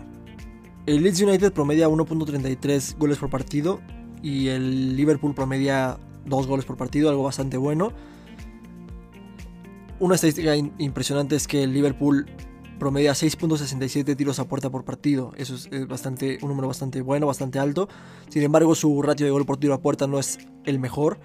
El 0.86 1.03
Leeds 1.03 1.21
United 1.21 1.53
promedia 1.53 1.88
1.33 1.88 2.97
goles 2.97 3.17
por 3.17 3.29
partido 3.29 3.79
y 4.21 4.47
el 4.47 4.95
Liverpool 4.95 5.34
promedia 5.34 5.97
2 6.25 6.47
goles 6.47 6.65
por 6.65 6.77
partido, 6.77 7.10
algo 7.10 7.23
bastante 7.23 7.58
bueno. 7.58 7.91
Una 9.99 10.15
estadística 10.15 10.55
impresionante 10.55 11.36
es 11.36 11.47
que 11.47 11.63
el 11.63 11.73
Liverpool 11.73 12.25
promedia 12.79 13.13
6.67 13.13 14.15
tiros 14.15 14.39
a 14.39 14.47
puerta 14.47 14.69
por 14.69 14.84
partido. 14.84 15.31
Eso 15.38 15.55
es, 15.55 15.88
bastante, 15.88 16.39
un 16.41 16.49
número 16.49 16.67
bastante 16.67 17.01
bueno, 17.01 17.27
bastante 17.27 17.60
alto. 17.60 17.88
Sin 18.29 18.43
embargo, 18.43 18.75
su 18.75 19.01
ratio 19.01 19.25
de 19.25 19.31
gol 19.31 19.45
por 19.45 19.58
tiro 19.58 19.73
a 19.73 19.81
puerta 19.81 20.08
no 20.08 20.19
es 20.19 20.39
el 20.65 20.79
mejor. 20.79 21.19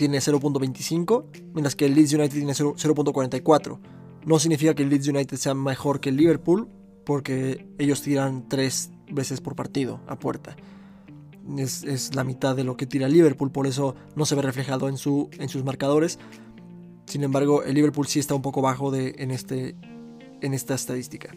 Tiene 0.00 0.16
0.25, 0.16 1.26
mientras 1.52 1.76
que 1.76 1.84
el 1.84 1.94
Leeds 1.94 2.14
United 2.14 2.32
tiene 2.32 2.52
0.44. 2.54 3.78
No 4.24 4.38
significa 4.38 4.74
que 4.74 4.82
el 4.82 4.88
Leeds 4.88 5.08
United 5.08 5.36
sea 5.36 5.52
mejor 5.52 6.00
que 6.00 6.08
el 6.08 6.16
Liverpool, 6.16 6.68
porque 7.04 7.66
ellos 7.76 8.00
tiran 8.00 8.48
3 8.48 8.92
veces 9.12 9.42
por 9.42 9.56
partido 9.56 10.00
a 10.06 10.18
puerta. 10.18 10.56
Es, 11.58 12.14
la 12.14 12.24
mitad 12.24 12.56
de 12.56 12.64
lo 12.64 12.78
que 12.78 12.86
tira 12.86 13.10
Liverpool, 13.10 13.52
por 13.52 13.66
eso 13.66 13.94
no 14.16 14.24
se 14.24 14.34
ve 14.36 14.40
reflejado 14.40 14.88
en, 14.88 14.96
su, 14.96 15.28
en 15.32 15.50
sus 15.50 15.64
marcadores. 15.64 16.18
Sin 17.04 17.22
embargo, 17.22 17.62
el 17.62 17.74
Liverpool 17.74 18.06
sí 18.06 18.20
está 18.20 18.34
un 18.34 18.40
poco 18.40 18.62
bajo 18.62 18.90
de, 18.90 19.16
en, 19.18 19.30
este, 19.30 19.76
en 20.40 20.54
esta 20.54 20.76
estadística. 20.76 21.34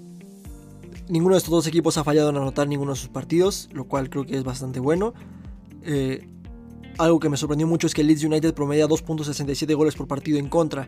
Ninguno 1.09 1.35
de 1.35 1.39
estos 1.39 1.51
dos 1.51 1.67
equipos 1.67 1.97
ha 1.97 2.05
fallado 2.05 2.29
en 2.29 2.37
anotar 2.37 2.69
ninguno 2.69 2.93
de 2.93 2.97
sus 2.97 3.09
partidos, 3.09 3.67
lo 3.73 3.89
cual 3.89 4.09
creo 4.09 4.25
que 4.25 4.37
es 4.37 4.45
bastante 4.45 4.79
bueno. 4.79 5.13
Eh, 5.81 6.29
algo 6.97 7.19
que 7.19 7.29
me 7.29 7.37
sorprendió 7.37 7.67
mucho 7.67 7.87
es 7.87 7.93
que 7.93 8.03
Leeds 8.03 8.23
United 8.23 8.53
promedia 8.53 8.87
2.67 8.87 9.75
goles 9.75 9.95
por 9.95 10.07
partido 10.07 10.37
en 10.37 10.49
contra. 10.49 10.87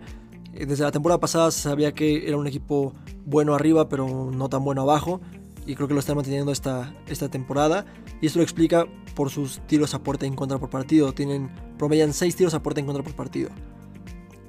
Eh, 0.53 0.65
desde 0.65 0.83
la 0.83 0.91
temporada 0.91 1.19
pasada 1.19 1.51
sabía 1.51 1.93
que 1.93 2.27
era 2.27 2.37
un 2.37 2.47
equipo 2.47 2.93
bueno 3.25 3.53
arriba, 3.53 3.89
pero 3.89 4.31
no 4.31 4.49
tan 4.49 4.63
bueno 4.63 4.81
abajo. 4.81 5.21
Y 5.67 5.75
creo 5.75 5.87
que 5.87 5.95
lo 5.95 5.99
están 5.99 6.15
manteniendo 6.15 6.51
esta, 6.51 6.93
esta 7.07 7.29
temporada. 7.29 7.85
Y 8.21 8.27
esto 8.27 8.39
lo 8.39 8.43
explica 8.43 8.85
por 9.15 9.31
sus 9.31 9.59
tiros 9.67 9.93
a 9.93 10.03
puerta 10.03 10.25
en 10.25 10.35
contra 10.35 10.59
por 10.59 10.69
partido. 10.69 11.13
Tienen, 11.13 11.49
promedian 11.77 12.13
6 12.13 12.35
tiros 12.35 12.53
a 12.53 12.61
puerta 12.61 12.79
en 12.79 12.85
contra 12.85 13.03
por 13.03 13.13
partido 13.13 13.49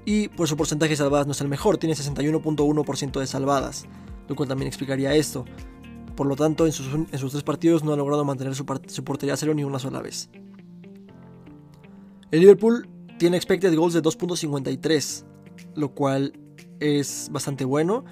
y 0.06 0.28
por 0.28 0.48
su 0.48 0.56
porcentaje 0.56 0.90
de 0.90 0.96
salvadas 0.96 1.26
no 1.26 1.32
es 1.32 1.40
el 1.42 1.48
mejor, 1.48 1.76
tiene 1.76 1.94
61.1% 1.94 3.20
de 3.20 3.26
salvadas, 3.26 3.86
lo 4.28 4.36
cual 4.36 4.48
también 4.48 4.68
explicaría 4.68 5.14
esto. 5.14 5.44
Por 6.14 6.28
lo 6.28 6.36
tanto, 6.36 6.64
en 6.64 6.72
sus, 6.72 6.88
tres 7.10 7.42
partidos 7.42 7.84
no 7.84 7.92
ha 7.92 7.96
logrado 7.96 8.24
mantener 8.24 8.54
su, 8.54 8.64
portería 8.64 9.34
a 9.34 9.36
cero 9.36 9.52
ni 9.52 9.64
una 9.64 9.78
sola 9.78 10.00
vez. 10.00 10.30
El 12.32 12.40
Liverpool 12.40 12.88
tiene 13.18 13.36
expected 13.36 13.74
goals 13.76 13.94
de 13.94 14.02
2.53, 14.02 15.24
lo 15.74 15.94
cual 15.94 16.32
es 16.80 17.28
bastante 17.30 17.64
bueno 17.64 18.04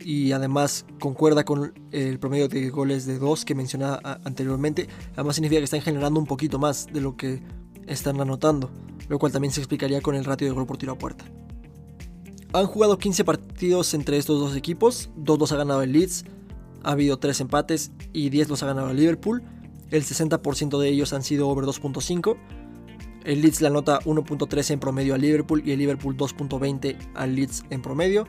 y 0.00 0.32
además 0.32 0.86
concuerda 1.00 1.44
con 1.44 1.74
el 1.90 2.18
promedio 2.18 2.48
de 2.48 2.70
goles 2.70 3.04
de 3.04 3.18
2 3.18 3.44
que 3.44 3.54
mencionaba 3.54 4.20
anteriormente. 4.24 4.88
Además 5.14 5.36
significa 5.36 5.60
que 5.60 5.64
están 5.64 5.82
generando 5.82 6.18
un 6.18 6.26
poquito 6.26 6.58
más 6.58 6.86
de 6.86 7.00
lo 7.00 7.16
que 7.16 7.42
están 7.86 8.20
anotando, 8.20 8.70
lo 9.08 9.18
cual 9.18 9.32
también 9.32 9.52
se 9.52 9.60
explicaría 9.60 10.00
con 10.00 10.14
el 10.14 10.24
ratio 10.24 10.48
de 10.48 10.54
gol 10.54 10.66
por 10.66 10.78
tiro 10.78 10.92
a 10.92 10.98
puerta. 10.98 11.26
Han 12.54 12.66
jugado 12.66 12.98
15 12.98 13.24
partidos 13.24 13.92
entre 13.92 14.16
estos 14.16 14.40
dos 14.40 14.56
equipos, 14.56 15.10
2 15.16 15.38
los 15.38 15.52
ha 15.52 15.56
ganado 15.56 15.82
el 15.82 15.92
Leeds, 15.92 16.24
ha 16.82 16.92
habido 16.92 17.18
3 17.18 17.42
empates 17.42 17.92
y 18.14 18.30
10 18.30 18.48
los 18.48 18.62
ha 18.62 18.66
ganado 18.66 18.90
el 18.90 18.96
Liverpool. 18.96 19.42
El 19.90 20.04
60% 20.04 20.78
de 20.78 20.88
ellos 20.88 21.12
han 21.12 21.22
sido 21.22 21.48
over 21.48 21.66
2.5. 21.66 22.36
El 23.24 23.42
Leeds 23.42 23.60
le 23.60 23.68
anota 23.68 24.00
1.13 24.00 24.72
en 24.72 24.80
promedio 24.80 25.14
al 25.14 25.20
Liverpool 25.20 25.62
y 25.64 25.72
el 25.72 25.78
Liverpool 25.78 26.16
2.20 26.16 26.96
al 27.14 27.34
Leeds 27.34 27.64
en 27.70 27.82
promedio. 27.82 28.26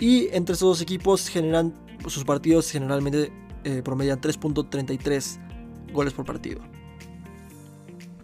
Y 0.00 0.28
entre 0.32 0.52
estos 0.52 0.68
dos 0.68 0.80
equipos 0.80 1.28
generan 1.28 1.74
sus 2.06 2.24
partidos 2.24 2.70
generalmente 2.70 3.32
eh, 3.64 3.82
promedian 3.82 4.20
3.33 4.20 5.92
goles 5.92 6.12
por 6.12 6.24
partido. 6.24 6.60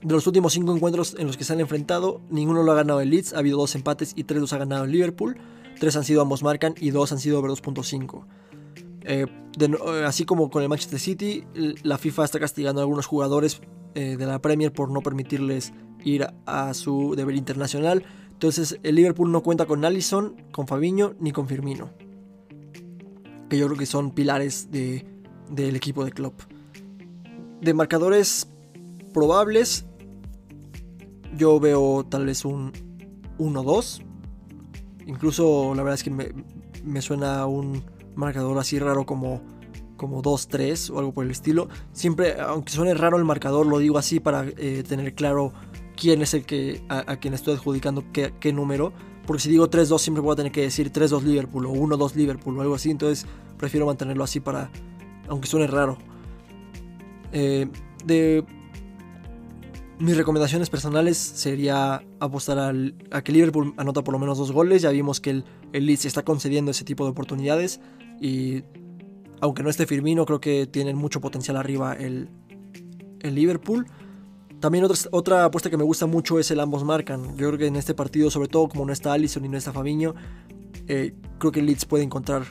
De 0.03 0.13
los 0.13 0.27
últimos 0.27 0.53
5 0.53 0.77
encuentros 0.77 1.17
en 1.19 1.27
los 1.27 1.37
que 1.37 1.45
se 1.45 1.53
han 1.55 1.61
enfrentado, 1.61 2.21
ninguno 2.29 2.63
lo 2.63 2.73
ha 2.73 2.75
ganado 2.75 3.01
el 3.01 3.11
Leeds, 3.11 3.33
ha 3.33 3.39
habido 3.39 3.59
2 3.59 3.75
empates 3.77 4.13
y 4.15 4.25
3 4.25 4.41
los 4.41 4.53
ha 4.53 4.59
ganado 4.59 4.85
el 4.85 4.93
Liverpool, 4.93 5.39
3 5.81 5.97
han 5.97 6.05
sido 6.05 6.21
ambos 6.21 6.43
marcan 6.43 6.75
y 6.79 6.91
2 6.91 7.13
han 7.13 7.19
sido 7.19 7.39
over 7.39 7.51
2.5. 7.51 8.25
Eh, 9.05 9.27
eh, 9.61 10.05
así 10.05 10.25
como 10.25 10.51
con 10.51 10.63
el 10.63 10.69
Manchester 10.69 10.99
City, 10.99 11.45
la 11.83 11.99
FIFA 11.99 12.25
está 12.25 12.41
castigando 12.41 12.81
a 12.81 12.85
algunos 12.85 13.07
jugadores 13.07 13.61
eh, 13.95 14.17
de 14.17 14.27
la 14.27 14.41
Premier 14.41 14.73
por 14.73 14.91
no 14.91 15.01
permitirles 15.03 15.73
ir 16.05 16.27
a 16.47 16.75
su 16.75 17.15
deber 17.15 17.37
internacional. 17.37 18.05
Entonces 18.33 18.79
el 18.83 18.97
Liverpool 18.97 19.31
no 19.31 19.43
cuenta 19.43 19.67
con 19.67 19.85
Allison, 19.85 20.37
con 20.51 20.67
Fabiño 20.67 21.15
ni 21.21 21.33
con 21.33 21.47
Firmino. 21.47 21.91
Que 23.49 23.59
yo 23.59 23.67
creo 23.67 23.79
que 23.79 23.87
son 23.87 24.11
pilares 24.11 24.71
del 24.71 25.77
equipo 25.77 26.05
de 26.05 26.11
Klopp. 26.11 26.41
De 27.61 27.73
marcadores 27.75 28.49
probables, 29.13 29.87
yo 31.37 31.61
veo 31.61 32.05
tal 32.05 32.27
vez 32.27 32.45
un 32.45 32.73
1-2. 33.39 34.03
Incluso 35.07 35.75
la 35.75 35.83
verdad 35.83 35.95
es 35.95 36.03
que 36.03 36.11
me, 36.11 37.03
suena 37.03 37.47
un 37.47 37.83
marcador 38.15 38.59
así 38.59 38.79
raro 38.79 39.07
como, 39.07 39.43
como 39.97 40.23
2-3 40.23 40.91
o 40.91 40.99
algo 40.99 41.13
por 41.13 41.25
el 41.25 41.31
estilo. 41.31 41.69
Siempre, 41.93 42.41
aunque 42.41 42.73
suene 42.73 42.95
raro 42.95 43.17
el 43.17 43.25
marcador, 43.25 43.67
lo 43.67 43.79
digo 43.79 43.99
así 43.99 44.21
para 44.21 44.45
eh, 44.57 44.83
tener 44.87 45.15
claro 45.15 45.53
quién 45.97 46.23
es 46.23 46.35
el 46.35 46.45
que 46.45 46.83
a, 46.89 47.17
quien 47.17 47.35
estoy 47.35 47.55
adjudicando 47.55 48.05
qué, 48.13 48.53
número. 48.53 48.93
Porque 49.27 49.43
si 49.43 49.51
digo 49.51 49.71
3-2 49.71 49.99
siempre 49.99 50.23
voy 50.23 50.35
a 50.35 50.37
tener 50.37 50.53
que 50.53 50.63
decir 50.63 50.93
3-2 50.93 51.23
Liverpool 51.23 51.67
o 51.67 51.73
1-2 51.73 52.15
Liverpool 52.15 52.59
o 52.59 52.63
algo 52.63 52.75
así. 52.75 52.91
Entonces 52.91 53.27
prefiero 53.57 53.87
mantenerlo 53.87 54.25
así 54.25 54.41
para, 54.41 54.71
aunque 55.29 55.49
suene 55.49 55.67
raro. 55.67 55.97
Eh, 57.33 57.69
de 58.05 58.45
mis 59.99 60.17
recomendaciones 60.17 60.69
personales 60.71 61.17
sería 61.17 62.03
apostar 62.21 62.75
a 63.11 63.23
que 63.23 63.33
Liverpool 63.33 63.75
anota 63.77 64.03
por 64.03 64.13
lo 64.13 64.19
menos 64.19 64.37
dos 64.39 64.53
goles. 64.53 64.83
Ya 64.83 64.91
vimos 64.91 65.21
que 65.21 65.31
el, 65.31 65.45
el 65.73 65.87
Leeds 65.87 66.05
está 66.05 66.23
concediendo 66.23 66.71
ese 66.73 66.85
tipo 66.85 67.05
de 67.05 67.13
oportunidades. 67.13 67.81
Y 68.25 68.65
aunque 69.41 69.63
no 69.63 69.69
esté 69.69 69.87
Firmino, 69.87 70.25
creo 70.25 70.41
que 70.41 70.67
tienen 70.67 70.97
mucho 70.97 71.21
potencial 71.21 71.59
arriba 71.59 71.93
el, 71.93 72.31
el 73.21 73.35
Liverpool. 73.35 73.87
También 74.61 74.85
otra, 74.85 74.97
otra 75.11 75.45
apuesta 75.45 75.69
que 75.69 75.77
me 75.77 75.85
gusta 75.85 76.07
mucho 76.07 76.39
es 76.39 76.51
el 76.51 76.61
ambos 76.61 76.85
marcan. 76.85 77.37
Yo 77.37 77.49
creo 77.49 77.59
que 77.59 77.67
en 77.67 77.77
este 77.77 77.93
partido, 77.93 78.31
sobre 78.31 78.49
todo 78.49 78.69
como 78.69 78.87
no 78.87 78.93
está 78.95 79.13
Allison 79.13 79.45
y 79.45 79.49
no 79.49 79.59
está 79.59 79.75
Fabiño, 79.75 80.15
eh, 80.89 81.15
creo 81.39 81.53
que 81.53 81.61
Leeds 81.61 81.85
puede 81.85 82.03
encontrar 82.03 82.45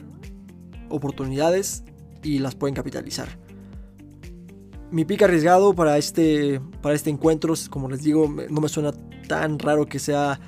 oportunidades 0.90 1.84
y 2.22 2.38
las 2.38 2.54
pueden 2.54 2.76
capitalizar 2.76 3.40
mi 4.94 5.06
pick 5.06 5.24
arriesgado 5.24 5.74
para 5.74 5.98
este, 5.98 6.62
para 6.84 6.94
este 6.94 7.10
encuentro, 7.10 7.56
como 7.72 7.90
les 7.90 8.04
digo, 8.04 8.28
no 8.28 8.62
me 8.62 8.70
suena 8.70 8.94
tan 9.28 9.58
raro 9.58 9.88
que 9.88 9.98
sea 9.98 10.40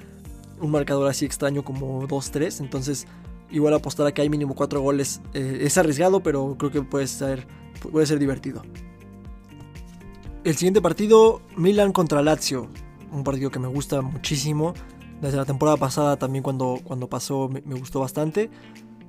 un 0.61 0.69
marcador 0.69 1.09
así 1.09 1.25
extraño 1.25 1.65
como 1.65 2.07
2-3. 2.07 2.59
Entonces, 2.59 3.07
igual 3.51 3.73
apostar 3.73 4.07
a 4.07 4.13
que 4.13 4.21
hay 4.21 4.29
mínimo 4.29 4.55
4 4.55 4.81
goles 4.81 5.21
eh, 5.33 5.59
es 5.61 5.77
arriesgado, 5.77 6.21
pero 6.21 6.55
creo 6.57 6.71
que 6.71 6.81
puede 6.81 7.07
ser, 7.07 7.47
puede 7.91 8.05
ser 8.05 8.19
divertido. 8.19 8.61
El 10.43 10.55
siguiente 10.55 10.81
partido, 10.81 11.41
Milan 11.57 11.91
contra 11.91 12.21
Lazio. 12.21 12.69
Un 13.11 13.23
partido 13.23 13.49
que 13.49 13.59
me 13.59 13.67
gusta 13.67 14.01
muchísimo. 14.01 14.73
Desde 15.21 15.37
la 15.37 15.45
temporada 15.45 15.77
pasada 15.77 16.17
también 16.17 16.43
cuando, 16.43 16.79
cuando 16.83 17.07
pasó 17.09 17.49
me 17.49 17.75
gustó 17.75 18.01
bastante. 18.01 18.51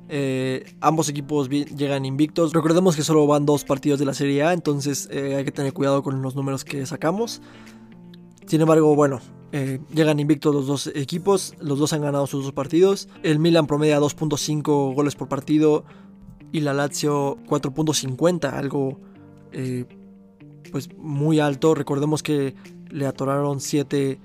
Eh, 0.08 0.64
ambos 0.80 1.08
equipos 1.08 1.48
llegan 1.48 2.04
invictos. 2.04 2.52
Recordemos 2.52 2.96
que 2.96 3.02
solo 3.02 3.26
van 3.26 3.44
dos 3.44 3.64
partidos 3.64 3.98
de 3.98 4.06
la 4.06 4.14
Serie 4.14 4.44
A, 4.44 4.52
entonces 4.52 5.08
eh, 5.10 5.36
hay 5.36 5.44
que 5.44 5.52
tener 5.52 5.72
cuidado 5.72 6.02
con 6.02 6.22
los 6.22 6.36
números 6.36 6.64
que 6.64 6.86
sacamos. 6.86 7.42
Sin 8.46 8.60
embargo, 8.60 8.94
bueno, 8.94 9.20
eh, 9.52 9.80
llegan 9.94 10.20
invictos 10.20 10.54
los 10.54 10.66
dos 10.66 10.86
equipos, 10.94 11.54
los 11.60 11.78
dos 11.78 11.92
han 11.92 12.02
ganado 12.02 12.26
sus 12.26 12.44
dos 12.44 12.52
partidos. 12.52 13.08
El 13.22 13.38
Milan 13.38 13.66
promedia 13.66 14.00
2.5 14.00 14.94
goles 14.94 15.14
por 15.14 15.28
partido 15.28 15.84
y 16.52 16.60
la 16.60 16.72
Lazio 16.72 17.38
4.50, 17.46 18.52
algo 18.52 19.00
pues 20.70 20.88
muy 20.96 21.40
alto. 21.40 21.74
Recordemos 21.74 22.22
que 22.22 22.54
le 22.90 23.06
atoraron 23.06 23.60
7, 23.60 24.20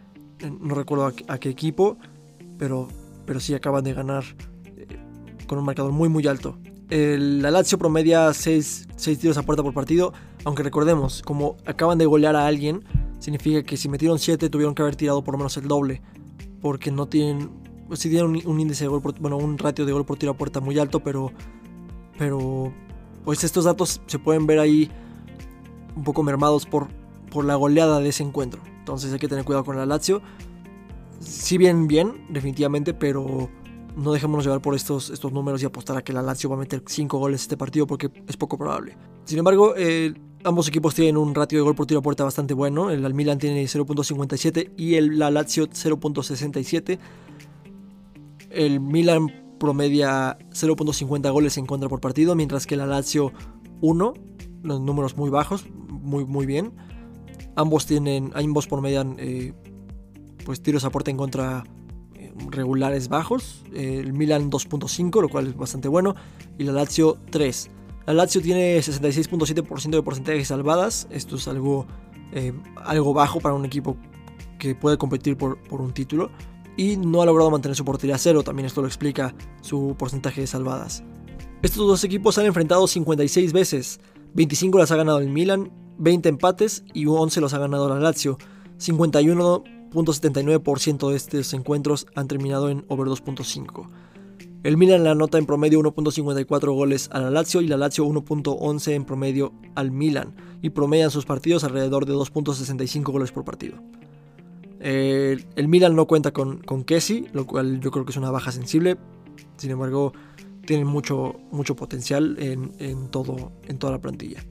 no 0.59 0.75
recuerdo 0.75 1.13
a, 1.27 1.37
qué 1.37 1.49
equipo, 1.49 1.97
pero, 2.57 2.87
pero 3.25 3.39
sí 3.39 3.53
acaban 3.53 3.83
de 3.83 3.93
ganar 3.93 4.23
con 5.47 5.59
un 5.59 5.65
marcador 5.65 5.91
muy 5.91 6.09
muy 6.09 6.27
alto. 6.27 6.57
La 6.89 7.51
Lazio 7.51 7.77
promedia 7.77 8.33
6, 8.33 8.87
tiros 9.19 9.37
a 9.37 9.43
puerta 9.43 9.63
por 9.63 9.73
partido, 9.73 10.13
aunque 10.43 10.61
recordemos, 10.61 11.21
como 11.21 11.55
acaban 11.65 11.97
de 11.97 12.05
golear 12.05 12.35
a 12.35 12.45
alguien, 12.47 12.83
significa 13.21 13.63
que 13.63 13.77
si 13.77 13.87
metieron 13.87 14.19
7 14.19 14.49
tuvieron 14.49 14.75
que 14.75 14.81
haber 14.81 14.95
tirado 14.95 15.23
por 15.23 15.35
lo 15.35 15.37
menos 15.37 15.55
el 15.55 15.67
doble, 15.67 16.01
porque 16.59 16.91
no 16.91 17.07
tienen, 17.07 17.51
pues 17.87 17.99
sí 17.99 18.09
tienen 18.09 18.41
un, 18.45 18.59
índice 18.59 18.83
de 18.83 18.87
gol, 18.89 19.01
bueno, 19.19 19.37
un 19.37 19.57
ratio 19.57 19.85
de 19.85 19.93
gol 19.93 20.05
por 20.05 20.17
tiro 20.17 20.33
a 20.33 20.37
puerta 20.37 20.59
muy 20.59 20.77
alto, 20.79 21.01
pero, 21.01 21.31
pero, 22.17 22.73
pues 23.23 23.43
estos 23.43 23.65
datos 23.65 24.01
se 24.07 24.19
pueden 24.19 24.47
ver 24.47 24.59
ahí 24.59 24.89
un 25.95 26.03
poco 26.03 26.23
mermados 26.23 26.65
por, 26.65 26.87
por 27.29 27.45
la 27.45 27.55
goleada 27.55 27.99
de 27.99 28.09
ese 28.09 28.23
encuentro. 28.23 28.61
Entonces 28.79 29.13
hay 29.13 29.19
que 29.19 29.27
tener 29.27 29.45
cuidado 29.45 29.63
con 29.63 29.77
la 29.77 29.85
Lazio. 29.85 30.21
Si 31.19 31.59
bien 31.59 31.87
bien, 31.87 32.25
definitivamente, 32.29 32.95
pero 32.95 33.49
no 33.95 34.13
dejémonos 34.13 34.45
llevar 34.45 34.61
por 34.61 34.73
estos, 34.73 35.11
estos 35.11 35.31
números 35.31 35.61
y 35.61 35.65
apostar 35.65 35.95
a 35.95 36.01
que 36.01 36.11
la 36.11 36.23
Lazio 36.23 36.49
va 36.49 36.55
a 36.55 36.59
meter 36.59 36.81
5 36.83 37.19
goles 37.19 37.41
este 37.41 37.55
partido 37.55 37.85
porque 37.85 38.09
es 38.27 38.35
poco 38.35 38.57
probable. 38.57 38.97
Sin 39.25 39.37
embargo, 39.37 39.75
eh, 39.77 40.15
ambos 40.43 40.67
equipos 40.67 40.95
tienen 40.95 41.17
un 41.17 41.35
ratio 41.35 41.59
de 41.59 41.63
gol 41.63 41.75
por 41.75 41.85
tiro 41.85 41.99
a 41.99 42.03
puerta 42.03 42.23
bastante 42.23 42.53
bueno. 42.53 42.89
El 42.89 43.13
Milan 43.13 43.37
tiene 43.37 43.63
0.57 43.63 44.71
y 44.77 44.95
el, 44.95 45.19
la 45.19 45.31
Lazio 45.31 45.67
0.67. 45.67 46.99
El 48.49 48.79
Milan 48.79 49.55
promedia 49.59 50.37
0.50 50.49 51.31
goles 51.31 51.57
en 51.57 51.65
contra 51.65 51.87
por 51.87 52.01
partido, 52.01 52.35
mientras 52.35 52.65
que 52.65 52.75
la 52.75 52.85
Lazio 52.85 53.31
1, 53.81 54.13
los 54.63 54.81
números 54.81 55.17
muy 55.17 55.29
bajos, 55.29 55.65
muy, 55.89 56.25
muy 56.25 56.45
bien. 56.45 56.73
Ambos 57.55 57.85
tienen, 57.85 58.31
ambos 58.33 58.67
promedian 58.67 59.15
eh, 59.19 59.53
pues 60.45 60.61
tiros 60.61 60.83
a 60.85 60.89
puerta 60.89 61.11
en 61.11 61.17
contra 61.17 61.63
regulares 62.49 63.09
bajos. 63.09 63.63
El 63.73 64.13
Milan 64.13 64.49
2.5, 64.49 65.21
lo 65.21 65.29
cual 65.29 65.47
es 65.47 65.55
bastante 65.55 65.87
bueno. 65.87 66.15
Y 66.57 66.63
la 66.63 66.71
Lazio 66.71 67.17
3. 67.29 67.69
La 68.05 68.13
Lazio 68.13 68.41
tiene 68.41 68.77
66.7% 68.79 69.89
de 69.89 70.03
porcentaje 70.03 70.45
salvadas. 70.45 71.07
Esto 71.09 71.35
es 71.35 71.47
algo, 71.47 71.85
eh, 72.33 72.53
algo 72.83 73.13
bajo 73.13 73.39
para 73.39 73.55
un 73.55 73.65
equipo 73.65 73.97
que 74.57 74.75
puede 74.75 74.97
competir 74.97 75.37
por, 75.37 75.61
por, 75.63 75.81
un 75.81 75.93
título. 75.93 76.31
Y 76.77 76.97
no 76.97 77.21
ha 77.21 77.25
logrado 77.25 77.51
mantener 77.51 77.75
su 77.75 77.85
portería 77.85 78.15
a 78.15 78.19
cero. 78.19 78.43
También 78.43 78.65
esto 78.65 78.81
lo 78.81 78.87
explica 78.87 79.35
su 79.61 79.95
porcentaje 79.97 80.41
de 80.41 80.47
salvadas. 80.47 81.03
Estos 81.61 81.87
dos 81.87 82.03
equipos 82.03 82.37
han 82.37 82.45
enfrentado 82.45 82.87
56 82.87 83.53
veces. 83.53 83.99
25 84.33 84.79
las 84.79 84.91
ha 84.91 84.95
ganado 84.95 85.19
el 85.19 85.29
Milan, 85.29 85.71
20 85.97 86.29
empates 86.29 86.83
y 86.93 87.05
11 87.05 87.41
los 87.41 87.53
ha 87.53 87.59
ganado 87.59 87.89
la 87.89 87.99
Lazio. 87.99 88.37
51 88.77 89.63
.79% 89.91 91.09
de 91.09 91.15
estos 91.15 91.53
encuentros 91.53 92.07
han 92.15 92.27
terminado 92.27 92.69
en 92.69 92.85
over 92.87 93.07
2.5. 93.07 93.89
El 94.63 94.77
Milan 94.77 95.03
la 95.03 95.11
anota 95.11 95.39
en 95.39 95.47
promedio 95.47 95.79
1.54 95.79 96.71
goles 96.71 97.09
a 97.11 97.19
la 97.19 97.31
Lazio 97.31 97.61
y 97.61 97.67
la 97.67 97.77
Lazio 97.77 98.05
1.11 98.05 98.91
en 98.91 99.05
promedio 99.05 99.53
al 99.73 99.89
Milan 99.89 100.35
y 100.61 100.69
promedian 100.69 101.09
sus 101.09 101.25
partidos 101.25 101.63
alrededor 101.63 102.05
de 102.05 102.13
2.65 102.13 103.11
goles 103.11 103.31
por 103.31 103.43
partido. 103.43 103.77
el 104.79 105.67
Milan 105.67 105.95
no 105.95 106.05
cuenta 106.05 106.31
con, 106.31 106.59
con 106.59 106.83
Kessi, 106.83 107.25
lo 107.33 107.47
cual 107.47 107.79
yo 107.79 107.89
creo 107.89 108.05
que 108.05 108.11
es 108.11 108.17
una 108.17 108.29
baja 108.29 108.51
sensible. 108.51 108.97
Sin 109.57 109.71
embargo, 109.71 110.13
tienen 110.67 110.85
mucho, 110.85 111.39
mucho 111.51 111.75
potencial 111.75 112.35
en, 112.37 112.73
en, 112.77 113.09
todo, 113.09 113.51
en 113.67 113.79
toda 113.79 113.93
la 113.93 113.99
plantilla. 113.99 114.45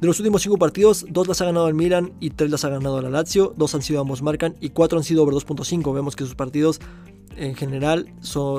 De 0.00 0.06
los 0.06 0.18
últimos 0.18 0.40
5 0.42 0.56
partidos, 0.56 1.04
2 1.10 1.28
las 1.28 1.40
ha 1.42 1.44
ganado 1.44 1.68
el 1.68 1.74
Milan 1.74 2.14
y 2.20 2.30
3 2.30 2.50
las 2.50 2.64
ha 2.64 2.70
ganado 2.70 3.02
la 3.02 3.10
Lazio, 3.10 3.52
2 3.56 3.74
han 3.74 3.82
sido 3.82 4.00
ambos 4.00 4.22
marcan 4.22 4.56
y 4.60 4.70
4 4.70 4.98
han 4.98 5.04
sido 5.04 5.22
over 5.22 5.34
2.5. 5.34 5.94
Vemos 5.94 6.16
que 6.16 6.24
sus 6.24 6.34
partidos 6.34 6.80
en 7.36 7.54
general 7.54 8.12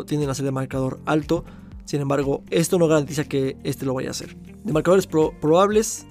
tienden 0.07 0.29
a 0.29 0.33
ser 0.33 0.45
de 0.45 0.51
marcador 0.51 0.99
alto. 1.05 1.43
Sin 1.85 2.01
embargo, 2.01 2.43
esto 2.49 2.79
no 2.79 2.87
garantiza 2.87 3.25
que 3.25 3.57
este 3.63 3.85
lo 3.85 3.93
vaya 3.93 4.09
a 4.09 4.11
hacer. 4.11 4.35
De 4.63 4.73
marcadores 4.73 5.07
probables, 5.07 6.07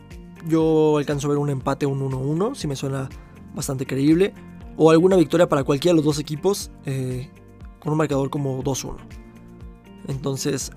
yo 0.48 0.98
alcanzo 0.98 1.26
a 1.26 1.30
ver 1.30 1.38
un 1.38 1.50
empate, 1.50 1.86
un 1.86 2.00
1-1, 2.00 2.54
si 2.54 2.68
me 2.68 2.76
suena 2.76 3.08
bastante 3.54 3.86
creíble. 3.86 4.32
O 4.76 4.90
alguna 4.90 5.16
victoria 5.16 5.48
para 5.48 5.64
cualquiera 5.64 5.92
de 5.92 5.96
los 5.96 6.04
dos 6.04 6.18
equipos 6.18 6.70
eh, 6.84 7.30
con 7.80 7.92
un 7.92 7.98
marcador 7.98 8.30
como 8.30 8.62
2-1. 8.62 8.96
Entonces, 10.08 10.72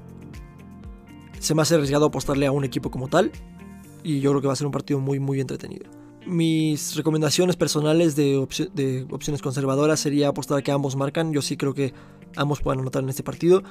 se 1.40 1.56
me 1.56 1.62
hace 1.62 1.76
arriesgado 1.76 2.06
apostarle 2.06 2.46
a 2.46 2.52
un 2.52 2.64
equipo 2.64 2.92
como 2.92 3.08
tal 3.08 3.32
y 4.04 4.20
yo 4.20 4.32
creo 4.32 4.42
que 4.42 4.48
va 4.48 4.54
a 4.54 4.56
ser 4.56 4.68
un 4.68 4.72
partido 4.72 5.00
muy 5.00 5.20
muy 5.20 5.40
entretenido. 5.40 5.86
Mis 6.28 6.96
recomendaciones 6.98 7.56
personales 7.56 8.18
de, 8.18 8.38
opciones 9.10 9.42
conservadoras 9.42 10.02
sería 10.02 10.28
apostar 10.28 10.62
que 10.62 10.74
ambos 10.74 10.98
marcan. 10.98 11.32
Yo 11.32 11.42
sí 11.42 11.56
creo 11.56 11.74
que 11.74 11.94
ambos 12.36 12.60
puedan 12.62 12.82
anotar 12.82 13.02
en 13.02 13.10
este 13.10 13.24
partido. 13.24 13.64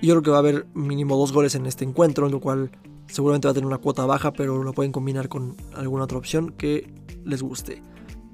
Y 0.00 0.08
yo 0.08 0.14
creo 0.14 0.22
que 0.22 0.30
va 0.30 0.36
a 0.38 0.40
haber 0.40 0.66
mínimo 0.74 1.16
dos 1.16 1.32
goles 1.32 1.54
en 1.54 1.64
este 1.64 1.84
encuentro, 1.84 2.28
lo 2.28 2.40
cual 2.40 2.72
seguramente 3.06 3.46
va 3.46 3.52
a 3.52 3.54
tener 3.54 3.68
una 3.68 3.78
cuota 3.78 4.04
baja, 4.04 4.32
pero 4.32 4.64
lo 4.64 4.72
pueden 4.72 4.90
combinar 4.90 5.28
con 5.28 5.56
alguna 5.74 6.04
otra 6.04 6.18
opción 6.18 6.50
que 6.50 6.92
les 7.24 7.40
guste. 7.40 7.80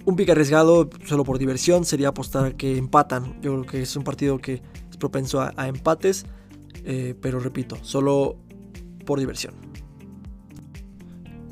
Un 0.06 0.16
pick 0.16 0.30
arriesgado, 0.30 0.88
solo 1.04 1.24
por 1.24 1.38
diversión, 1.38 1.84
sería 1.84 2.08
apostar 2.08 2.56
que 2.56 2.78
empatan. 2.78 3.38
Yo 3.42 3.52
creo 3.52 3.66
que 3.66 3.82
es 3.82 3.94
un 3.96 4.04
partido 4.04 4.38
que 4.38 4.62
es 4.90 4.96
propenso 4.96 5.42
a, 5.42 5.68
empates, 5.68 6.24
eh, 6.84 7.14
pero 7.20 7.38
repito, 7.38 7.76
solo 7.82 8.38
por 9.04 9.18
diversión. 9.18 9.54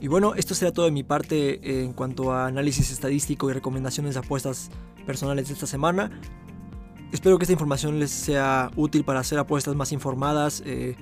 Y 0.01 0.09
bueno, 0.09 0.34
esto 0.34 0.55
será 0.55 0.72
todo 0.72 0.86
de 0.86 0.92
mi 0.92 1.03
parte 1.03 1.82
en 1.82 1.92
cuanto 1.92 2.32
a 2.32 2.47
análisis 2.47 2.90
estadístico 2.90 3.51
y 3.51 3.55
recomendaciones 3.55 4.14
de 4.14 4.20
apuestas 4.20 4.70
personales 5.07 5.49
de 5.49 5.55
esta 5.55 5.66
semana. 5.66 6.11
Espero 7.12 7.38
que 7.38 7.44
esta 7.44 7.53
información 7.53 7.99
les 7.99 8.11
sea 8.11 8.70
útil 8.76 9.05
para 9.05 9.20
hacer 9.20 9.38
apuestas 9.38 9.74
más 9.74 9.92
informadas 9.92 10.62
eh, 10.66 10.97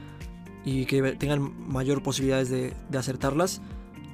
y 0.65 0.85
que 0.87 1.03
tengan 1.13 1.69
mayor 1.69 2.03
posibilidades 2.03 2.51
de, 2.51 2.75
acertarlas. 2.97 3.61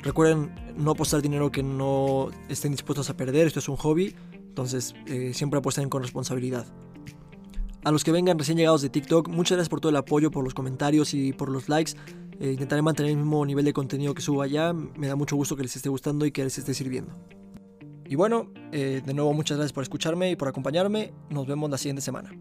Recuerden 0.02 0.54
no 0.76 0.92
apostar 0.92 1.20
dinero 1.20 1.52
que 1.52 1.62
no 1.62 2.30
estén 2.48 2.72
dispuestos 2.72 3.10
a 3.10 3.16
perder, 3.16 3.46
esto 3.46 3.58
es 3.58 3.68
un 3.68 3.76
hobby, 3.76 4.14
entonces 4.32 4.94
eh, 5.06 5.32
siempre 5.34 5.58
apuesten 5.58 5.90
con 5.90 6.00
responsabilidad. 6.00 6.66
A 7.82 7.90
los 7.90 8.04
que 8.04 8.12
vengan 8.12 8.38
recién 8.38 8.58
llegados 8.58 8.82
de 8.82 8.90
TikTok, 8.90 9.28
muchas 9.28 9.56
gracias 9.56 9.68
por 9.68 9.80
todo 9.80 9.90
el 9.90 9.96
apoyo, 9.96 10.30
por 10.30 10.44
los 10.44 10.54
comentarios 10.54 11.14
y 11.14 11.32
por 11.32 11.50
los 11.50 11.68
likes. 11.68 11.92
Eh, 12.38 12.52
intentaré 12.52 12.82
mantener 12.82 13.12
el 13.12 13.18
mismo 13.18 13.44
nivel 13.46 13.64
de 13.64 13.72
contenido 13.72 14.14
que 14.14 14.22
subo 14.22 14.42
allá. 14.42 14.72
Me 14.72 15.06
da 15.06 15.16
mucho 15.16 15.36
gusto 15.36 15.56
que 15.56 15.62
les 15.62 15.74
esté 15.76 15.88
gustando 15.88 16.26
y 16.26 16.32
que 16.32 16.44
les 16.44 16.56
esté 16.58 16.74
sirviendo. 16.74 17.12
Y 18.06 18.16
bueno, 18.16 18.50
de 18.72 19.14
nuevo 19.14 19.32
muchas 19.32 19.56
gracias 19.56 19.72
por 19.72 19.84
escucharme 19.84 20.32
y 20.32 20.36
por 20.36 20.48
acompañarme. 20.48 21.12
Nos 21.30 21.46
vemos 21.46 21.70
la 21.70 21.78
siguiente 21.78 22.02
semana. 22.02 22.32